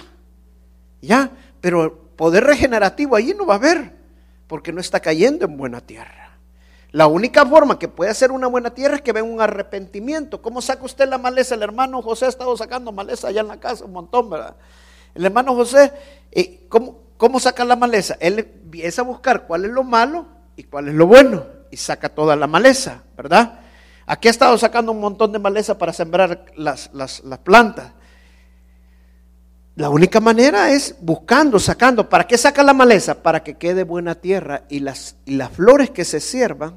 ¿Ya? 1.02 1.30
Pero 1.60 2.10
poder 2.16 2.44
regenerativo 2.44 3.16
allí 3.16 3.34
no 3.34 3.46
va 3.46 3.54
a 3.54 3.58
haber, 3.58 3.92
porque 4.46 4.72
no 4.72 4.80
está 4.80 5.00
cayendo 5.00 5.44
en 5.44 5.56
buena 5.56 5.80
tierra. 5.80 6.38
La 6.92 7.06
única 7.06 7.44
forma 7.44 7.78
que 7.78 7.88
puede 7.88 8.10
hacer 8.10 8.32
una 8.32 8.46
buena 8.46 8.70
tierra 8.70 8.96
es 8.96 9.02
que 9.02 9.12
venga 9.12 9.28
un 9.28 9.40
arrepentimiento. 9.42 10.40
¿Cómo 10.40 10.62
saca 10.62 10.84
usted 10.84 11.06
la 11.06 11.18
maleza? 11.18 11.54
El 11.54 11.62
hermano 11.62 12.00
José 12.00 12.24
ha 12.24 12.28
estado 12.28 12.56
sacando 12.56 12.92
maleza 12.92 13.28
allá 13.28 13.42
en 13.42 13.48
la 13.48 13.60
casa, 13.60 13.84
un 13.84 13.92
montón, 13.92 14.30
¿verdad? 14.30 14.56
El 15.14 15.24
hermano 15.26 15.54
José, 15.54 15.92
eh, 16.32 16.64
¿cómo, 16.68 17.05
¿Cómo 17.16 17.40
saca 17.40 17.64
la 17.64 17.76
maleza? 17.76 18.16
Él 18.20 18.38
empieza 18.38 19.02
a 19.02 19.04
buscar 19.04 19.46
cuál 19.46 19.64
es 19.64 19.70
lo 19.70 19.82
malo 19.82 20.26
y 20.56 20.64
cuál 20.64 20.88
es 20.88 20.94
lo 20.94 21.06
bueno 21.06 21.44
y 21.70 21.76
saca 21.76 22.08
toda 22.08 22.36
la 22.36 22.46
maleza, 22.46 23.02
¿verdad? 23.16 23.60
Aquí 24.06 24.28
ha 24.28 24.30
estado 24.30 24.56
sacando 24.56 24.92
un 24.92 25.00
montón 25.00 25.32
de 25.32 25.38
maleza 25.38 25.78
para 25.78 25.92
sembrar 25.92 26.46
las, 26.56 26.90
las, 26.92 27.22
plantas. 27.42 27.92
la 29.74 29.90
única 29.90 30.20
manera 30.20 30.70
es 30.70 30.94
buscando, 31.00 31.58
sacando. 31.58 32.08
¿Para 32.08 32.24
qué 32.24 32.38
saca 32.38 32.62
la 32.62 32.72
maleza? 32.72 33.22
Para 33.22 33.42
que 33.42 33.54
quede 33.54 33.82
buena 33.82 34.14
tierra 34.14 34.62
y 34.68 34.80
las, 34.80 35.16
y 35.24 35.34
las 35.36 35.50
flores 35.50 35.90
que 35.90 36.04
se 36.04 36.20
siervan 36.20 36.74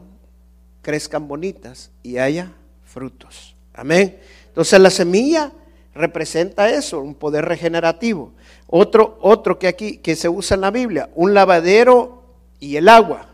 crezcan 0.82 1.28
bonitas 1.28 1.92
y 2.02 2.18
haya 2.18 2.52
frutos. 2.84 3.56
Amén. 3.74 4.20
Entonces 4.48 4.80
la 4.80 4.90
semilla 4.90 5.52
representa 5.94 6.70
eso, 6.70 7.00
un 7.02 7.14
poder 7.14 7.46
regenerativo. 7.46 8.34
Otro, 8.72 9.18
otro 9.22 9.58
que 9.58 9.68
aquí 9.68 9.98
que 9.98 10.16
se 10.16 10.30
usa 10.30 10.54
en 10.54 10.62
la 10.62 10.70
Biblia, 10.70 11.10
un 11.16 11.34
lavadero 11.34 12.24
y 12.60 12.76
el 12.76 12.88
agua. 12.88 13.26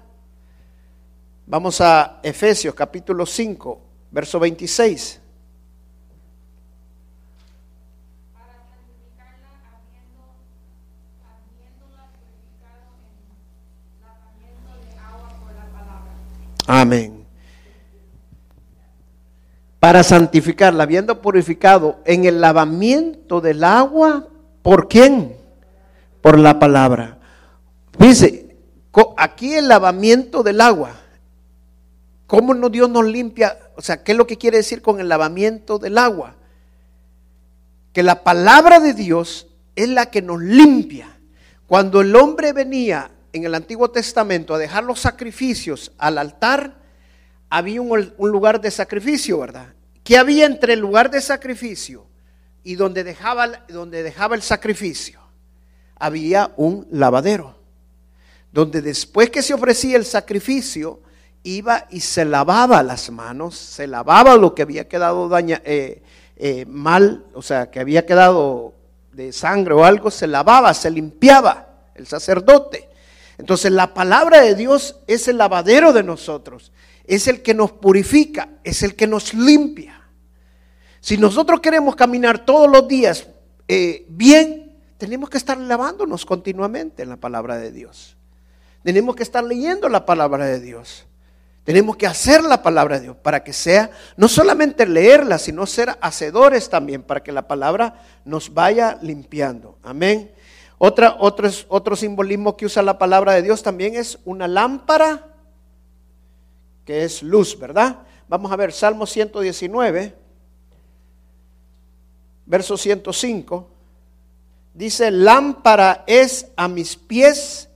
Vamos 1.46 1.82
a 1.82 2.22
Efesios 2.24 2.74
capítulo 2.74 3.26
5, 3.26 3.82
verso 4.12 4.40
26. 4.40 5.22
Amén. 16.66 17.26
Para 19.82 20.02
santificarla, 20.02 20.84
habiendo 20.84 21.22
purificado 21.22 22.00
en 22.06 22.24
el 22.24 22.40
lavamiento 22.40 23.42
del 23.42 23.64
agua, 23.66 24.30
¿por 24.66 24.88
quién? 24.88 25.38
Por 26.24 26.40
la 26.40 26.58
palabra. 26.58 27.20
Dice, 28.00 28.58
aquí 29.16 29.54
el 29.54 29.68
lavamiento 29.68 30.42
del 30.42 30.60
agua. 30.60 30.96
¿Cómo 32.26 32.56
no 32.56 32.70
Dios 32.70 32.90
nos 32.90 33.06
limpia? 33.06 33.60
O 33.76 33.84
sea, 33.84 34.04
¿qué 34.04 34.14
es 34.14 34.18
lo 34.18 34.26
que 34.26 34.40
quiere 34.40 34.58
decir 34.58 34.82
con 34.82 35.00
el 35.00 35.08
lavamiento 35.08 35.78
del 35.78 36.00
agua? 36.00 36.34
Que 37.94 38.02
la 38.02 38.24
palabra 38.24 38.80
de 38.80 38.96
Dios 38.96 39.46
es 39.76 39.88
la 39.88 40.08
que 40.08 40.24
nos 40.24 40.42
limpia. 40.42 41.16
Cuando 41.68 42.02
el 42.02 42.16
hombre 42.16 42.52
venía 42.52 43.12
en 43.34 43.44
el 43.44 43.54
Antiguo 43.54 43.92
Testamento 43.92 44.56
a 44.56 44.58
dejar 44.58 44.84
los 44.84 45.00
sacrificios 45.00 45.92
al 46.00 46.18
altar, 46.18 46.74
había 47.52 47.84
un, 47.84 48.14
lugar 48.18 48.62
de 48.62 48.72
sacrificio, 48.72 49.38
¿verdad? 49.38 49.76
¿Qué 50.04 50.18
había 50.18 50.48
entre 50.48 50.74
el 50.74 50.80
lugar 50.80 51.12
de 51.12 51.22
sacrificio 51.22 52.08
y 52.66 52.76
donde 52.76 53.06
dejaba, 53.06 53.48
donde 53.70 54.04
dejaba 54.04 54.36
el 54.36 54.42
sacrificio? 54.42 55.22
Había 55.98 56.52
un 56.58 56.86
lavadero, 56.92 57.56
donde 58.52 58.82
después 58.82 59.30
que 59.30 59.42
se 59.42 59.54
ofrecía 59.54 59.96
el 59.96 60.04
sacrificio, 60.04 61.00
iba 61.44 61.86
y 61.92 62.02
se 62.02 62.26
lavaba 62.26 62.82
las 62.84 63.12
manos, 63.12 63.56
se 63.56 63.86
lavaba 63.86 64.36
lo 64.36 64.56
que 64.56 64.64
había 64.64 64.90
quedado 64.90 65.30
daña, 65.30 65.62
eh, 65.64 66.02
eh, 66.38 66.66
mal, 66.66 67.24
o 67.34 67.42
sea, 67.42 67.70
que 67.70 67.80
había 67.80 68.06
quedado 68.06 68.74
de 69.14 69.32
sangre 69.32 69.76
o 69.76 69.86
algo, 69.86 70.10
se 70.10 70.28
lavaba, 70.28 70.74
se 70.74 70.90
limpiaba 70.90 71.68
el 71.94 72.08
sacerdote. 72.08 72.90
Entonces 73.38 73.72
la 73.72 73.94
palabra 73.94 74.42
de 74.42 74.56
Dios 74.56 74.98
es 75.06 75.28
el 75.28 75.38
lavadero 75.38 75.94
de 75.94 76.04
nosotros, 76.04 76.72
es 77.06 77.28
el 77.28 77.44
que 77.44 77.54
nos 77.54 77.72
purifica, 77.72 78.50
es 78.64 78.82
el 78.82 78.96
que 78.96 79.06
nos 79.06 79.36
limpia. 79.36 80.02
Si 81.06 81.20
nosotros 81.20 81.60
queremos 81.60 81.96
caminar 81.96 82.48
todos 82.48 82.68
los 82.68 82.88
días 82.88 83.28
eh, 83.68 84.08
bien, 84.10 84.76
tenemos 84.98 85.30
que 85.30 85.38
estar 85.38 85.56
lavándonos 85.56 86.26
continuamente 86.26 87.04
en 87.04 87.10
la 87.10 87.18
palabra 87.18 87.60
de 87.60 87.72
Dios. 87.72 88.18
Tenemos 88.82 89.16
que 89.16 89.22
estar 89.22 89.44
leyendo 89.44 89.88
la 89.88 90.04
palabra 90.04 90.48
de 90.48 90.60
Dios. 90.60 91.06
Tenemos 91.64 91.96
que 91.96 92.08
hacer 92.08 92.44
la 92.44 92.64
palabra 92.64 92.96
de 92.96 93.04
Dios 93.04 93.18
para 93.18 93.44
que 93.44 93.54
sea, 93.54 93.92
no 94.18 94.28
solamente 94.28 94.88
leerla, 94.88 95.38
sino 95.38 95.68
ser 95.68 95.96
hacedores 96.02 96.72
también, 96.72 97.04
para 97.04 97.22
que 97.22 97.32
la 97.32 97.48
palabra 97.48 98.02
nos 98.26 98.52
vaya 98.52 98.98
limpiando. 99.04 99.78
Amén. 99.84 100.32
Otra, 100.80 101.18
otro, 101.20 101.48
otro 101.68 101.96
simbolismo 101.96 102.58
que 102.58 102.66
usa 102.66 102.82
la 102.82 102.98
palabra 102.98 103.34
de 103.34 103.44
Dios 103.44 103.62
también 103.62 103.94
es 103.96 104.18
una 104.26 104.48
lámpara, 104.48 105.28
que 106.84 107.04
es 107.04 107.22
luz, 107.22 107.60
¿verdad? 107.60 108.00
Vamos 108.28 108.52
a 108.52 108.56
ver 108.56 108.74
Salmo 108.74 109.06
119, 109.06 110.25
verso 112.46 112.78
105. 112.78 113.68
Dice, 114.74 115.12
lámpara 115.12 116.04
es 116.08 116.48
a 116.56 116.68
mis 116.68 116.96
pies 116.96 117.70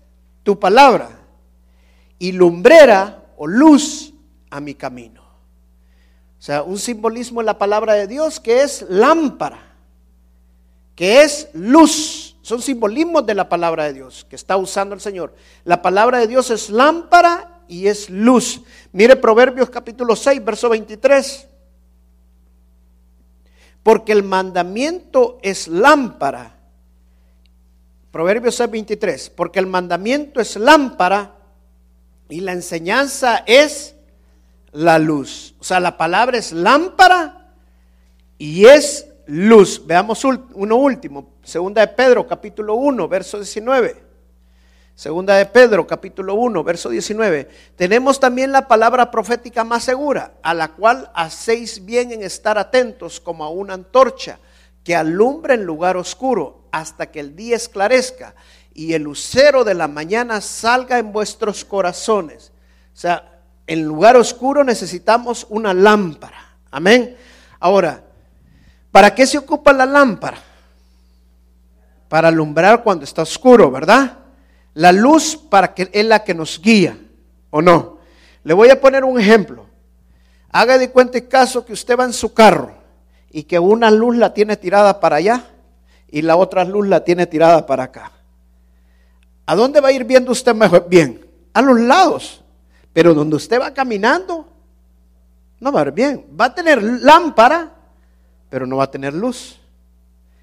tu 0.44 0.60
palabra 0.60 1.10
y 2.18 2.32
lumbrera 2.32 3.24
o 3.38 3.48
luz 3.48 4.14
a 4.50 4.60
mi 4.60 4.76
camino. 4.76 5.22
O 6.38 6.42
sea, 6.42 6.64
un 6.64 6.78
simbolismo 6.78 7.42
en 7.42 7.46
la 7.46 7.58
palabra 7.58 7.94
de 7.94 8.08
Dios 8.08 8.40
que 8.40 8.62
es 8.62 8.86
lámpara, 8.90 9.76
que 10.96 11.22
es 11.22 11.50
luz 11.54 12.30
son 12.50 12.64
simbolismos 12.64 13.28
de 13.28 13.36
la 13.36 13.48
palabra 13.48 13.84
de 13.84 13.94
Dios 13.94 14.26
que 14.28 14.36
está 14.36 14.58
usando 14.58 14.96
el 14.96 15.02
Señor. 15.02 15.36
La 15.66 15.84
palabra 15.84 16.18
de 16.18 16.26
Dios 16.26 16.50
es 16.50 16.72
lámpara 16.72 17.62
y 17.68 17.86
es 17.86 18.10
luz. 18.10 18.64
Mire 18.92 19.16
Proverbios 19.16 19.70
capítulo 19.70 20.16
6, 20.16 20.44
verso 20.44 20.68
23. 20.68 21.48
Porque 23.84 24.12
el 24.12 24.24
mandamiento 24.24 25.40
es 25.42 25.68
lámpara. 25.68 26.56
Proverbios 28.12 28.56
6, 28.56 28.70
23. 28.70 29.30
Porque 29.32 29.60
el 29.60 29.68
mandamiento 29.68 30.42
es 30.42 30.56
lámpara 30.56 31.36
y 32.30 32.42
la 32.42 32.52
enseñanza 32.52 33.44
es 33.46 33.96
la 34.72 35.00
luz. 35.00 35.56
O 35.60 35.64
sea, 35.64 35.80
la 35.80 35.98
palabra 35.98 36.38
es 36.38 36.52
lámpara 36.52 37.54
y 38.38 38.66
es 38.66 39.08
luz. 39.26 39.82
Veamos 39.86 40.24
uno 40.24 40.76
último. 40.76 41.34
Segunda 41.44 41.82
de 41.82 41.88
Pedro, 41.90 42.28
capítulo 42.28 42.76
1, 42.76 43.08
verso 43.08 43.38
19. 43.38 44.09
Segunda 45.00 45.38
de 45.38 45.46
Pedro, 45.46 45.88
capítulo 45.88 46.34
1, 46.34 46.62
verso 46.62 46.90
19. 46.90 47.48
Tenemos 47.78 48.20
también 48.20 48.52
la 48.52 48.68
palabra 48.68 49.10
profética 49.10 49.64
más 49.64 49.86
segura, 49.86 50.34
a 50.44 50.54
la 50.54 50.74
cual 50.74 51.10
hacéis 51.16 51.86
bien 51.86 52.12
en 52.12 52.22
estar 52.22 52.58
atentos 52.58 53.22
como 53.22 53.46
a 53.46 53.50
una 53.50 53.76
antorcha 53.76 54.40
que 54.84 54.98
alumbra 54.98 55.54
en 55.54 55.64
lugar 55.64 55.96
oscuro 55.96 56.66
hasta 56.74 57.06
que 57.06 57.22
el 57.22 57.34
día 57.34 57.56
esclarezca 57.56 58.36
y 58.74 58.92
el 58.92 59.04
lucero 59.04 59.64
de 59.64 59.74
la 59.74 59.88
mañana 59.88 60.42
salga 60.42 61.00
en 61.00 61.14
vuestros 61.14 61.64
corazones. 61.64 62.52
O 62.94 62.98
sea, 62.98 63.40
en 63.68 63.86
lugar 63.86 64.18
oscuro 64.18 64.66
necesitamos 64.66 65.48
una 65.50 65.74
lámpara. 65.74 66.58
Amén. 66.72 67.16
Ahora, 67.62 68.04
¿Para 68.92 69.16
qué 69.16 69.26
se 69.26 69.38
ocupa 69.38 69.72
la 69.72 69.86
lámpara? 69.86 70.40
Para 72.10 72.28
alumbrar 72.28 72.84
cuando 72.84 73.06
está 73.06 73.22
oscuro, 73.22 73.72
¿verdad? 73.72 74.19
La 74.74 74.92
luz 74.92 75.36
para 75.36 75.74
que 75.74 75.90
es 75.92 76.06
la 76.06 76.24
que 76.24 76.34
nos 76.34 76.62
guía, 76.62 76.98
¿o 77.50 77.62
no? 77.62 78.00
Le 78.44 78.54
voy 78.54 78.70
a 78.70 78.80
poner 78.80 79.04
un 79.04 79.20
ejemplo. 79.20 79.66
Haga 80.52 80.78
de 80.78 80.90
cuenta 80.90 81.20
caso 81.28 81.66
que 81.66 81.74
usted 81.74 81.98
va 81.98 82.06
en 82.06 82.14
su 82.14 82.34
carro 82.34 82.74
y 83.32 83.44
que 83.44 83.60
una 83.60 83.92
luz 83.92 84.16
la 84.18 84.34
tiene 84.34 84.58
tirada 84.58 85.00
para 85.00 85.18
allá 85.18 85.46
y 86.10 86.22
la 86.22 86.36
otra 86.36 86.64
luz 86.64 86.88
la 86.88 87.04
tiene 87.04 87.28
tirada 87.28 87.66
para 87.66 87.84
acá. 87.84 88.12
¿A 89.46 89.56
dónde 89.56 89.82
va 89.82 89.90
a 89.90 89.92
ir 89.92 90.04
viendo 90.04 90.32
usted 90.32 90.54
mejor? 90.54 90.88
Bien, 90.90 91.26
a 91.54 91.62
los 91.62 91.80
lados. 91.80 92.44
Pero 92.94 93.14
donde 93.14 93.36
usted 93.36 93.60
va 93.60 93.74
caminando, 93.74 94.48
no 95.60 95.72
va 95.72 95.82
a 95.82 95.84
ver 95.86 95.94
bien. 95.94 96.26
Va 96.40 96.46
a 96.46 96.56
tener 96.56 96.82
lámpara, 96.82 97.72
pero 98.50 98.66
no 98.66 98.78
va 98.78 98.86
a 98.86 98.92
tener 98.92 99.14
luz. 99.14 99.60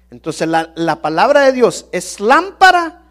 Entonces 0.09 0.47
la, 0.47 1.01
palabra 1.01 1.41
de 1.41 1.51
Dios 1.51 1.87
es 1.91 2.19
lámpara 2.19 3.01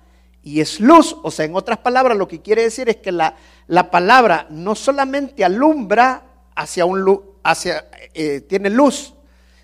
y 0.46 0.60
es 0.60 0.78
luz. 0.78 1.16
O 1.24 1.32
sea, 1.32 1.44
en 1.44 1.56
otras 1.56 1.78
palabras, 1.78 2.16
lo 2.16 2.28
que 2.28 2.40
quiere 2.40 2.62
decir 2.62 2.88
es 2.88 2.98
que 2.98 3.10
la, 3.10 3.34
la 3.66 3.90
palabra 3.90 4.46
no 4.48 4.76
solamente 4.76 5.44
alumbra 5.44 6.22
hacia 6.54 6.84
un 6.84 7.20
hacia, 7.42 7.88
eh, 8.14 8.42
tiene 8.42 8.70
luz, 8.70 9.12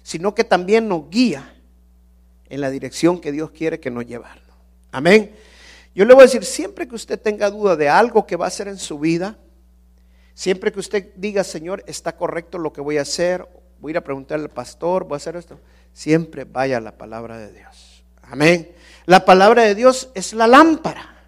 sino 0.03 0.35
que 0.35 0.43
también 0.43 0.89
nos 0.89 1.09
guía 1.09 1.55
en 2.49 2.61
la 2.61 2.69
dirección 2.69 3.21
que 3.21 3.31
Dios 3.31 3.53
quiere 3.53 3.79
que 3.79 3.93
nos 3.93 4.07
llevarnos. 4.07 4.57
Amén. 4.91 5.33
Yo 5.95 6.05
le 6.05 6.15
voy 6.15 6.23
a 6.23 6.27
decir, 6.27 6.45
siempre 6.45 6.89
que 6.89 6.97
usted 6.97 7.21
tenga 7.21 7.49
duda 7.49 7.77
de 7.77 7.89
algo 7.89 8.27
que 8.27 8.35
va 8.35 8.47
a 8.47 8.49
hacer 8.49 8.67
en 8.67 8.79
su 8.79 8.99
vida, 8.99 9.39
siempre 10.35 10.73
que 10.73 10.81
usted 10.81 11.13
diga, 11.15 11.45
Señor, 11.45 11.85
está 11.87 12.17
correcto 12.17 12.59
lo 12.59 12.73
que 12.73 12.81
voy 12.81 12.99
a 12.99 13.03
hacer, 13.03 13.47
voy 13.79 13.91
a 13.91 13.93
ir 13.93 13.99
a 13.99 14.05
preguntarle 14.05 14.47
al 14.47 14.51
pastor, 14.51 15.05
voy 15.05 15.15
a 15.15 15.19
hacer 15.19 15.37
esto. 15.37 15.61
Siempre 15.93 16.43
vaya 16.43 16.79
a 16.79 16.81
la 16.81 16.99
palabra 16.99 17.39
de 17.39 17.53
Dios. 17.53 18.03
Amén. 18.23 18.69
La 19.05 19.25
palabra 19.25 19.63
de 19.63 19.75
Dios 19.75 20.11
es 20.15 20.33
la 20.33 20.47
lámpara 20.47 21.25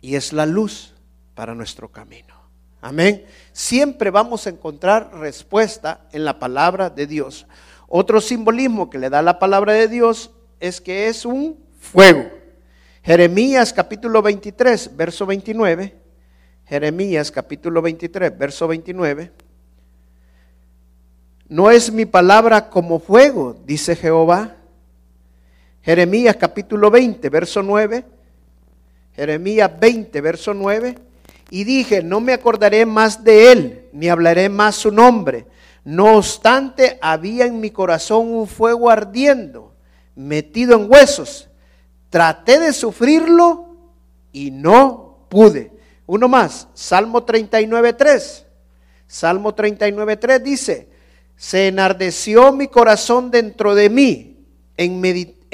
y 0.00 0.16
es 0.16 0.32
la 0.32 0.46
luz 0.46 0.94
para 1.34 1.54
nuestro 1.54 1.90
camino. 1.90 2.34
Amén. 2.80 3.24
Siempre 3.52 4.10
vamos 4.10 4.46
a 4.46 4.50
encontrar 4.50 5.14
respuesta 5.14 6.06
en 6.12 6.24
la 6.24 6.38
palabra 6.38 6.90
de 6.90 7.06
Dios. 7.06 7.46
Otro 7.88 8.20
simbolismo 8.20 8.90
que 8.90 8.98
le 8.98 9.08
da 9.08 9.22
la 9.22 9.38
palabra 9.38 9.72
de 9.72 9.88
Dios 9.88 10.32
es 10.60 10.80
que 10.80 11.08
es 11.08 11.24
un 11.24 11.58
fuego. 11.78 12.28
Jeremías 13.02 13.72
capítulo 13.72 14.20
23, 14.20 14.96
verso 14.96 15.26
29. 15.26 15.96
Jeremías 16.66 17.30
capítulo 17.30 17.80
23, 17.82 18.36
verso 18.36 18.66
29. 18.66 19.32
No 21.48 21.70
es 21.70 21.92
mi 21.92 22.06
palabra 22.06 22.68
como 22.68 22.98
fuego, 22.98 23.54
dice 23.64 23.94
Jehová, 23.94 24.56
Jeremías 25.84 26.36
capítulo 26.36 26.90
20, 26.90 27.28
verso 27.28 27.62
9. 27.62 28.04
Jeremías 29.14 29.70
20, 29.78 30.20
verso 30.22 30.54
9. 30.54 30.94
Y 31.50 31.64
dije, 31.64 32.02
no 32.02 32.20
me 32.20 32.32
acordaré 32.32 32.86
más 32.86 33.22
de 33.22 33.52
él, 33.52 33.88
ni 33.92 34.08
hablaré 34.08 34.48
más 34.48 34.76
su 34.76 34.90
nombre. 34.90 35.46
No 35.84 36.16
obstante, 36.16 36.98
había 37.02 37.44
en 37.44 37.60
mi 37.60 37.70
corazón 37.70 38.32
un 38.32 38.46
fuego 38.46 38.88
ardiendo, 38.88 39.74
metido 40.16 40.74
en 40.74 40.90
huesos. 40.90 41.50
Traté 42.08 42.58
de 42.58 42.72
sufrirlo 42.72 43.76
y 44.32 44.50
no 44.50 45.26
pude. 45.28 45.70
Uno 46.06 46.28
más, 46.28 46.68
Salmo 46.72 47.24
39, 47.24 47.92
3. 47.92 48.46
Salmo 49.06 49.54
39, 49.54 50.16
3 50.16 50.42
dice, 50.42 50.88
se 51.36 51.68
enardeció 51.68 52.52
mi 52.52 52.68
corazón 52.68 53.30
dentro 53.30 53.74
de 53.74 53.90
mí, 53.90 54.38
en, 54.78 55.00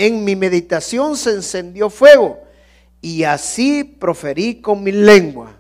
en 0.01 0.25
mi 0.25 0.35
meditación 0.35 1.15
se 1.15 1.29
encendió 1.29 1.91
fuego 1.91 2.43
y 3.03 3.25
así 3.25 3.85
proferí 3.85 4.63
con 4.63 4.83
mi 4.83 4.93
lengua. 4.93 5.55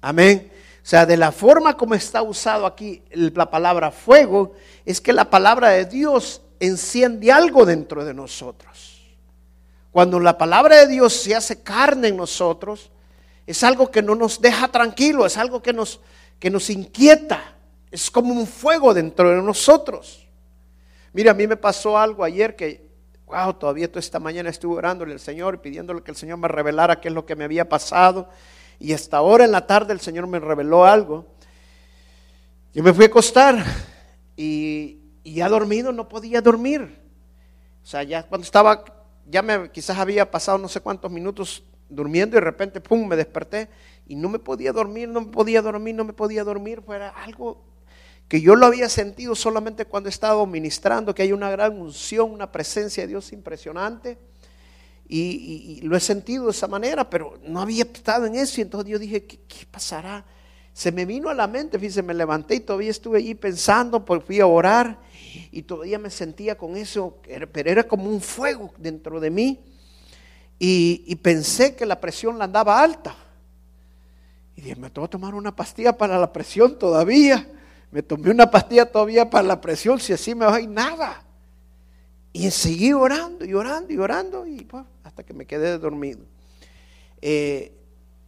Amén. 0.00 0.50
O 0.82 0.86
sea, 0.88 1.06
de 1.06 1.16
la 1.16 1.30
forma 1.30 1.76
como 1.76 1.94
está 1.94 2.20
usado 2.22 2.66
aquí 2.66 3.04
la 3.12 3.48
palabra 3.48 3.92
fuego, 3.92 4.56
es 4.84 5.00
que 5.00 5.12
la 5.12 5.30
palabra 5.30 5.68
de 5.68 5.84
Dios 5.84 6.42
enciende 6.58 7.30
algo 7.30 7.64
dentro 7.64 8.04
de 8.04 8.14
nosotros. 8.14 9.00
Cuando 9.92 10.18
la 10.18 10.36
palabra 10.36 10.78
de 10.78 10.88
Dios 10.88 11.12
se 11.12 11.36
hace 11.36 11.62
carne 11.62 12.08
en 12.08 12.16
nosotros, 12.16 12.90
es 13.46 13.62
algo 13.62 13.92
que 13.92 14.02
no 14.02 14.16
nos 14.16 14.40
deja 14.40 14.66
tranquilo, 14.66 15.24
es 15.24 15.36
algo 15.36 15.62
que 15.62 15.72
nos, 15.72 16.00
que 16.40 16.50
nos 16.50 16.68
inquieta, 16.68 17.54
es 17.92 18.10
como 18.10 18.34
un 18.34 18.48
fuego 18.48 18.92
dentro 18.92 19.30
de 19.30 19.40
nosotros. 19.40 20.26
Mira, 21.12 21.30
a 21.30 21.34
mí 21.34 21.46
me 21.46 21.56
pasó 21.56 21.96
algo 21.96 22.24
ayer 22.24 22.56
que 22.56 22.87
wow, 23.28 23.54
todavía 23.54 23.88
toda 23.88 24.00
esta 24.00 24.18
mañana 24.18 24.48
estuve 24.48 24.76
orándole 24.76 25.12
al 25.12 25.20
Señor 25.20 25.56
y 25.56 25.58
pidiéndole 25.58 26.02
que 26.02 26.10
el 26.10 26.16
Señor 26.16 26.38
me 26.38 26.48
revelara 26.48 27.00
qué 27.00 27.08
es 27.08 27.14
lo 27.14 27.26
que 27.26 27.36
me 27.36 27.44
había 27.44 27.68
pasado. 27.68 28.28
Y 28.80 28.92
hasta 28.92 29.18
ahora 29.18 29.44
en 29.44 29.52
la 29.52 29.66
tarde 29.66 29.92
el 29.92 30.00
Señor 30.00 30.26
me 30.26 30.38
reveló 30.38 30.84
algo. 30.84 31.26
Yo 32.72 32.82
me 32.82 32.92
fui 32.92 33.04
a 33.04 33.08
acostar 33.08 33.64
y, 34.36 35.00
ya 35.24 35.48
dormido 35.48 35.92
no 35.92 36.08
podía 36.08 36.40
dormir. 36.40 36.98
O 37.82 37.86
sea, 37.86 38.02
ya 38.02 38.22
cuando 38.22 38.44
estaba, 38.44 38.84
ya 39.26 39.42
me 39.42 39.70
quizás 39.70 39.98
había 39.98 40.30
pasado 40.30 40.56
no 40.58 40.68
sé 40.68 40.80
cuántos 40.80 41.10
minutos 41.10 41.62
durmiendo 41.88 42.36
y 42.36 42.40
de 42.40 42.44
repente, 42.44 42.80
pum, 42.80 43.06
me 43.06 43.16
desperté 43.16 43.68
y 44.06 44.16
no 44.16 44.28
me 44.28 44.38
podía 44.38 44.72
dormir, 44.72 45.08
no 45.08 45.20
me 45.20 45.26
podía 45.28 45.60
dormir, 45.60 45.94
no 45.94 46.04
me 46.04 46.12
podía 46.14 46.44
dormir. 46.44 46.82
Fuera 46.82 47.10
algo 47.10 47.62
que 48.28 48.42
yo 48.42 48.54
lo 48.54 48.66
había 48.66 48.90
sentido 48.90 49.34
solamente 49.34 49.86
cuando 49.86 50.08
he 50.08 50.12
estado 50.12 50.44
ministrando, 50.44 51.14
que 51.14 51.22
hay 51.22 51.32
una 51.32 51.50
gran 51.50 51.80
unción, 51.80 52.30
una 52.30 52.52
presencia 52.52 53.02
de 53.04 53.08
Dios 53.08 53.32
impresionante. 53.32 54.18
Y, 55.08 55.80
lo 55.84 55.96
he 55.96 56.00
sentido 56.00 56.44
de 56.44 56.50
esa 56.50 56.68
manera, 56.68 57.08
pero 57.08 57.38
no 57.46 57.62
había 57.62 57.84
estado 57.84 58.26
en 58.26 58.34
eso. 58.34 58.60
Y 58.60 58.62
entonces 58.62 58.90
yo 58.90 58.98
dije, 58.98 59.24
¿qué, 59.24 59.66
pasará? 59.70 60.26
Se 60.74 60.92
me 60.92 61.06
vino 61.06 61.30
a 61.30 61.34
la 61.34 61.46
mente, 61.46 61.78
fíjense, 61.78 62.02
me 62.02 62.12
levanté 62.12 62.56
y 62.56 62.60
todavía 62.60 62.90
estuve 62.90 63.18
allí 63.18 63.34
pensando, 63.34 64.04
pues 64.04 64.22
fui 64.22 64.38
a 64.40 64.46
orar 64.46 64.98
y 65.50 65.62
todavía 65.62 65.98
me 65.98 66.10
sentía 66.10 66.58
con 66.58 66.76
eso, 66.76 67.16
pero 67.50 67.70
era 67.70 67.84
como 67.84 68.10
un 68.10 68.20
fuego 68.20 68.70
dentro 68.76 69.18
de 69.18 69.30
mí. 69.30 69.58
Y, 70.58 71.04
y 71.06 71.16
pensé 71.16 71.74
que 71.74 71.86
la 71.86 71.98
presión 71.98 72.36
la 72.36 72.44
andaba 72.44 72.82
alta. 72.82 73.16
Y 74.54 74.60
dije, 74.60 74.76
me 74.76 74.90
tengo 74.90 75.08
que 75.08 75.12
tomar 75.12 75.34
una 75.34 75.56
pastilla 75.56 75.96
para 75.96 76.18
la 76.18 76.30
presión 76.30 76.78
todavía. 76.78 77.48
Me 77.90 78.02
tomé 78.02 78.30
una 78.30 78.50
pastilla 78.50 78.86
todavía 78.86 79.28
para 79.28 79.46
la 79.46 79.60
presión, 79.60 79.98
si 79.98 80.12
así 80.12 80.34
me 80.34 80.44
va 80.44 80.56
a 80.56 80.60
nada. 80.60 81.24
Y 82.32 82.50
seguí 82.50 82.92
orando 82.92 83.44
y 83.44 83.54
orando 83.54 83.92
y 83.92 83.98
orando 83.98 84.46
y 84.46 84.60
pues, 84.60 84.84
hasta 85.02 85.24
que 85.24 85.32
me 85.32 85.46
quedé 85.46 85.78
dormido. 85.78 86.20
Eh, 87.20 87.72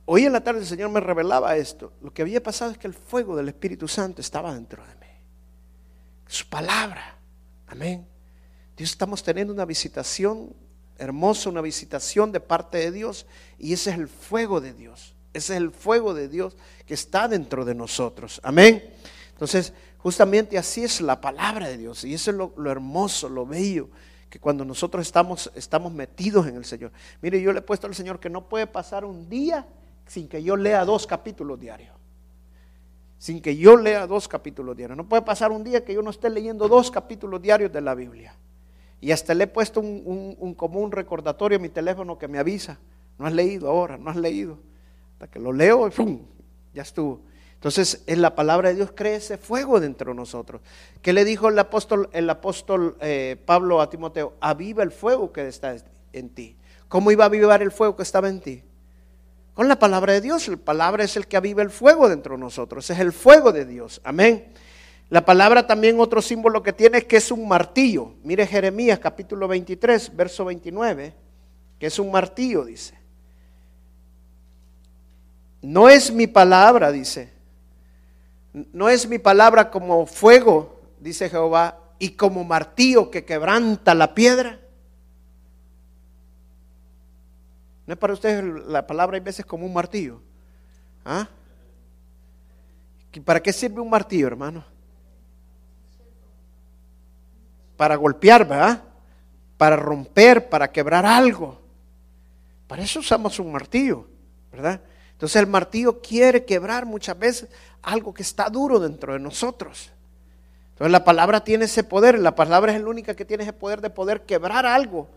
hoy 0.07 0.25
en 0.25 0.33
la 0.33 0.43
tarde 0.43 0.61
el 0.61 0.67
Señor 0.67 0.91
me 0.91 1.01
revelaba 1.01 1.57
esto. 1.57 1.93
Lo 2.03 2.13
que 2.13 2.23
había 2.23 2.43
pasado 2.43 2.71
es 2.71 2.79
que 2.79 2.87
el 2.87 2.95
fuego 2.95 3.37
del 3.37 3.49
Espíritu 3.49 3.87
Santo 3.87 4.21
estaba 4.21 4.55
dentro 4.55 4.83
de 4.83 4.95
mí. 4.95 5.13
Su 6.27 6.49
palabra. 6.49 7.19
Amén. 7.67 8.07
Dios 8.77 8.91
estamos 8.91 9.23
teniendo 9.23 9.53
una 9.53 9.67
visitación 9.67 10.55
hermosa, 10.99 11.51
una 11.51 11.61
visitación 11.61 12.33
de 12.33 12.41
parte 12.41 12.79
de 12.79 12.91
Dios 12.91 13.27
y 13.59 13.73
ese 13.73 13.91
es 13.91 13.99
el 13.99 14.09
fuego 14.09 14.61
de 14.61 14.73
Dios. 14.73 15.15
Ese 15.33 15.55
es 15.55 15.59
el 15.59 15.71
fuego 15.71 16.15
de 16.15 16.29
Dios 16.29 16.57
que 16.87 16.95
está 16.95 17.29
dentro 17.29 17.65
de 17.65 17.75
nosotros. 17.75 18.41
Amén. 18.43 18.83
Entonces, 19.41 19.73
justamente 19.97 20.59
así 20.59 20.85
es 20.85 21.01
la 21.01 21.19
palabra 21.19 21.67
de 21.67 21.79
Dios. 21.79 22.05
Y 22.05 22.13
eso 22.13 22.31
es 22.31 22.37
lo, 22.37 22.71
hermoso, 22.71 23.27
lo 23.27 23.47
bello, 23.47 23.89
que 24.29 24.39
cuando 24.39 24.67
nosotros 24.67 25.07
estamos, 25.07 25.51
estamos 25.55 25.95
metidos 25.95 26.47
en 26.47 26.57
el 26.57 26.67
Señor. 26.67 26.93
Mire, 27.23 27.41
yo 27.41 27.51
le 27.51 27.61
he 27.61 27.63
puesto 27.63 27.87
al 27.87 27.95
Señor 27.95 28.21
que 28.21 28.29
no 28.29 28.51
puede 28.51 28.67
pasar 28.67 29.07
un 29.07 29.31
día 29.31 29.67
sin 30.07 30.29
que 30.29 30.43
yo 30.43 30.57
lea 30.57 30.85
dos 30.85 31.07
capítulos 31.07 31.59
diarios. 31.59 31.95
Sin 33.17 33.41
que 33.41 33.57
yo 33.57 33.79
lea 33.79 34.07
dos 34.07 34.29
capítulos 34.29 34.77
diarios. 34.77 34.99
No 34.99 35.09
puede 35.09 35.23
pasar 35.23 35.53
un 35.53 35.65
día 35.65 35.87
que 35.87 35.95
yo 35.95 36.03
no 36.03 36.11
esté 36.11 36.29
leyendo 36.29 36.69
dos 36.69 36.91
capítulos 36.91 37.41
diarios 37.41 37.73
de 37.73 37.81
la 37.81 37.95
Biblia. 37.95 38.35
Y 39.01 39.11
hasta 39.11 39.33
le 39.33 39.45
he 39.45 39.47
puesto 39.47 39.81
un, 39.81 40.37
un, 40.39 40.53
común 40.53 40.93
recordatorio 40.93 41.57
a 41.57 41.63
mi 41.63 41.71
teléfono 41.71 42.19
que 42.19 42.29
me 42.29 42.39
avisa. 42.39 42.79
No 43.19 43.25
has 43.25 43.33
leído 43.33 43.71
ahora, 43.71 43.97
no 43.97 44.11
has 44.11 44.17
leído. 44.17 44.59
Hasta 45.15 45.29
que 45.29 45.39
lo 45.39 45.51
leo 45.51 45.89
y 45.89 45.91
¡pum! 45.93 46.21
ya 46.75 46.83
estuvo. 46.83 47.30
Entonces, 47.61 48.03
en 48.07 48.23
la 48.23 48.35
palabra 48.35 48.71
de 48.71 48.77
Dios 48.77 48.91
cree 48.95 49.17
ese 49.17 49.37
fuego 49.37 49.81
dentro 49.81 50.13
de 50.13 50.17
nosotros. 50.17 50.63
¿Qué 51.03 51.13
le 51.13 51.27
dijo 51.27 51.51
el 51.51 51.59
apóstol, 51.59 52.09
el 52.15 52.31
apóstol 52.31 52.97
eh, 53.03 53.37
Pablo 53.45 53.83
a 53.83 53.91
Timoteo? 53.91 54.33
Aviva 54.41 54.83
el 54.83 54.91
fuego 54.91 55.31
que 55.31 55.47
está 55.47 55.77
en 56.15 56.31
ti. 56.31 56.57
¿Cómo 56.89 57.11
iba 57.11 57.25
a 57.25 57.27
avivar 57.27 57.61
el 57.61 57.71
fuego 57.71 57.97
que 57.97 58.03
estaba 58.03 58.31
en 58.31 58.41
ti? 58.41 58.63
Con 59.53 59.69
la 59.69 59.79
palabra 59.79 60.15
de 60.15 60.23
Dios. 60.23 60.49
La 60.49 60.57
palabra 60.57 61.05
es 61.05 61.19
el 61.19 61.27
que 61.27 61.37
aviva 61.37 61.61
el 61.61 61.69
fuego 61.69 62.09
dentro 62.09 62.35
de 62.35 62.41
nosotros. 62.41 62.89
Es 62.89 62.99
el 62.99 63.13
fuego 63.13 63.53
de 63.53 63.67
Dios. 63.67 64.01
Amén. 64.05 64.55
La 65.11 65.27
palabra 65.27 65.67
también 65.67 66.01
otro 66.01 66.23
símbolo 66.23 66.63
que 66.63 66.73
tiene 66.73 66.97
es 66.97 67.05
que 67.05 67.19
es 67.19 67.31
un 67.31 67.47
martillo. 67.47 68.15
Mire 68.23 68.47
Jeremías 68.47 69.01
capítulo 69.01 69.47
23, 69.47 70.17
verso 70.17 70.47
29, 70.47 71.13
que 71.79 71.87
es 71.87 71.99
un 71.99 72.11
martillo, 72.11 72.65
dice. 72.65 72.99
No 75.61 75.91
es 75.91 76.11
mi 76.11 76.27
palabra, 76.27 76.91
dice, 76.91 77.40
no 78.53 78.89
es 78.89 79.09
mi 79.09 79.19
palabra 79.19 79.71
como 79.71 80.07
fuego, 80.07 80.81
dice 80.99 81.29
Jehová, 81.29 81.79
y 81.99 82.11
como 82.11 82.45
martillo 82.45 83.11
que 83.11 83.25
quebranta 83.25 83.95
la 83.95 84.15
piedra. 84.15 84.59
¿No 87.87 87.95
es 87.95 87.99
para 87.99 88.13
ustedes 88.13 88.45
la 88.67 88.87
palabra 88.87 89.17
hay 89.17 89.23
veces 89.23 89.45
como 89.45 89.67
un 89.67 89.73
martillo? 89.73 90.21
¿Ah? 91.05 91.29
¿Para 93.25 93.43
qué 93.43 93.53
sirve 93.53 93.81
un 93.81 93.91
martillo, 93.91 94.27
hermano? 94.27 94.65
Para 97.77 97.97
golpear, 97.97 98.47
¿verdad? 98.47 98.83
Para 99.57 99.77
romper, 99.77 100.49
para 100.49 100.71
quebrar 100.71 101.05
algo. 101.05 101.61
Para 102.69 102.83
eso 102.83 103.01
usamos 103.01 103.39
un 103.41 103.51
martillo, 103.51 104.07
¿verdad? 104.53 104.81
Entonces 105.21 105.37
el 105.37 105.49
martillo 105.49 106.01
quiere 106.01 106.47
quebrar 106.47 106.87
muchas 106.87 107.19
veces 107.19 107.51
algo 107.83 108.15
que 108.15 108.23
está 108.23 108.49
duro 108.49 108.81
dentro 108.81 109.13
de 109.13 109.19
nosotros. 109.19 109.91
Entonces 110.71 110.91
la 110.91 111.05
palabra 111.05 111.45
tiene 111.45 111.67
ese 111.67 111.85
poder, 111.85 112.19
la 112.19 112.35
palabra 112.35 112.75
es 112.75 112.81
la 112.81 112.89
única 112.89 113.15
que 113.15 113.27
tiene 113.27 113.43
ese 113.43 113.53
poder 113.53 113.83
de 113.83 113.91
poder 113.91 114.23
quebrar 114.23 114.65
algo 114.65 115.09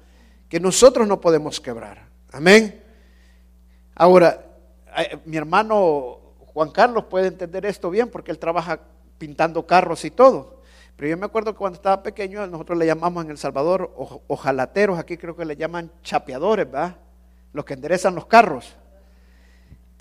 que 0.50 0.60
nosotros 0.60 1.08
no 1.08 1.22
podemos 1.22 1.62
quebrar. 1.62 2.06
Amén. 2.34 2.84
Ahora, 3.96 4.46
eh, 4.98 5.20
mi 5.24 5.38
hermano 5.38 6.20
Juan 6.54 6.72
Carlos 6.72 7.06
puede 7.06 7.28
entender 7.28 7.66
esto 7.66 7.90
bien 7.90 8.10
porque 8.10 8.32
él 8.32 8.40
trabaja 8.40 8.82
pintando 9.18 9.66
carros 9.66 10.04
y 10.04 10.12
todo. 10.12 10.64
Pero 10.98 11.12
yo 11.12 11.18
me 11.18 11.28
acuerdo 11.28 11.54
que 11.54 11.60
cuando 11.60 11.78
estaba 11.78 12.04
pequeño, 12.04 12.46
nosotros 12.48 12.78
le 12.78 12.88
llamamos 12.88 13.24
en 13.24 13.32
El 13.32 13.38
Salvador 13.38 13.90
ojalateros, 14.28 15.00
aquí 15.00 15.16
creo 15.16 15.38
que 15.38 15.46
le 15.46 15.56
llaman 15.56 15.90
chapeadores, 16.04 16.70
¿verdad? 16.70 16.98
Los 17.54 17.64
que 17.64 17.76
enderezan 17.76 18.16
los 18.16 18.26
carros. 18.26 18.76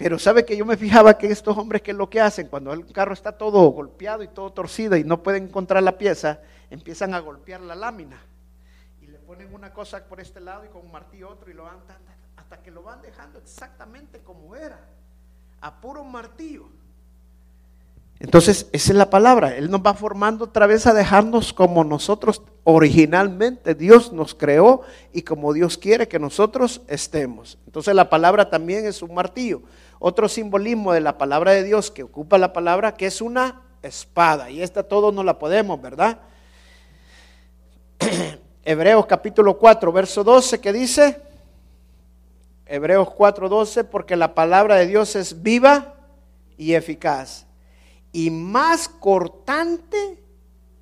Pero 0.03 0.19
sabe 0.19 0.45
que 0.45 0.57
yo 0.57 0.67
me 0.67 0.77
fijaba 0.77 1.17
que 1.17 1.29
estos 1.29 1.57
hombres, 1.57 1.81
¿qué 1.81 1.93
es 1.93 1.97
lo 1.97 2.11
que 2.11 2.21
hacen? 2.21 2.49
Cuando 2.49 2.73
el 2.73 2.85
carro 2.93 3.13
está 3.13 3.31
todo 3.31 3.61
golpeado 3.69 4.25
y 4.25 4.29
todo 4.29 4.53
torcido 4.53 4.97
y 4.97 5.05
no 5.05 5.23
pueden 5.23 5.45
encontrar 5.45 5.81
la 5.81 5.97
pieza, 5.97 6.41
empiezan 6.71 7.15
a 7.15 7.21
golpear 7.21 7.61
la 7.61 7.77
lámina. 7.77 8.21
Y 9.01 9.07
le 9.07 9.19
ponen 9.21 9.55
una 9.55 9.73
cosa 9.73 10.05
por 10.05 10.19
este 10.19 10.41
lado 10.41 10.65
y 10.65 10.69
con 10.69 10.85
un 10.85 10.91
martillo 10.91 11.29
otro 11.29 11.53
y 11.53 11.55
lo 11.55 11.63
van 11.63 11.77
hasta 12.37 12.61
que 12.61 12.73
lo 12.73 12.83
van 12.83 13.01
dejando 13.01 13.39
exactamente 13.39 14.19
como 14.25 14.57
era. 14.57 14.81
A 15.61 15.81
puro 15.81 16.03
martillo. 16.03 16.69
Entonces, 18.23 18.69
esa 18.71 18.93
es 18.93 18.97
la 18.97 19.11
palabra. 19.11 19.57
Él 19.57 19.69
nos 19.69 19.81
va 19.81 19.95
formando 19.95 20.45
otra 20.45 20.69
vez 20.69 20.87
a 20.87 20.95
dejarnos 20.95 21.53
como 21.53 21.83
nosotros 21.83 22.41
originalmente 22.63 23.75
Dios 23.75 24.13
nos 24.13 24.37
creó 24.37 24.83
y 25.13 25.23
como 25.23 25.53
Dios 25.53 25.77
quiere 25.77 26.07
que 26.07 26.21
nosotros 26.21 26.83
estemos. 26.87 27.59
Entonces, 27.67 27.97
la 27.97 28.09
palabra 28.09 28.49
también 28.49 28.87
es 28.87 29.03
un 29.03 29.13
martillo. 29.13 29.63
Otro 29.99 30.29
simbolismo 30.29 30.93
de 30.93 31.01
la 31.01 31.19
palabra 31.19 31.51
de 31.51 31.65
Dios 31.65 31.91
que 31.91 32.05
ocupa 32.05 32.39
la 32.39 32.53
palabra, 32.53 32.95
que 32.95 33.07
es 33.07 33.21
una 33.21 33.63
espada. 33.83 34.51
Y 34.51 34.63
esta 34.63 34.85
todos 34.85 35.13
no 35.13 35.25
la 35.25 35.41
podemos, 35.41 35.83
¿verdad? 35.83 36.21
Hebreos 38.65 39.05
capítulo 39.07 39.59
4, 39.59 39.91
verso 39.91 40.23
12, 40.23 40.61
que 40.61 40.73
dice, 40.73 41.21
Hebreos 42.67 43.11
4, 43.11 43.49
12, 43.49 43.83
porque 43.83 44.15
la 44.15 44.33
palabra 44.33 44.77
de 44.77 44.87
Dios 44.87 45.17
es 45.17 45.43
viva 45.43 45.97
y 46.57 46.75
eficaz 46.75 47.47
y 48.13 48.31
más 48.31 48.89
cortante 48.89 50.23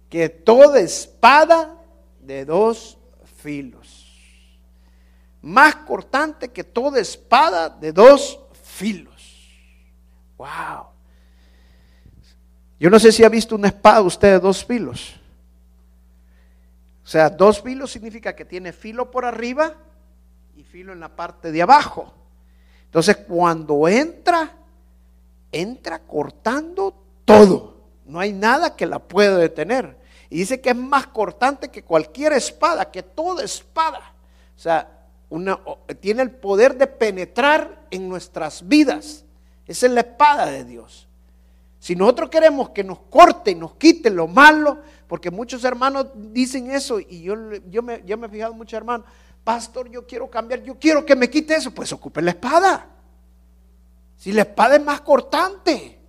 que 0.08 0.28
toda 0.28 0.80
espada 0.80 1.80
de 2.20 2.44
dos 2.44 2.98
filos. 3.36 4.06
Más 5.40 5.76
cortante 5.76 6.48
que 6.50 6.64
toda 6.64 7.00
espada 7.00 7.70
de 7.70 7.92
dos 7.92 8.38
filos. 8.62 9.48
Wow. 10.36 10.88
Yo 12.78 12.90
no 12.90 12.98
sé 12.98 13.12
si 13.12 13.24
ha 13.24 13.28
visto 13.28 13.54
una 13.54 13.68
espada 13.68 14.02
usted 14.02 14.32
de 14.32 14.40
dos 14.40 14.64
filos. 14.64 15.14
O 17.04 17.06
sea, 17.06 17.30
dos 17.30 17.62
filos 17.62 17.90
significa 17.90 18.34
que 18.34 18.44
tiene 18.44 18.72
filo 18.72 19.10
por 19.10 19.24
arriba 19.24 19.74
y 20.56 20.64
filo 20.64 20.92
en 20.92 21.00
la 21.00 21.14
parte 21.14 21.52
de 21.52 21.62
abajo. 21.62 22.12
Entonces, 22.84 23.16
cuando 23.18 23.86
entra, 23.88 24.52
entra 25.52 26.00
cortando 26.00 27.09
todo. 27.38 27.76
No 28.06 28.20
hay 28.20 28.32
nada 28.32 28.76
que 28.76 28.86
la 28.86 28.98
pueda 28.98 29.36
detener. 29.36 29.96
Y 30.28 30.38
dice 30.38 30.60
que 30.60 30.70
es 30.70 30.76
más 30.76 31.06
cortante 31.08 31.70
que 31.70 31.82
cualquier 31.82 32.32
espada, 32.32 32.90
que 32.90 33.02
toda 33.02 33.44
espada. 33.44 34.14
O 34.56 34.58
sea, 34.58 35.06
tiene 36.00 36.22
el 36.22 36.30
poder 36.30 36.76
de 36.76 36.86
penetrar 36.86 37.86
en 37.90 38.08
nuestras 38.08 38.66
vidas. 38.66 39.24
Esa 39.66 39.86
es 39.86 39.92
la 39.92 40.00
espada 40.00 40.46
de 40.46 40.64
Dios. 40.64 41.08
Si 41.78 41.96
nosotros 41.96 42.30
queremos 42.30 42.70
que 42.70 42.84
nos 42.84 42.98
corte 43.08 43.52
y 43.52 43.54
nos 43.54 43.74
quite 43.74 44.10
lo 44.10 44.26
malo, 44.26 44.78
porque 45.06 45.30
muchos 45.30 45.64
hermanos 45.64 46.08
dicen 46.14 46.70
eso, 46.70 47.00
y 47.00 47.22
yo, 47.22 47.34
yo 47.70 47.82
me 47.82 48.02
he 48.04 48.28
fijado 48.28 48.52
muchos 48.52 48.76
hermanos, 48.76 49.06
pastor, 49.42 49.88
yo 49.88 50.06
quiero 50.06 50.28
cambiar, 50.28 50.62
yo 50.62 50.78
quiero 50.78 51.06
que 51.06 51.16
me 51.16 51.30
quite 51.30 51.54
eso, 51.54 51.70
pues 51.70 51.92
ocupe 51.92 52.20
la 52.20 52.32
espada. 52.32 52.86
Si 54.16 54.32
la 54.32 54.42
espada 54.42 54.76
es 54.76 54.84
más 54.84 55.00
cortante. 55.00 55.99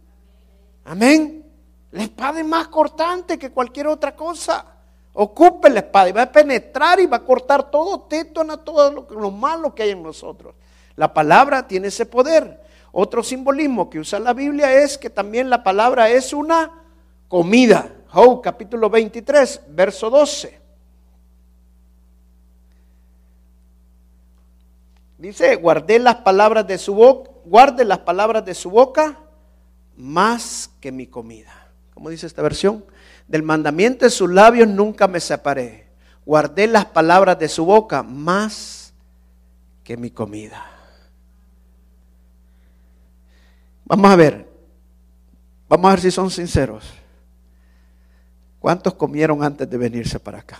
Amén. 0.86 1.46
La 1.92 2.04
espada 2.04 2.40
es 2.40 2.46
más 2.46 2.68
cortante 2.70 3.38
que 3.38 3.52
cualquier 3.52 3.88
otra 3.88 4.16
cosa. 4.16 4.66
Ocupe 5.14 5.70
la 5.70 5.82
espada 5.82 6.10
y 6.10 6.14
va 6.14 6.22
a 6.24 6.32
penetrar 6.32 7.00
y 7.00 7.06
va 7.06 7.18
a 7.18 7.26
cortar 7.26 7.70
todo 7.70 8.02
tétona, 8.02 8.58
todo 8.58 8.92
lo, 8.92 9.08
lo 9.10 9.32
malo 9.32 9.76
que 9.76 9.84
hay 9.84 9.90
en 9.92 10.02
nosotros. 10.02 10.56
La 10.96 11.14
palabra 11.14 11.68
tiene 11.68 11.90
ese 11.90 12.06
poder. 12.06 12.62
Otro 12.94 13.24
simbolismo 13.24 13.90
que 13.90 14.00
usa 14.00 14.20
la 14.20 14.34
Biblia 14.34 14.74
es 14.74 14.98
que 14.98 15.10
también 15.10 15.50
la 15.50 15.64
palabra 15.64 16.10
es 16.10 16.34
una 16.34 16.72
comida. 17.28 17.90
Job 18.10 18.42
capítulo 18.42 18.90
23, 18.90 19.62
verso 19.70 20.10
12. 20.10 20.60
Dice, 25.18 25.56
guardé 25.56 26.00
las 26.00 26.16
palabras 26.16 26.66
de 26.68 26.78
su 26.78 26.96
boca, 26.96 27.30
guarde 27.46 27.86
las 27.86 28.00
palabras 28.00 28.44
de 28.44 28.56
su 28.56 28.72
boca 28.72 29.21
más 30.02 30.72
que 30.82 30.92
mi 30.92 31.06
comida. 31.06 31.70
¿Cómo 31.94 32.10
dice 32.10 32.26
esta 32.26 32.42
versión? 32.42 32.84
Del 33.28 33.44
mandamiento 33.44 34.06
de 34.06 34.12
sus 34.12 34.30
labios 34.30 34.68
nunca 34.68 35.08
me 35.08 35.20
separé. 35.20 35.88
Guardé 36.26 36.66
las 36.66 36.86
palabras 36.86 37.38
de 37.38 37.48
su 37.48 37.66
boca 37.66 38.02
más 38.02 38.94
que 39.84 39.98
mi 39.98 40.10
comida. 40.10 40.66
Vamos 43.86 44.12
a 44.12 44.16
ver. 44.16 44.50
Vamos 45.70 45.86
a 45.86 45.92
ver 45.92 46.02
si 46.02 46.12
son 46.12 46.32
sinceros. 46.32 46.92
¿Cuántos 48.60 48.96
comieron 48.96 49.44
antes 49.44 49.70
de 49.70 49.78
venirse 49.78 50.20
para 50.20 50.40
acá? 50.40 50.60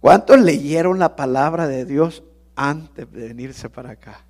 ¿Cuántos 0.00 0.40
leyeron 0.40 0.98
la 0.98 1.14
palabra 1.14 1.68
de 1.68 1.84
Dios 1.84 2.22
antes 2.56 3.10
de 3.12 3.28
venirse 3.28 3.70
para 3.70 3.90
acá? 3.90 4.24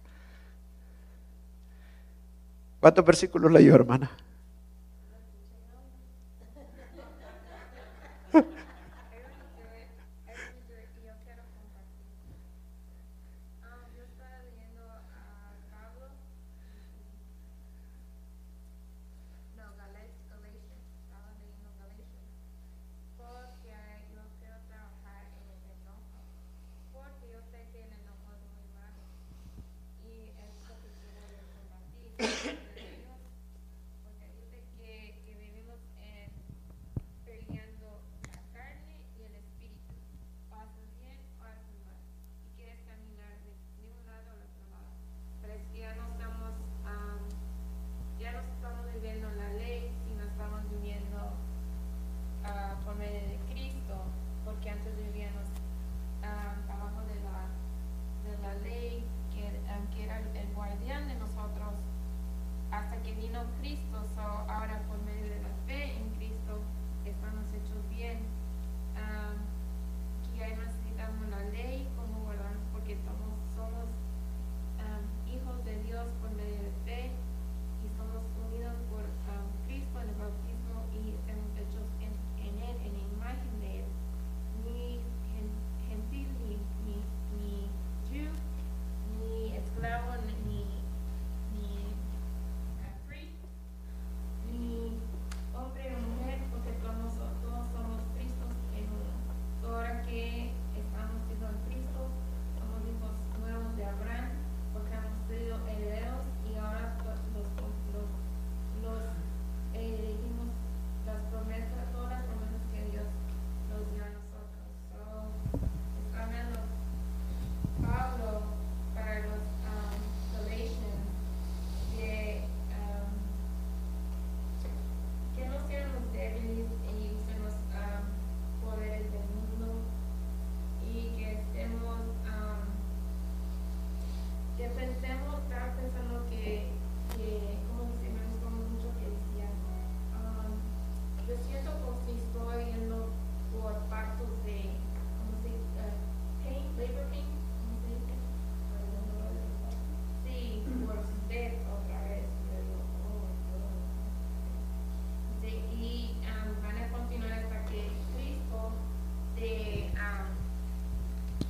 ¿Cuántos 2.80 3.04
versículos 3.04 3.50
leyó, 3.52 3.74
hermana? 3.74 4.10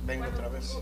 Vengo 0.09 0.25
otra 0.25 0.49
vez. 0.49 0.75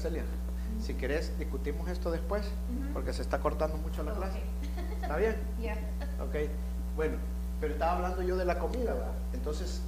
Celia, 0.00 0.24
si 0.80 0.94
querés, 0.94 1.38
discutimos 1.38 1.88
esto 1.88 2.10
después, 2.10 2.44
porque 2.94 3.12
se 3.12 3.22
está 3.22 3.40
cortando 3.40 3.76
mucho 3.76 4.02
la 4.02 4.12
clase. 4.12 4.40
¿Está 5.02 5.16
bien? 5.16 5.36
Yeah. 5.60 5.76
Ok, 6.22 6.50
bueno, 6.96 7.18
pero 7.60 7.74
estaba 7.74 7.96
hablando 7.96 8.22
yo 8.22 8.36
de 8.36 8.46
la 8.46 8.58
comida, 8.58 8.94
¿verdad? 8.94 9.12
Entonces, 9.34 9.82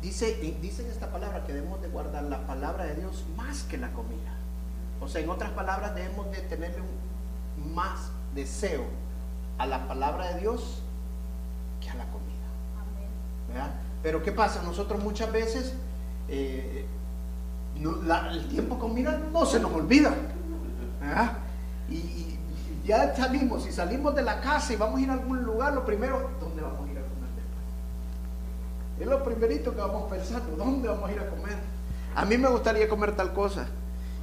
dice, 0.00 0.34
dice 0.62 0.82
en 0.82 0.90
esta 0.90 1.10
palabra 1.10 1.44
que 1.44 1.52
debemos 1.52 1.82
de 1.82 1.88
guardar 1.88 2.24
la 2.24 2.46
palabra 2.46 2.84
de 2.84 2.94
Dios 2.94 3.24
más 3.36 3.64
que 3.64 3.76
la 3.76 3.92
comida. 3.92 4.32
O 5.00 5.08
sea, 5.08 5.20
en 5.20 5.28
otras 5.28 5.50
palabras, 5.50 5.94
debemos 5.94 6.30
de 6.30 6.38
tenerle 6.38 6.80
un 6.80 7.74
más 7.74 8.10
deseo 8.34 8.84
a 9.58 9.66
la 9.66 9.86
palabra 9.86 10.34
de 10.34 10.40
Dios 10.40 10.82
que 11.80 11.90
a 11.90 11.94
la 11.94 12.04
comida. 12.04 12.34
¿verdad? 13.48 13.70
Pero 14.02 14.22
¿qué 14.22 14.32
pasa? 14.32 14.62
Nosotros 14.62 15.02
muchas 15.02 15.30
veces 15.30 15.74
eh, 16.28 16.86
no- 17.92 18.30
el 18.30 18.48
tiempo 18.48 18.78
con 18.78 18.90
comida 18.90 19.20
no 19.32 19.44
se 19.46 19.60
nos 19.60 19.72
olvida. 19.72 20.14
y 21.90 22.38
ya 22.86 23.14
salimos, 23.16 23.64
si 23.64 23.72
salimos 23.72 24.14
de 24.14 24.22
la 24.22 24.40
casa 24.40 24.72
y 24.72 24.76
vamos 24.76 24.98
a 24.98 25.02
ir 25.02 25.10
a 25.10 25.14
algún 25.14 25.42
lugar, 25.42 25.72
lo 25.74 25.84
primero, 25.84 26.30
¿dónde 26.40 26.62
vamos 26.62 26.88
a 26.88 26.92
ir 26.92 26.98
a 26.98 27.02
comer 27.02 27.30
después? 27.36 29.00
Es 29.00 29.06
lo 29.06 29.24
primerito 29.24 29.74
que 29.74 29.80
vamos 29.80 30.10
pensando, 30.10 30.56
¿dónde 30.56 30.88
vamos 30.88 31.08
a 31.08 31.12
ir 31.12 31.18
a 31.20 31.28
comer? 31.28 31.56
A 32.14 32.24
mí 32.24 32.38
me 32.38 32.48
gustaría 32.48 32.88
comer 32.88 33.16
tal 33.16 33.32
cosa. 33.32 33.66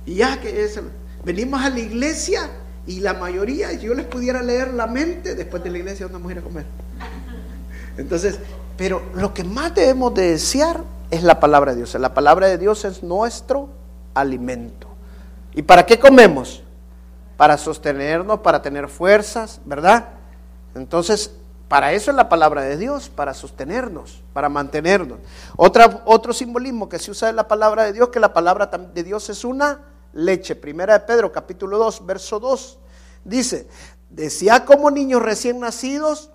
Y 0.06 0.16
ya 0.16 0.40
que 0.40 0.64
es, 0.64 0.80
venimos 1.24 1.62
a 1.62 1.70
la 1.70 1.80
iglesia 1.80 2.50
y 2.88 3.00
la 3.00 3.14
mayoría, 3.14 3.70
si 3.72 3.80
yo 3.86 3.94
les 3.94 4.06
pudiera 4.06 4.42
leer 4.42 4.74
la 4.74 4.88
mente, 4.88 5.36
después 5.36 5.64
de 5.64 5.70
la 5.70 5.78
iglesia, 5.80 6.06
¿dónde 6.08 6.18
vamos 6.20 6.30
a 6.30 6.34
ir 6.34 6.40
a 6.40 6.44
comer? 6.44 6.66
Entonces, 7.98 8.40
pero 8.78 9.02
lo 9.16 9.34
que 9.34 9.44
más 9.44 9.74
debemos 9.76 10.14
de 10.14 10.32
desear 10.32 10.84
es 11.12 11.24
la 11.24 11.40
palabra 11.40 11.72
de 11.72 11.78
Dios. 11.78 11.94
La 11.96 12.14
palabra 12.14 12.48
de 12.48 12.58
Dios 12.58 12.86
es 12.86 13.04
nuestro 13.04 13.70
alimento. 14.14 14.88
¿Y 15.54 15.62
para 15.62 15.86
qué 15.86 16.00
comemos? 16.00 16.64
Para 17.38 17.58
sostenernos, 17.58 18.40
para 18.40 18.62
tener 18.62 18.88
fuerzas, 18.88 19.60
¿verdad? 19.66 20.06
Entonces, 20.74 21.36
para 21.68 21.92
eso 21.92 22.12
es 22.12 22.18
la 22.18 22.30
palabra 22.30 22.64
de 22.64 22.78
Dios, 22.78 23.10
para 23.10 23.34
sostenernos, 23.34 24.24
para 24.34 24.48
mantenernos. 24.50 25.20
Otro 25.58 26.34
simbolismo 26.34 26.88
que 26.88 27.00
se 27.00 27.12
usa 27.12 27.28
de 27.28 27.34
la 27.34 27.48
palabra 27.48 27.84
de 27.84 27.94
Dios, 27.94 28.10
que 28.10 28.20
la 28.20 28.34
palabra 28.34 28.68
de 28.68 29.04
Dios 29.04 29.30
es 29.30 29.44
una 29.44 29.80
leche. 30.14 30.56
Primera 30.56 30.94
de 30.94 31.06
Pedro, 31.06 31.32
capítulo 31.32 31.78
2, 31.78 32.06
verso 32.06 32.40
2. 32.40 32.80
Dice, 33.26 33.68
decía 34.10 34.66
como 34.66 34.90
niños 34.92 35.22
recién 35.22 35.60
nacidos, 35.60 36.32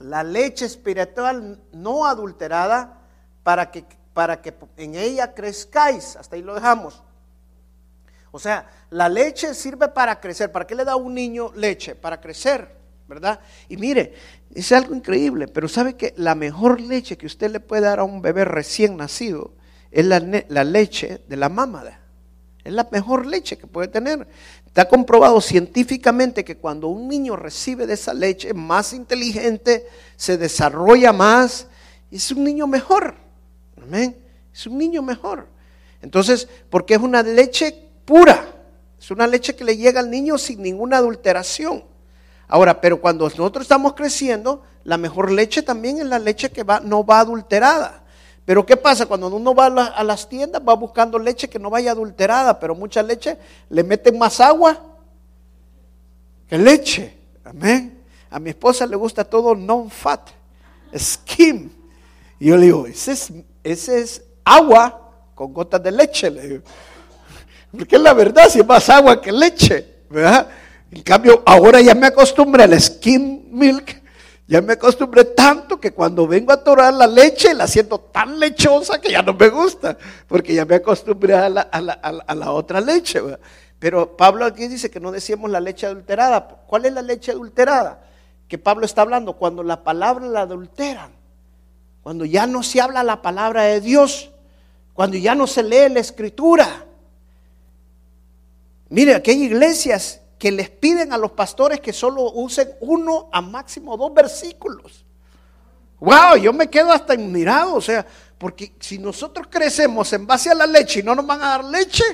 la 0.00 0.24
leche 0.24 0.64
espiritual 0.64 1.60
no 1.72 2.06
adulterada 2.06 3.03
para 3.44 3.70
que, 3.70 3.84
para 4.12 4.42
que 4.42 4.52
en 4.76 4.96
ella 4.96 5.32
crezcáis. 5.32 6.16
Hasta 6.16 6.34
ahí 6.34 6.42
lo 6.42 6.54
dejamos. 6.54 7.00
O 8.32 8.40
sea, 8.40 8.68
la 8.90 9.08
leche 9.08 9.54
sirve 9.54 9.86
para 9.86 10.18
crecer. 10.18 10.50
¿Para 10.50 10.66
qué 10.66 10.74
le 10.74 10.84
da 10.84 10.92
a 10.92 10.96
un 10.96 11.14
niño 11.14 11.52
leche? 11.54 11.94
Para 11.94 12.20
crecer, 12.20 12.68
¿verdad? 13.06 13.38
Y 13.68 13.76
mire, 13.76 14.14
es 14.52 14.72
algo 14.72 14.92
increíble, 14.92 15.46
pero 15.46 15.68
sabe 15.68 15.94
que 15.94 16.14
la 16.16 16.34
mejor 16.34 16.80
leche 16.80 17.16
que 17.16 17.26
usted 17.26 17.52
le 17.52 17.60
puede 17.60 17.82
dar 17.82 18.00
a 18.00 18.04
un 18.04 18.22
bebé 18.22 18.44
recién 18.44 18.96
nacido 18.96 19.52
es 19.92 20.04
la, 20.04 20.18
la 20.48 20.64
leche 20.64 21.22
de 21.28 21.36
la 21.36 21.48
mámada. 21.48 22.00
Es 22.64 22.72
la 22.72 22.88
mejor 22.90 23.26
leche 23.26 23.58
que 23.58 23.66
puede 23.66 23.88
tener. 23.88 24.26
Está 24.66 24.88
comprobado 24.88 25.40
científicamente 25.40 26.44
que 26.44 26.56
cuando 26.56 26.88
un 26.88 27.06
niño 27.06 27.36
recibe 27.36 27.86
de 27.86 27.94
esa 27.94 28.14
leche, 28.14 28.54
más 28.54 28.94
inteligente, 28.94 29.86
se 30.16 30.38
desarrolla 30.38 31.12
más, 31.12 31.68
es 32.10 32.32
un 32.32 32.42
niño 32.42 32.66
mejor. 32.66 33.23
Amén. 33.84 34.16
Es 34.52 34.66
un 34.66 34.78
niño 34.78 35.02
mejor. 35.02 35.46
Entonces, 36.00 36.48
porque 36.70 36.94
es 36.94 37.00
una 37.00 37.22
leche 37.22 37.88
pura. 38.04 38.46
Es 38.98 39.10
una 39.10 39.26
leche 39.26 39.54
que 39.54 39.64
le 39.64 39.76
llega 39.76 40.00
al 40.00 40.10
niño 40.10 40.38
sin 40.38 40.62
ninguna 40.62 40.96
adulteración. 40.96 41.84
Ahora, 42.48 42.80
pero 42.80 43.00
cuando 43.00 43.28
nosotros 43.28 43.64
estamos 43.64 43.92
creciendo, 43.92 44.62
la 44.84 44.96
mejor 44.96 45.30
leche 45.30 45.62
también 45.62 45.98
es 45.98 46.06
la 46.06 46.18
leche 46.18 46.50
que 46.50 46.64
no 46.84 47.04
va 47.04 47.20
adulterada. 47.20 48.02
Pero 48.46 48.64
¿qué 48.64 48.76
pasa? 48.76 49.06
Cuando 49.06 49.28
uno 49.28 49.54
va 49.54 49.66
a 49.66 50.04
las 50.04 50.28
tiendas, 50.28 50.62
va 50.66 50.74
buscando 50.74 51.18
leche 51.18 51.48
que 51.48 51.58
no 51.58 51.70
vaya 51.70 51.92
adulterada, 51.92 52.58
pero 52.58 52.74
mucha 52.74 53.02
leche 53.02 53.38
le 53.68 53.82
meten 53.82 54.18
más 54.18 54.40
agua 54.40 54.78
que 56.48 56.58
leche. 56.58 57.16
Amén. 57.44 58.02
A 58.30 58.38
mi 58.38 58.50
esposa 58.50 58.86
le 58.86 58.96
gusta 58.96 59.24
todo 59.24 59.54
non-fat, 59.54 60.30
skim. 60.96 61.70
Y 62.38 62.48
yo 62.48 62.56
le 62.56 62.66
digo, 62.66 62.86
ese 62.86 63.12
es, 63.12 63.32
ese 63.64 64.00
es 64.00 64.22
agua 64.44 65.10
con 65.34 65.52
gotas 65.52 65.82
de 65.82 65.90
leche. 65.90 66.62
Porque 67.76 67.98
la 67.98 68.12
verdad, 68.12 68.48
si 68.48 68.60
es 68.60 68.66
más 68.66 68.88
agua 68.88 69.20
que 69.20 69.32
leche, 69.32 70.02
¿verdad? 70.08 70.48
En 70.90 71.02
cambio, 71.02 71.42
ahora 71.44 71.80
ya 71.80 71.94
me 71.94 72.06
acostumbré 72.06 72.62
al 72.64 72.80
skim 72.80 73.46
milk, 73.50 74.00
ya 74.46 74.60
me 74.62 74.74
acostumbré 74.74 75.24
tanto 75.24 75.80
que 75.80 75.92
cuando 75.92 76.26
vengo 76.26 76.52
a 76.52 76.62
torar 76.62 76.94
la 76.94 77.06
leche 77.08 77.52
la 77.54 77.66
siento 77.66 77.98
tan 77.98 78.38
lechosa 78.38 79.00
que 79.00 79.10
ya 79.10 79.22
no 79.22 79.32
me 79.34 79.48
gusta, 79.48 79.96
porque 80.28 80.54
ya 80.54 80.64
me 80.64 80.76
acostumbré 80.76 81.34
a 81.34 81.48
la, 81.48 81.62
a 81.62 81.80
la- 81.80 81.92
a 81.94 82.12
la- 82.12 82.24
a 82.26 82.34
la 82.34 82.52
otra 82.52 82.80
leche. 82.80 83.20
¿verdad? 83.20 83.40
Pero 83.80 84.16
Pablo 84.16 84.44
aquí 84.44 84.68
dice 84.68 84.88
que 84.90 85.00
no 85.00 85.10
decíamos 85.10 85.50
la 85.50 85.58
leche 85.60 85.86
adulterada. 85.86 86.46
¿Cuál 86.66 86.84
es 86.84 86.92
la 86.92 87.02
leche 87.02 87.32
adulterada? 87.32 88.04
Que 88.46 88.56
Pablo 88.58 88.86
está 88.86 89.02
hablando 89.02 89.32
cuando 89.32 89.62
la 89.64 89.82
palabra 89.82 90.26
la 90.26 90.42
adulteran, 90.42 91.10
cuando 92.04 92.26
ya 92.26 92.46
no 92.46 92.62
se 92.62 92.82
habla 92.82 93.02
la 93.02 93.22
palabra 93.22 93.62
de 93.62 93.80
Dios, 93.80 94.30
cuando 94.92 95.16
ya 95.16 95.34
no 95.34 95.46
se 95.46 95.62
lee 95.62 95.88
la 95.88 96.00
escritura. 96.00 96.84
Mire, 98.90 99.14
aquí 99.14 99.30
hay 99.30 99.44
iglesias 99.44 100.20
que 100.38 100.52
les 100.52 100.68
piden 100.68 101.14
a 101.14 101.18
los 101.18 101.32
pastores 101.32 101.80
que 101.80 101.94
solo 101.94 102.30
usen 102.32 102.68
uno 102.80 103.30
a 103.32 103.40
máximo 103.40 103.96
dos 103.96 104.12
versículos. 104.12 105.02
Wow, 105.98 106.36
yo 106.36 106.52
me 106.52 106.68
quedo 106.68 106.92
hasta 106.92 107.14
admirado, 107.14 107.76
o 107.76 107.80
sea, 107.80 108.06
porque 108.36 108.74
si 108.80 108.98
nosotros 108.98 109.46
crecemos 109.50 110.12
en 110.12 110.26
base 110.26 110.50
a 110.50 110.54
la 110.54 110.66
leche 110.66 111.00
y 111.00 111.02
no 111.02 111.14
nos 111.14 111.26
van 111.26 111.40
a 111.40 111.48
dar 111.48 111.64
leche, 111.64 112.04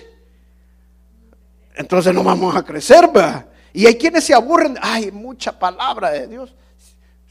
entonces 1.74 2.14
no 2.14 2.22
vamos 2.22 2.54
a 2.54 2.62
crecer, 2.62 3.08
¿verdad? 3.08 3.44
Y 3.72 3.86
hay 3.86 3.96
quienes 3.96 4.22
se 4.22 4.34
aburren, 4.34 4.78
ay, 4.80 5.10
mucha 5.10 5.58
palabra 5.58 6.10
de 6.10 6.28
Dios. 6.28 6.54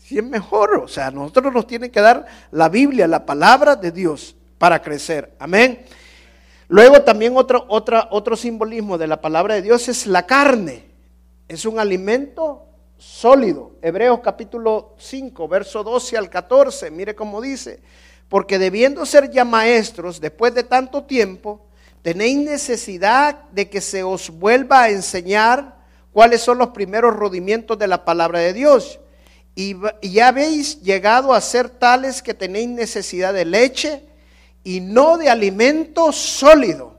Si 0.10 0.20
mejor, 0.24 0.74
o 0.74 0.88
sea, 0.88 1.12
nosotros 1.12 1.54
nos 1.54 1.68
tienen 1.68 1.92
que 1.92 2.02
dar 2.02 2.26
la 2.50 2.68
Biblia, 2.68 3.08
la 3.08 3.28
palabra 3.28 3.76
de 3.76 3.92
Dios 3.92 4.36
para 4.58 4.82
crecer. 4.82 5.36
Amén. 5.38 5.86
Luego 6.68 7.04
también 7.04 7.38
otro, 7.38 7.64
otra, 7.68 8.08
otro 8.10 8.36
simbolismo 8.36 8.98
de 8.98 9.06
la 9.06 9.22
palabra 9.22 9.54
de 9.54 9.62
Dios 9.62 9.88
es 9.88 10.08
la 10.08 10.26
carne. 10.26 10.84
Es 11.48 11.64
un 11.64 11.78
alimento 11.78 12.66
sólido. 12.98 13.74
Hebreos 13.84 14.22
capítulo 14.24 14.96
5, 14.98 15.48
verso 15.48 15.84
12 15.84 16.18
al 16.18 16.28
14. 16.32 16.90
Mire 16.90 17.14
cómo 17.14 17.40
dice. 17.40 17.80
Porque 18.30 18.58
debiendo 18.58 19.06
ser 19.06 19.30
ya 19.30 19.46
maestros 19.46 20.20
después 20.20 20.56
de 20.56 20.64
tanto 20.64 21.04
tiempo, 21.04 21.68
tenéis 22.02 22.40
necesidad 22.40 23.44
de 23.52 23.70
que 23.70 23.80
se 23.80 24.02
os 24.02 24.32
vuelva 24.32 24.82
a 24.82 24.90
enseñar 24.90 25.76
cuáles 26.12 26.42
son 26.42 26.58
los 26.58 26.70
primeros 26.70 27.16
rudimientos 27.16 27.78
de 27.78 27.86
la 27.86 28.06
palabra 28.06 28.40
de 28.40 28.54
Dios. 28.54 29.00
Y 29.56 29.76
ya 30.02 30.30
habéis 30.30 30.82
llegado 30.82 31.34
a 31.34 31.42
ser 31.42 31.70
tales 31.70 32.22
que 32.22 32.34
tenéis 32.34 32.70
necesidad 32.70 33.34
de 33.34 33.46
leche 33.46 34.04
y 34.64 34.80
no 34.80 35.18
de 35.18 35.30
alimento 35.30 36.12
sólido. 36.12 36.96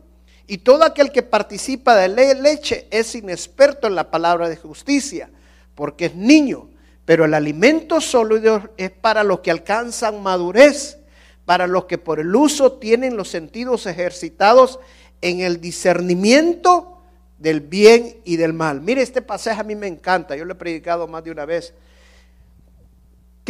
Y 0.46 0.59
todo 0.59 0.84
aquel 0.84 1.11
que 1.12 1.22
participa 1.22 1.96
de 1.96 2.09
le- 2.09 2.34
leche 2.34 2.86
es 2.90 3.14
inexperto 3.14 3.86
en 3.86 3.94
la 3.94 4.11
palabra 4.11 4.48
de 4.48 4.57
justicia, 4.57 5.30
porque 5.74 6.07
es 6.07 6.14
niño. 6.14 6.68
Pero 7.05 7.24
el 7.24 7.34
alimento 7.34 8.01
sólido 8.01 8.70
es 8.76 8.90
para 8.90 9.24
los 9.24 9.40
que 9.40 9.51
alcanzan 9.51 10.22
madurez, 10.22 10.98
para 11.44 11.66
los 11.66 11.86
que 11.86 11.98
por 11.98 12.20
el 12.20 12.34
uso 12.36 12.72
tienen 12.72 13.16
los 13.16 13.28
sentidos 13.28 13.86
ejercitados 13.86 14.78
en 15.22 15.40
el 15.40 15.61
discernimiento 15.61 16.98
del 17.38 17.61
bien 17.61 18.16
y 18.24 18.36
del 18.36 18.53
mal. 18.53 18.80
Mire, 18.80 19.03
este 19.03 19.22
pasaje 19.22 19.61
a 19.61 19.64
mí 19.64 19.74
me 19.74 19.86
encanta, 19.86 20.36
yo 20.36 20.44
lo 20.44 20.53
he 20.53 20.57
predicado 20.57 21.09
más 21.09 21.24
de 21.24 21.30
una 21.30 21.44
vez. 21.46 21.72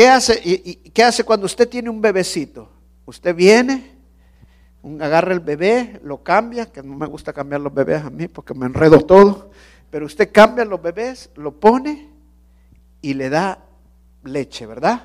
¿Qué 0.00 0.08
hace, 0.08 0.40
y- 0.42 0.76
¿Qué 0.76 1.04
hace 1.04 1.24
cuando 1.24 1.44
usted 1.44 1.68
tiene 1.68 1.90
un 1.90 2.00
bebecito? 2.00 2.70
Usted 3.04 3.34
viene, 3.34 3.98
agarra 4.98 5.34
el 5.34 5.40
bebé, 5.40 6.00
lo 6.02 6.22
cambia, 6.22 6.72
que 6.72 6.82
no 6.82 6.96
me 6.96 7.04
gusta 7.04 7.34
cambiar 7.34 7.60
los 7.60 7.74
bebés 7.74 8.02
a 8.02 8.08
mí 8.08 8.26
porque 8.26 8.54
me 8.54 8.64
enredo 8.64 9.00
todo, 9.02 9.50
pero 9.90 10.06
usted 10.06 10.32
cambia 10.32 10.64
los 10.64 10.80
bebés, 10.80 11.28
lo 11.36 11.52
pone 11.52 12.08
y 13.02 13.12
le 13.12 13.28
da 13.28 13.58
leche, 14.24 14.64
¿verdad? 14.64 15.02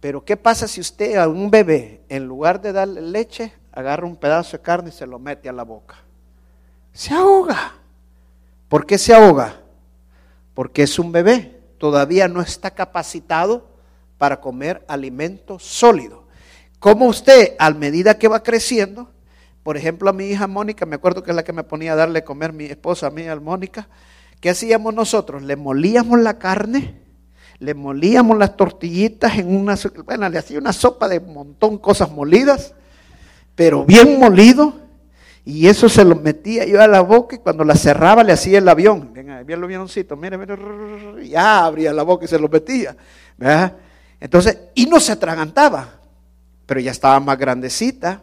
Pero 0.00 0.24
¿qué 0.24 0.38
pasa 0.38 0.66
si 0.66 0.80
usted 0.80 1.16
a 1.16 1.28
un 1.28 1.50
bebé, 1.50 2.00
en 2.08 2.24
lugar 2.24 2.62
de 2.62 2.72
darle 2.72 3.02
leche, 3.02 3.52
agarra 3.70 4.06
un 4.06 4.16
pedazo 4.16 4.56
de 4.56 4.62
carne 4.62 4.88
y 4.88 4.92
se 4.92 5.06
lo 5.06 5.18
mete 5.18 5.46
a 5.46 5.52
la 5.52 5.64
boca? 5.64 5.96
Se 6.94 7.12
ahoga. 7.12 7.74
¿Por 8.66 8.86
qué 8.86 8.96
se 8.96 9.12
ahoga? 9.12 9.60
Porque 10.54 10.84
es 10.84 10.98
un 10.98 11.12
bebé, 11.12 11.57
todavía 11.78 12.28
no 12.28 12.40
está 12.40 12.72
capacitado 12.72 13.68
para 14.18 14.40
comer 14.40 14.84
alimento 14.88 15.58
sólido. 15.58 16.24
Como 16.78 17.06
usted, 17.06 17.54
a 17.58 17.70
medida 17.70 18.18
que 18.18 18.28
va 18.28 18.42
creciendo, 18.42 19.10
por 19.62 19.76
ejemplo, 19.76 20.10
a 20.10 20.12
mi 20.12 20.26
hija 20.26 20.46
Mónica, 20.46 20.86
me 20.86 20.96
acuerdo 20.96 21.22
que 21.22 21.30
es 21.30 21.36
la 21.36 21.44
que 21.44 21.52
me 21.52 21.64
ponía 21.64 21.92
a 21.92 21.96
darle 21.96 22.24
comer 22.24 22.52
mi 22.52 22.66
esposa, 22.66 23.08
a 23.08 23.10
mí, 23.10 23.26
a 23.26 23.36
Mónica. 23.36 23.88
¿Qué 24.40 24.50
hacíamos 24.50 24.94
nosotros? 24.94 25.42
Le 25.42 25.56
molíamos 25.56 26.20
la 26.20 26.38
carne, 26.38 27.00
le 27.58 27.74
molíamos 27.74 28.38
las 28.38 28.56
tortillitas 28.56 29.36
en 29.38 29.54
una, 29.54 29.76
bueno, 30.04 30.28
le 30.28 30.38
hacía 30.38 30.58
una 30.58 30.72
sopa 30.72 31.08
de 31.08 31.20
montón 31.20 31.78
cosas 31.78 32.10
molidas, 32.10 32.74
pero 33.54 33.84
bien 33.84 34.18
molido, 34.18 34.87
y 35.48 35.66
eso 35.66 35.88
se 35.88 36.04
lo 36.04 36.14
metía 36.14 36.66
yo 36.66 36.82
a 36.82 36.86
la 36.86 37.00
boca 37.00 37.36
y 37.36 37.38
cuando 37.38 37.64
la 37.64 37.74
cerraba 37.74 38.22
le 38.22 38.34
hacía 38.34 38.58
el 38.58 38.68
avión. 38.68 39.14
Venga, 39.14 39.40
el 39.40 39.64
avioncito, 39.64 40.14
mire, 40.14 40.36
mire, 40.36 40.58
ya 41.26 41.64
abría 41.64 41.90
la 41.94 42.02
boca 42.02 42.26
y 42.26 42.28
se 42.28 42.38
lo 42.38 42.50
metía. 42.50 42.94
Entonces, 44.20 44.58
y 44.74 44.84
no 44.84 45.00
se 45.00 45.12
atragantaba, 45.12 46.00
pero 46.66 46.80
ya 46.80 46.90
estaba 46.90 47.18
más 47.20 47.38
grandecita 47.38 48.20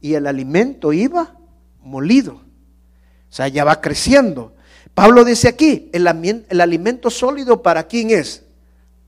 y 0.00 0.14
el 0.14 0.28
alimento 0.28 0.92
iba 0.92 1.34
molido. 1.82 2.34
O 2.34 2.42
sea, 3.28 3.48
ya 3.48 3.64
va 3.64 3.80
creciendo. 3.80 4.54
Pablo 4.94 5.24
dice 5.24 5.48
aquí, 5.48 5.90
el, 5.92 6.06
el 6.48 6.60
alimento 6.60 7.10
sólido 7.10 7.60
para 7.60 7.88
quién 7.88 8.10
es? 8.10 8.44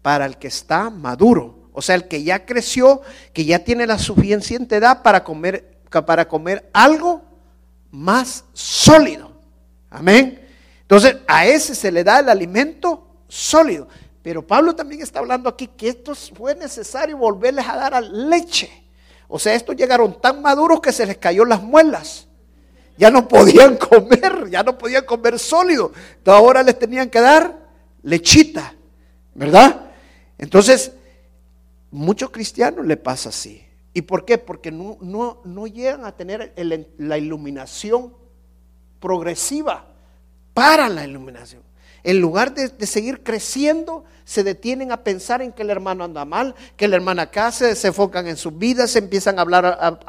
Para 0.02 0.26
el 0.26 0.38
que 0.38 0.48
está 0.48 0.90
maduro. 0.90 1.68
O 1.72 1.82
sea, 1.82 1.94
el 1.94 2.08
que 2.08 2.24
ya 2.24 2.46
creció, 2.46 3.00
que 3.32 3.44
ya 3.44 3.60
tiene 3.60 3.86
la 3.86 4.00
suficiente 4.00 4.74
edad 4.74 5.04
para 5.04 5.22
comer, 5.22 5.78
para 5.88 6.26
comer 6.26 6.68
algo 6.72 7.30
más 7.91 8.45
sólido. 8.53 9.32
Amén. 9.91 10.47
Entonces, 10.82 11.16
a 11.26 11.47
ese 11.47 11.74
se 11.74 11.93
le 11.93 12.05
da 12.05 12.20
el 12.20 12.28
alimento 12.28 13.07
sólido. 13.28 13.88
Pero 14.22 14.47
Pablo 14.47 14.74
también 14.74 15.01
está 15.03 15.20
hablando 15.20 15.49
aquí 15.49 15.66
que 15.66 15.88
esto 15.88 16.14
fue 16.14 16.55
necesario 16.55 17.16
volverles 17.16 17.66
a 17.66 17.76
dar 17.76 17.95
a 17.95 18.01
leche. 18.01 18.70
O 19.28 19.38
sea, 19.38 19.55
estos 19.55 19.76
llegaron 19.76 20.20
tan 20.20 20.43
maduros 20.43 20.80
que 20.80 20.93
se 20.93 21.07
les 21.07 21.16
cayó 21.16 21.45
las 21.45 21.62
muelas. 21.62 22.26
Ya 22.99 23.11
no 23.11 23.26
podían 23.28 23.76
comer, 23.78 24.51
ya 24.51 24.62
no 24.62 24.76
podían 24.76 25.05
comer 25.05 25.38
sólido. 25.38 25.93
Entonces 26.18 26.43
ahora 26.43 26.62
les 26.62 26.78
tenían 26.78 27.09
que 27.09 27.20
dar 27.20 27.57
lechita, 28.03 28.74
¿verdad? 29.34 29.93
Entonces, 30.36 30.93
muchos 31.91 32.30
cristianos 32.30 32.84
le 32.86 32.97
pasa 32.97 33.30
así. 33.30 33.64
¿Y 33.93 34.03
por 34.03 34.24
qué? 34.24 34.38
Porque 34.38 34.70
no, 34.70 34.99
no, 35.01 35.41
no 35.45 35.66
llegan 35.66 36.05
a 36.05 36.12
tener 36.12 36.55
la 36.99 37.18
iluminación 37.18 38.14
progresiva 39.01 39.86
para 40.55 40.88
la 40.88 41.05
iluminación. 41.05 41.62
En 42.03 42.20
lugar 42.20 42.55
de, 42.55 42.86
seguir 42.86 43.22
creciendo, 43.22 44.05
se 44.24 44.43
detienen 44.43 44.91
a 44.91 45.05
pensar 45.05 45.43
en 45.43 45.53
que 45.53 45.62
el 45.62 45.70
hermano 45.70 46.05
anda 46.05 46.24
mal, 46.24 46.55
que 46.76 46.88
la 46.88 46.97
hermana 46.97 47.22
acá 47.22 47.53
se, 47.53 47.70
enfocan 47.86 48.26
en 48.26 48.36
sus 48.36 48.57
vidas, 48.57 48.93
se 48.93 49.01
empiezan 49.01 49.38
a 49.38 49.43
hablar, 49.43 50.01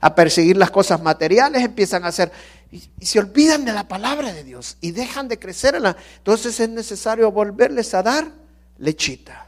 a, 0.00 0.14
perseguir 0.14 0.56
las 0.56 0.70
cosas 0.70 1.00
materiales, 1.02 1.62
empiezan 1.62 2.04
a 2.04 2.08
hacer, 2.08 2.32
y, 2.72 2.82
se 3.04 3.18
olvidan 3.20 3.64
de 3.64 3.72
la 3.72 3.86
palabra 3.86 4.32
de 4.32 4.42
Dios 4.42 4.76
y 4.80 4.90
dejan 4.90 5.28
de 5.28 5.38
crecer 5.38 5.76
en 5.76 5.84
la. 5.84 5.96
Entonces 6.16 6.58
es 6.58 6.68
necesario 6.68 7.30
volverles 7.30 7.94
a 7.94 8.02
dar 8.02 8.28
lechita. 8.78 9.45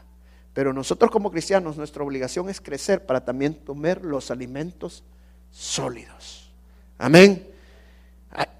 Pero 0.59 0.73
nosotros 0.73 1.09
como 1.09 1.31
cristianos, 1.31 1.77
nuestra 1.77 2.03
obligación 2.03 2.49
es 2.49 2.59
crecer 2.59 3.05
para 3.05 3.23
también 3.23 3.53
tomar 3.53 4.03
los 4.03 4.29
alimentos 4.29 5.05
sólidos. 5.51 6.51
Amén. 6.97 7.47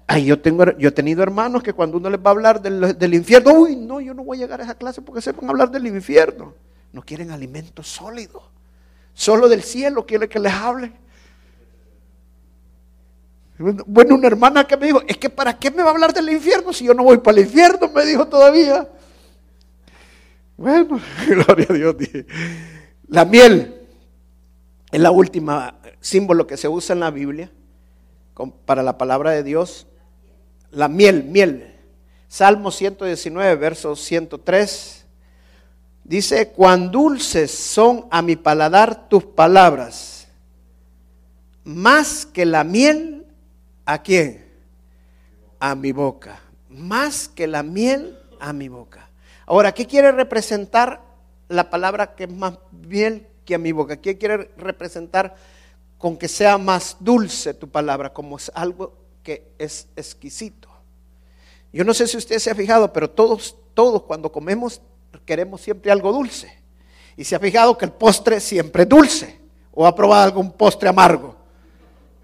Ay, 0.06 0.24
yo, 0.24 0.40
tengo, 0.40 0.64
yo 0.78 0.88
he 0.88 0.92
tenido 0.92 1.22
hermanos 1.22 1.62
que 1.62 1.74
cuando 1.74 1.98
uno 1.98 2.08
les 2.08 2.18
va 2.18 2.28
a 2.28 2.30
hablar 2.30 2.62
del, 2.62 3.12
infierno, 3.12 3.52
uy, 3.52 3.76
no, 3.76 4.00
yo 4.00 4.14
no 4.14 4.24
voy 4.24 4.38
a 4.38 4.40
llegar 4.40 4.62
a 4.62 4.64
esa 4.64 4.76
clase 4.76 5.02
porque 5.02 5.20
se 5.20 5.32
van 5.32 5.44
a 5.44 5.50
hablar 5.50 5.70
del 5.70 5.86
infierno. 5.88 6.54
No 6.90 7.02
quieren 7.02 7.32
alimento 7.32 7.82
sólido. 7.82 8.44
Solo 9.12 9.46
del 9.46 9.62
cielo 9.62 10.06
quiere 10.06 10.26
que 10.26 10.38
les 10.38 10.54
hable. 10.54 10.92
Bueno, 13.58 14.14
una 14.14 14.26
hermana 14.26 14.66
que 14.66 14.78
me 14.78 14.86
dijo, 14.86 15.02
es 15.06 15.18
que 15.18 15.28
¿para 15.28 15.58
qué 15.58 15.70
me 15.70 15.82
va 15.82 15.90
a 15.90 15.92
hablar 15.92 16.14
del 16.14 16.30
infierno 16.30 16.72
si 16.72 16.86
yo 16.86 16.94
no 16.94 17.04
voy 17.04 17.18
para 17.18 17.36
el 17.36 17.44
infierno? 17.44 17.90
Me 17.94 18.06
dijo 18.06 18.26
todavía. 18.26 18.88
Bueno, 20.60 21.00
gloria 21.26 21.66
a 21.70 21.72
Dios. 21.72 21.96
La 23.08 23.24
miel 23.24 23.80
es 24.92 25.00
la 25.00 25.10
última 25.10 25.80
símbolo 26.00 26.46
que 26.46 26.58
se 26.58 26.68
usa 26.68 26.92
en 26.92 27.00
la 27.00 27.10
Biblia 27.10 27.50
para 28.66 28.82
la 28.82 28.98
palabra 28.98 29.30
de 29.30 29.42
Dios 29.42 29.86
la 30.70 30.86
miel, 30.88 31.24
miel. 31.24 31.78
Salmo 32.28 32.70
119, 32.70 33.56
verso 33.56 33.96
103. 33.96 35.06
Dice, 36.04 36.50
cuán 36.50 36.90
dulces 36.90 37.50
son 37.50 38.06
a 38.10 38.20
mi 38.20 38.36
paladar 38.36 39.08
tus 39.08 39.24
palabras, 39.24 40.28
más 41.64 42.26
que 42.26 42.44
la 42.44 42.64
miel, 42.64 43.24
¿a 43.86 44.02
quién? 44.02 44.44
A 45.58 45.74
mi 45.74 45.92
boca. 45.92 46.38
Más 46.68 47.28
que 47.28 47.46
la 47.46 47.62
miel, 47.62 48.18
a 48.38 48.52
mi 48.52 48.68
boca. 48.68 49.09
Ahora, 49.50 49.72
¿qué 49.72 49.84
quiere 49.84 50.12
representar 50.12 51.00
la 51.48 51.70
palabra 51.70 52.14
que 52.14 52.22
es 52.22 52.30
más 52.30 52.56
miel 52.86 53.26
que 53.44 53.56
a 53.56 53.58
mi 53.58 53.72
boca? 53.72 53.96
¿Qué 53.96 54.16
quiere 54.16 54.52
representar 54.56 55.34
con 55.98 56.16
que 56.16 56.28
sea 56.28 56.56
más 56.56 56.98
dulce 57.00 57.52
tu 57.52 57.68
palabra, 57.68 58.12
como 58.12 58.36
es 58.36 58.52
algo 58.54 58.94
que 59.24 59.50
es 59.58 59.88
exquisito. 59.96 60.68
Yo 61.72 61.82
no 61.82 61.92
sé 61.92 62.06
si 62.06 62.16
usted 62.16 62.38
se 62.38 62.52
ha 62.52 62.54
fijado, 62.54 62.92
pero 62.92 63.10
todos, 63.10 63.56
todos 63.74 64.04
cuando 64.04 64.30
comemos 64.30 64.80
queremos 65.26 65.60
siempre 65.60 65.90
algo 65.90 66.12
dulce. 66.12 66.62
Y 67.16 67.24
se 67.24 67.34
ha 67.34 67.40
fijado 67.40 67.76
que 67.76 67.86
el 67.86 67.90
postre 67.90 68.38
siempre 68.38 68.84
es 68.84 68.88
dulce. 68.88 69.40
¿O 69.72 69.84
ha 69.84 69.92
probado 69.92 70.22
algún 70.22 70.52
postre 70.52 70.88
amargo? 70.88 71.34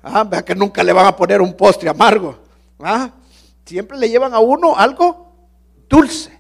Ah, 0.00 0.22
vea 0.22 0.44
que 0.44 0.54
nunca 0.54 0.84
le 0.84 0.92
van 0.92 1.06
a 1.06 1.16
poner 1.16 1.42
un 1.42 1.54
postre 1.54 1.88
amargo. 1.90 2.38
Ah, 2.78 3.10
siempre 3.64 3.98
le 3.98 4.08
llevan 4.08 4.32
a 4.32 4.38
uno 4.38 4.76
algo 4.76 5.34
dulce. 5.88 6.35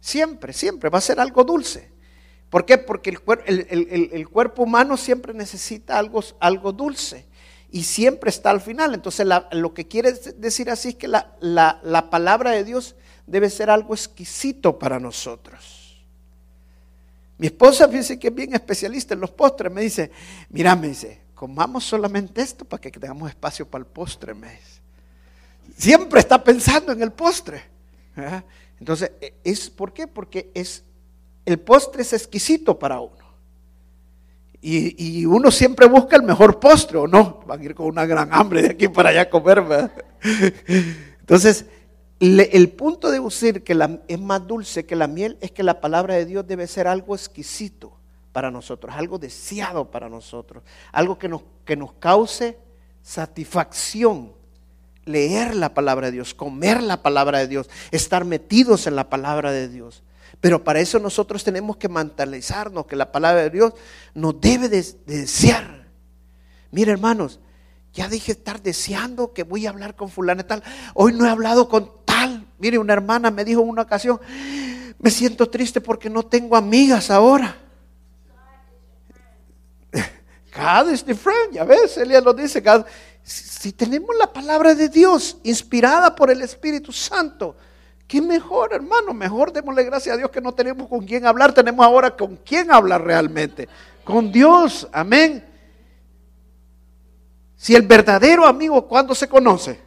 Siempre, 0.00 0.52
siempre 0.52 0.90
va 0.90 0.98
a 0.98 1.02
ser 1.02 1.20
algo 1.20 1.44
dulce. 1.44 1.90
¿Por 2.48 2.64
qué? 2.64 2.78
Porque 2.78 3.10
el, 3.10 4.28
cuerpo 4.28 4.64
humano 4.64 4.96
siempre 4.96 5.32
necesita 5.32 5.98
algo, 5.98 6.22
algo 6.40 6.72
dulce 6.72 7.26
y 7.70 7.84
siempre 7.84 8.30
está 8.30 8.50
al 8.50 8.60
final. 8.60 8.94
Entonces 8.94 9.26
lo 9.52 9.72
que 9.72 9.86
quiere 9.86 10.12
decir 10.12 10.68
así 10.68 10.90
es 10.90 10.94
que 10.96 11.06
la, 11.06 11.36
la, 11.40 12.10
palabra 12.10 12.50
de 12.50 12.64
Dios 12.64 12.96
debe 13.26 13.50
ser 13.50 13.70
algo 13.70 13.94
exquisito 13.94 14.78
para 14.78 14.98
nosotros. 14.98 16.02
Mi 17.38 17.46
esposa, 17.46 17.88
fíjese 17.88 18.18
que 18.18 18.28
es 18.28 18.34
bien 18.34 18.52
especialista 18.52 19.14
en 19.14 19.20
los 19.20 19.30
postres, 19.30 19.72
me 19.72 19.80
dice, 19.80 20.10
mira, 20.50 20.74
me 20.76 20.88
dice, 20.88 21.22
comamos 21.34 21.84
solamente 21.84 22.42
esto 22.42 22.64
para 22.64 22.80
que 22.80 22.90
tengamos 22.90 23.30
espacio 23.30 23.66
para 23.66 23.82
el 23.82 23.86
postre, 23.86 24.34
me 24.34 24.50
dice. 24.50 24.80
Siempre 25.78 26.20
está 26.20 26.42
pensando 26.42 26.92
en 26.92 27.00
el 27.00 27.12
postre. 27.12 27.62
Entonces, 28.80 29.12
e, 29.20 29.34
¿es 29.44 29.70
por 29.70 29.92
qué? 29.92 30.08
Porque 30.08 30.50
es, 30.54 30.82
el 31.44 31.60
postre 31.60 32.02
es 32.02 32.12
exquisito 32.12 32.78
para 32.78 33.00
uno. 33.00 33.20
Y, 34.62 35.24
uno 35.24 35.50
siempre 35.50 35.86
busca 35.86 36.16
el 36.16 36.22
mejor 36.22 36.60
postre, 36.60 36.98
¿o 36.98 37.06
no? 37.06 37.40
Van 37.46 37.60
a 37.60 37.64
ir 37.64 37.74
con 37.74 37.86
una 37.86 38.04
gran 38.04 38.28
hambre 38.32 38.60
de 38.60 38.70
aquí 38.70 38.88
para 38.88 39.08
allá 39.08 39.22
a 39.22 39.30
comer, 39.30 39.62
¿verdad? 39.62 39.90
Entonces, 41.20 41.64
el 42.18 42.68
punto 42.70 43.10
de 43.10 43.20
decir 43.20 43.64
que 43.64 43.74
la, 43.74 44.00
es 44.06 44.20
más 44.20 44.46
dulce 44.46 44.84
que 44.84 44.96
la 44.96 45.06
miel 45.06 45.38
es 45.40 45.50
que 45.50 45.62
la 45.62 45.80
palabra 45.80 46.14
de 46.14 46.26
Dios 46.26 46.46
debe 46.46 46.66
ser 46.66 46.86
algo 46.86 47.14
exquisito 47.14 47.92
para 48.32 48.50
nosotros, 48.50 48.94
algo 48.94 49.18
deseado 49.18 49.90
para 49.90 50.10
nosotros, 50.10 50.62
algo 50.92 51.18
que 51.18 51.28
nos, 51.28 51.42
que 51.64 51.76
nos 51.76 51.94
cause 51.94 52.58
satisfacción. 53.02 54.32
Leer 55.10 55.54
la 55.54 55.74
palabra 55.74 56.06
de 56.06 56.12
Dios, 56.12 56.34
comer 56.34 56.82
la 56.82 57.02
palabra 57.02 57.38
de 57.38 57.48
Dios, 57.48 57.68
estar 57.90 58.24
metidos 58.24 58.86
en 58.86 58.96
la 58.96 59.10
palabra 59.10 59.52
de 59.52 59.68
Dios. 59.68 60.02
Pero 60.40 60.64
para 60.64 60.80
eso 60.80 60.98
nosotros 60.98 61.44
tenemos 61.44 61.76
que 61.76 61.88
mentalizarnos 61.88 62.86
que 62.86 62.96
la 62.96 63.12
palabra 63.12 63.42
de 63.42 63.50
Dios 63.50 63.74
nos 64.14 64.40
debe 64.40 64.68
de, 64.68 64.84
desear. 65.06 65.86
Mire 66.70 66.92
hermanos, 66.92 67.40
ya 67.92 68.08
dije 68.08 68.32
estar 68.32 68.62
deseando 68.62 69.32
que 69.32 69.42
voy 69.42 69.66
a 69.66 69.70
hablar 69.70 69.96
con 69.96 70.08
fulana 70.08 70.46
tal. 70.46 70.62
Hoy 70.94 71.12
no 71.12 71.26
he 71.26 71.30
hablado 71.30 71.68
con 71.68 71.90
tal. 72.04 72.46
Mire, 72.58 72.78
una 72.78 72.92
hermana 72.92 73.30
me 73.30 73.44
dijo 73.44 73.60
en 73.62 73.68
una 73.68 73.82
ocasión, 73.82 74.20
me 74.98 75.10
siento 75.10 75.48
triste 75.50 75.80
porque 75.80 76.08
no 76.08 76.22
tengo 76.22 76.56
amigas 76.56 77.10
ahora. 77.10 77.56
God 80.54 80.92
is 80.92 81.04
the 81.04 81.14
friend, 81.14 81.54
ya 81.54 81.64
ves, 81.64 81.96
Elías 81.96 82.22
lo 82.22 82.32
dice. 82.32 82.62
Si 83.22 83.72
tenemos 83.72 84.14
la 84.18 84.32
palabra 84.32 84.74
de 84.74 84.88
Dios 84.88 85.38
inspirada 85.42 86.14
por 86.14 86.30
el 86.30 86.42
Espíritu 86.42 86.92
Santo, 86.92 87.56
¿Qué 88.10 88.20
mejor, 88.20 88.74
hermano? 88.74 89.14
Mejor 89.14 89.52
démosle 89.52 89.84
gracias 89.84 90.12
a 90.12 90.18
Dios 90.18 90.32
que 90.32 90.40
no 90.40 90.52
tenemos 90.52 90.88
con 90.88 91.06
quién 91.06 91.24
hablar, 91.26 91.54
tenemos 91.54 91.86
ahora 91.86 92.10
con 92.10 92.34
quién 92.38 92.72
hablar 92.72 93.04
realmente. 93.04 93.68
Con 94.02 94.32
Dios, 94.32 94.88
amén. 94.90 95.44
Si 97.54 97.76
el 97.76 97.82
verdadero 97.82 98.48
amigo, 98.48 98.88
¿cuándo 98.88 99.14
se 99.14 99.28
conoce? 99.28 99.80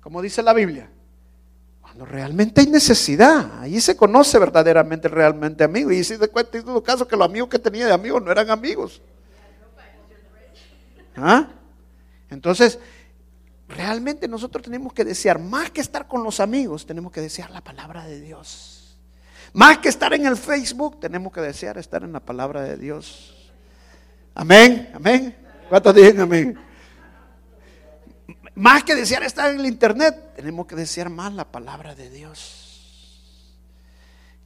Como 0.00 0.20
dice 0.20 0.42
la 0.42 0.52
Biblia. 0.52 0.90
Cuando 1.80 2.04
realmente 2.04 2.60
hay 2.60 2.66
necesidad. 2.66 3.60
Ahí 3.60 3.80
se 3.80 3.96
conoce 3.96 4.36
verdaderamente, 4.40 5.06
realmente 5.06 5.62
amigo. 5.62 5.92
Y 5.92 6.02
si 6.02 6.16
de 6.16 6.26
cuenta 6.26 6.58
en 6.58 6.64
todo 6.64 6.82
caso 6.82 7.06
que 7.06 7.16
los 7.16 7.24
amigos 7.24 7.50
que 7.50 7.60
tenía 7.60 7.86
de 7.86 7.92
amigos 7.92 8.20
no 8.20 8.32
eran 8.32 8.50
amigos. 8.50 9.00
¿Ah? 11.16 11.46
Entonces, 12.30 12.78
realmente 13.68 14.28
nosotros 14.28 14.64
tenemos 14.64 14.92
que 14.92 15.04
desear, 15.04 15.38
más 15.38 15.70
que 15.70 15.80
estar 15.80 16.06
con 16.06 16.22
los 16.22 16.40
amigos, 16.40 16.86
tenemos 16.86 17.12
que 17.12 17.20
desear 17.20 17.50
la 17.50 17.62
palabra 17.62 18.04
de 18.06 18.20
Dios. 18.20 18.98
Más 19.52 19.78
que 19.78 19.88
estar 19.88 20.12
en 20.14 20.26
el 20.26 20.36
Facebook, 20.36 21.00
tenemos 21.00 21.32
que 21.32 21.40
desear 21.40 21.76
estar 21.78 22.02
en 22.04 22.12
la 22.12 22.20
palabra 22.20 22.62
de 22.62 22.76
Dios. 22.76 23.52
Amén, 24.34 24.90
amén. 24.94 25.36
¿Cuántos 25.68 25.94
dicen 25.94 26.20
amén? 26.20 26.58
Más 28.54 28.84
que 28.84 28.94
desear 28.94 29.22
estar 29.22 29.50
en 29.50 29.60
el 29.60 29.66
internet, 29.66 30.34
tenemos 30.36 30.66
que 30.66 30.76
desear 30.76 31.08
más 31.08 31.32
la 31.32 31.50
palabra 31.50 31.94
de 31.94 32.10
Dios. 32.10 32.60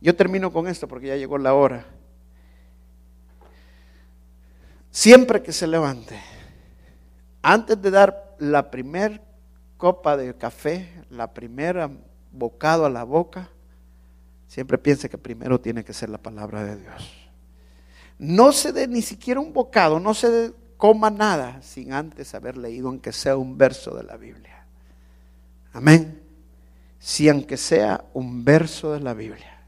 Yo 0.00 0.14
termino 0.14 0.52
con 0.52 0.68
esto 0.68 0.86
porque 0.86 1.08
ya 1.08 1.16
llegó 1.16 1.38
la 1.38 1.54
hora. 1.54 1.86
Siempre 4.90 5.42
que 5.42 5.52
se 5.52 5.66
levante, 5.66 6.20
antes 7.44 7.80
de 7.80 7.90
dar 7.90 8.34
la 8.38 8.70
primera 8.70 9.20
copa 9.76 10.16
de 10.16 10.34
café, 10.34 10.88
la 11.10 11.32
primera 11.34 11.90
bocado 12.32 12.86
a 12.86 12.90
la 12.90 13.04
boca, 13.04 13.50
siempre 14.48 14.78
piense 14.78 15.10
que 15.10 15.18
primero 15.18 15.60
tiene 15.60 15.84
que 15.84 15.92
ser 15.92 16.08
la 16.08 16.16
palabra 16.16 16.64
de 16.64 16.76
Dios. 16.76 17.12
No 18.18 18.50
se 18.52 18.72
dé 18.72 18.88
ni 18.88 19.02
siquiera 19.02 19.40
un 19.40 19.52
bocado, 19.52 20.00
no 20.00 20.14
se 20.14 20.30
dé- 20.30 20.54
coma 20.78 21.10
nada 21.10 21.60
sin 21.60 21.92
antes 21.92 22.34
haber 22.34 22.56
leído 22.56 22.88
aunque 22.88 23.12
sea 23.12 23.36
un 23.36 23.58
verso 23.58 23.94
de 23.94 24.04
la 24.04 24.16
Biblia. 24.16 24.64
Amén. 25.74 26.22
Si 26.98 27.28
aunque 27.28 27.58
sea 27.58 28.04
un 28.14 28.42
verso 28.42 28.92
de 28.94 29.00
la 29.00 29.12
Biblia. 29.12 29.60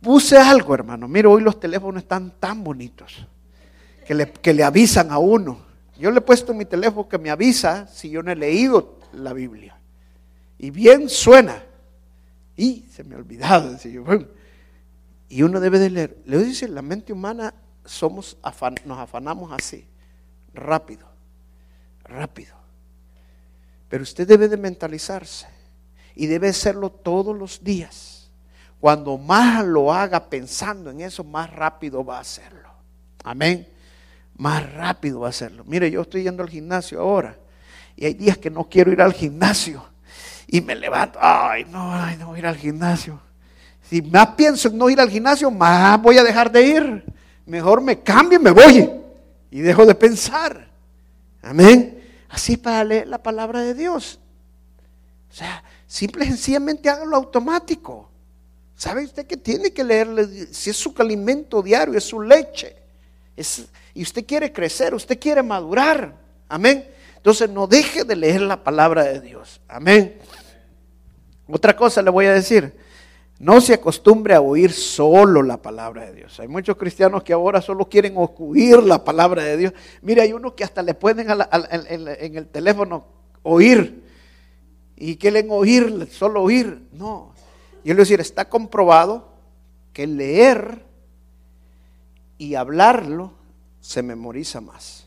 Puse 0.00 0.38
algo, 0.38 0.74
hermano. 0.74 1.06
Mira, 1.08 1.28
hoy 1.28 1.42
los 1.42 1.60
teléfonos 1.60 2.02
están 2.02 2.30
tan 2.40 2.64
bonitos 2.64 3.26
que 4.04 4.14
le, 4.14 4.32
que 4.32 4.52
le 4.52 4.64
avisan 4.64 5.10
a 5.10 5.18
uno. 5.18 5.58
Yo 5.98 6.10
le 6.10 6.18
he 6.18 6.22
puesto 6.22 6.52
en 6.52 6.58
mi 6.58 6.64
teléfono 6.64 7.08
que 7.08 7.18
me 7.18 7.30
avisa 7.30 7.86
si 7.86 8.10
yo 8.10 8.22
no 8.22 8.32
he 8.32 8.36
leído 8.36 8.98
la 9.12 9.32
Biblia. 9.32 9.78
Y 10.58 10.70
bien 10.70 11.08
suena. 11.08 11.62
Y 12.56 12.86
se 12.92 13.04
me 13.04 13.14
ha 13.14 13.18
olvidado. 13.18 13.76
Y 15.28 15.42
uno 15.42 15.60
debe 15.60 15.78
de 15.78 15.90
leer. 15.90 16.18
Le 16.26 16.38
dice, 16.38 16.68
la 16.68 16.82
mente 16.82 17.12
humana 17.12 17.54
somos 17.84 18.36
nos 18.84 18.98
afanamos 18.98 19.52
así, 19.52 19.84
rápido, 20.54 21.06
rápido. 22.04 22.54
Pero 23.88 24.02
usted 24.02 24.26
debe 24.26 24.48
de 24.48 24.56
mentalizarse 24.56 25.46
y 26.14 26.26
debe 26.26 26.48
hacerlo 26.48 26.90
todos 26.90 27.36
los 27.36 27.62
días. 27.64 28.30
Cuando 28.80 29.18
más 29.18 29.64
lo 29.64 29.92
haga 29.92 30.28
pensando 30.28 30.90
en 30.90 31.00
eso, 31.00 31.22
más 31.24 31.50
rápido 31.50 32.04
va 32.04 32.18
a 32.18 32.20
hacerlo. 32.20 32.68
Amén. 33.22 33.68
Más 34.36 34.72
rápido 34.72 35.20
va 35.20 35.28
a 35.28 35.30
hacerlo. 35.30 35.64
Mire, 35.66 35.90
yo 35.90 36.02
estoy 36.02 36.22
yendo 36.24 36.42
al 36.42 36.50
gimnasio 36.50 37.00
ahora 37.00 37.36
y 37.96 38.06
hay 38.06 38.14
días 38.14 38.38
que 38.38 38.50
no 38.50 38.68
quiero 38.68 38.90
ir 38.92 39.00
al 39.02 39.12
gimnasio 39.12 39.84
y 40.46 40.60
me 40.60 40.74
levanto, 40.74 41.18
ay, 41.20 41.64
no, 41.66 41.92
ay, 41.94 42.16
no 42.16 42.28
voy 42.28 42.36
a 42.36 42.38
ir 42.40 42.46
al 42.46 42.56
gimnasio. 42.56 43.20
Si 43.88 44.00
más 44.02 44.28
pienso 44.28 44.68
en 44.68 44.78
no 44.78 44.88
ir 44.90 45.00
al 45.00 45.10
gimnasio, 45.10 45.50
más 45.50 46.00
voy 46.00 46.18
a 46.18 46.24
dejar 46.24 46.50
de 46.50 46.62
ir. 46.62 47.04
Mejor 47.46 47.80
me 47.82 48.00
cambio 48.00 48.38
y 48.38 48.42
me 48.42 48.50
voy 48.50 48.90
y 49.50 49.60
dejo 49.60 49.84
de 49.84 49.94
pensar. 49.94 50.68
Amén. 51.42 52.02
Así 52.28 52.56
para 52.56 52.82
leer 52.84 53.08
la 53.08 53.22
palabra 53.22 53.60
de 53.60 53.74
Dios. 53.74 54.18
O 55.30 55.34
sea, 55.34 55.62
simple 55.86 56.24
y 56.24 56.28
sencillamente 56.28 56.88
hágalo 56.88 57.16
automático. 57.16 58.10
¿Sabe 58.76 59.04
usted 59.04 59.26
que 59.26 59.36
tiene 59.36 59.72
que 59.72 59.84
leerle? 59.84 60.26
Si 60.52 60.70
es 60.70 60.76
su 60.76 60.94
alimento 60.98 61.62
diario, 61.62 61.96
es 61.98 62.04
su 62.04 62.20
leche. 62.20 62.76
Es- 63.36 63.66
y 63.94 64.02
usted 64.02 64.24
quiere 64.24 64.52
crecer, 64.52 64.94
usted 64.94 65.18
quiere 65.18 65.42
madurar. 65.42 66.14
Amén. 66.48 66.86
Entonces 67.16 67.48
no 67.48 67.66
deje 67.66 68.04
de 68.04 68.16
leer 68.16 68.40
la 68.42 68.64
palabra 68.64 69.04
de 69.04 69.20
Dios. 69.20 69.60
Amén. 69.68 70.18
Otra 71.46 71.76
cosa 71.76 72.02
le 72.02 72.10
voy 72.10 72.26
a 72.26 72.32
decir. 72.32 72.74
No 73.38 73.60
se 73.60 73.74
acostumbre 73.74 74.34
a 74.34 74.40
oír 74.40 74.72
solo 74.72 75.42
la 75.42 75.56
palabra 75.56 76.06
de 76.06 76.14
Dios. 76.14 76.38
Hay 76.38 76.46
muchos 76.46 76.76
cristianos 76.76 77.24
que 77.24 77.32
ahora 77.32 77.60
solo 77.60 77.88
quieren 77.88 78.14
oír 78.16 78.82
la 78.82 79.04
palabra 79.04 79.42
de 79.42 79.56
Dios. 79.56 79.72
Mire, 80.00 80.22
hay 80.22 80.32
unos 80.32 80.52
que 80.52 80.62
hasta 80.62 80.80
le 80.80 80.94
pueden 80.94 81.26
en 81.28 82.36
el 82.36 82.46
teléfono 82.46 83.04
oír. 83.42 84.04
Y 84.96 85.16
quieren 85.16 85.48
oír, 85.50 86.08
solo 86.12 86.42
oír. 86.42 86.86
No. 86.92 87.34
Yo 87.84 87.88
le 87.88 87.94
voy 87.94 88.02
a 88.02 88.04
decir, 88.04 88.20
está 88.20 88.48
comprobado 88.48 89.32
que 89.92 90.06
leer 90.06 90.84
y 92.38 92.54
hablarlo 92.54 93.32
se 93.82 94.02
memoriza 94.02 94.62
más. 94.62 95.04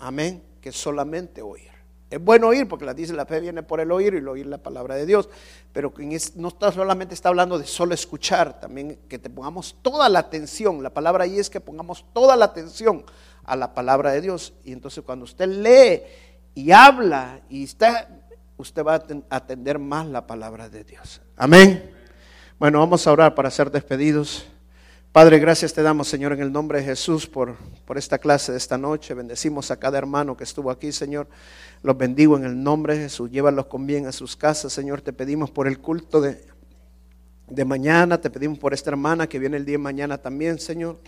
Amén. 0.00 0.42
Que 0.60 0.72
solamente 0.72 1.40
oír. 1.42 1.70
Es 2.10 2.20
bueno 2.22 2.48
oír 2.48 2.66
porque 2.66 2.84
la 2.84 2.94
dice 2.94 3.12
la 3.12 3.26
fe 3.26 3.40
viene 3.40 3.62
por 3.62 3.80
el 3.80 3.90
oír 3.92 4.14
y 4.14 4.18
el 4.18 4.28
oír 4.28 4.46
la 4.46 4.58
palabra 4.58 4.94
de 4.94 5.04
Dios. 5.06 5.28
Pero 5.72 5.92
no 6.36 6.48
está 6.48 6.72
solamente 6.72 7.14
está 7.14 7.28
hablando 7.28 7.58
de 7.58 7.66
solo 7.66 7.92
escuchar, 7.94 8.60
también 8.60 8.98
que 9.08 9.18
te 9.18 9.28
pongamos 9.30 9.76
toda 9.82 10.08
la 10.08 10.20
atención. 10.20 10.82
La 10.82 10.90
palabra 10.90 11.24
ahí 11.24 11.38
es 11.38 11.50
que 11.50 11.60
pongamos 11.60 12.04
toda 12.12 12.34
la 12.36 12.46
atención 12.46 13.04
a 13.44 13.56
la 13.56 13.74
palabra 13.74 14.12
de 14.12 14.20
Dios. 14.20 14.54
Y 14.64 14.72
entonces 14.72 15.04
cuando 15.04 15.24
usted 15.24 15.48
lee 15.48 16.02
y 16.54 16.70
habla 16.70 17.40
y 17.50 17.64
está, 17.64 18.08
usted 18.56 18.84
va 18.84 18.94
a 18.94 19.02
aten- 19.06 19.24
atender 19.28 19.78
más 19.78 20.06
la 20.06 20.26
palabra 20.26 20.68
de 20.68 20.84
Dios. 20.84 21.20
Amén. 21.36 21.90
Bueno, 22.58 22.78
vamos 22.78 23.06
a 23.06 23.12
orar 23.12 23.34
para 23.34 23.50
ser 23.50 23.70
despedidos. 23.70 24.46
Padre, 25.14 25.38
gracias 25.38 25.72
te 25.72 25.80
damos, 25.80 26.08
Señor, 26.08 26.32
en 26.32 26.40
el 26.40 26.50
nombre 26.50 26.80
de 26.80 26.86
Jesús 26.86 27.28
por, 27.28 27.54
por 27.84 27.96
esta 27.96 28.18
clase 28.18 28.50
de 28.50 28.58
esta 28.58 28.76
noche. 28.76 29.14
Bendecimos 29.14 29.70
a 29.70 29.78
cada 29.78 29.96
hermano 29.96 30.36
que 30.36 30.42
estuvo 30.42 30.72
aquí, 30.72 30.90
Señor. 30.90 31.28
Los 31.84 31.96
bendigo 31.96 32.36
en 32.36 32.42
el 32.42 32.60
nombre 32.60 32.96
de 32.96 33.04
Jesús. 33.04 33.30
Llévalos 33.30 33.66
con 33.66 33.86
bien 33.86 34.08
a 34.08 34.10
sus 34.10 34.34
casas, 34.34 34.72
Señor. 34.72 35.02
Te 35.02 35.12
pedimos 35.12 35.52
por 35.52 35.68
el 35.68 35.78
culto 35.78 36.20
de, 36.20 36.44
de 37.46 37.64
mañana. 37.64 38.20
Te 38.20 38.28
pedimos 38.28 38.58
por 38.58 38.74
esta 38.74 38.90
hermana 38.90 39.28
que 39.28 39.38
viene 39.38 39.56
el 39.56 39.64
día 39.64 39.74
de 39.74 39.84
mañana 39.84 40.18
también, 40.18 40.58
Señor. 40.58 40.98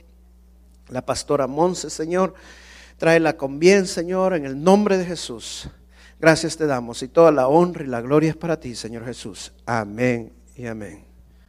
La 0.88 1.04
pastora 1.04 1.48
Monse, 1.48 1.90
Señor. 1.90 2.34
Tráela 2.98 3.36
con 3.36 3.58
bien, 3.58 3.88
Señor, 3.88 4.34
en 4.34 4.44
el 4.44 4.62
nombre 4.62 4.98
de 4.98 5.04
Jesús. 5.04 5.68
Gracias 6.20 6.56
te 6.56 6.66
damos 6.66 7.02
y 7.02 7.08
toda 7.08 7.32
la 7.32 7.48
honra 7.48 7.82
y 7.82 7.88
la 7.88 8.02
gloria 8.02 8.30
es 8.30 8.36
para 8.36 8.60
ti, 8.60 8.76
Señor 8.76 9.04
Jesús. 9.04 9.52
Amén 9.66 10.32
y 10.54 10.66
amén. 10.66 11.05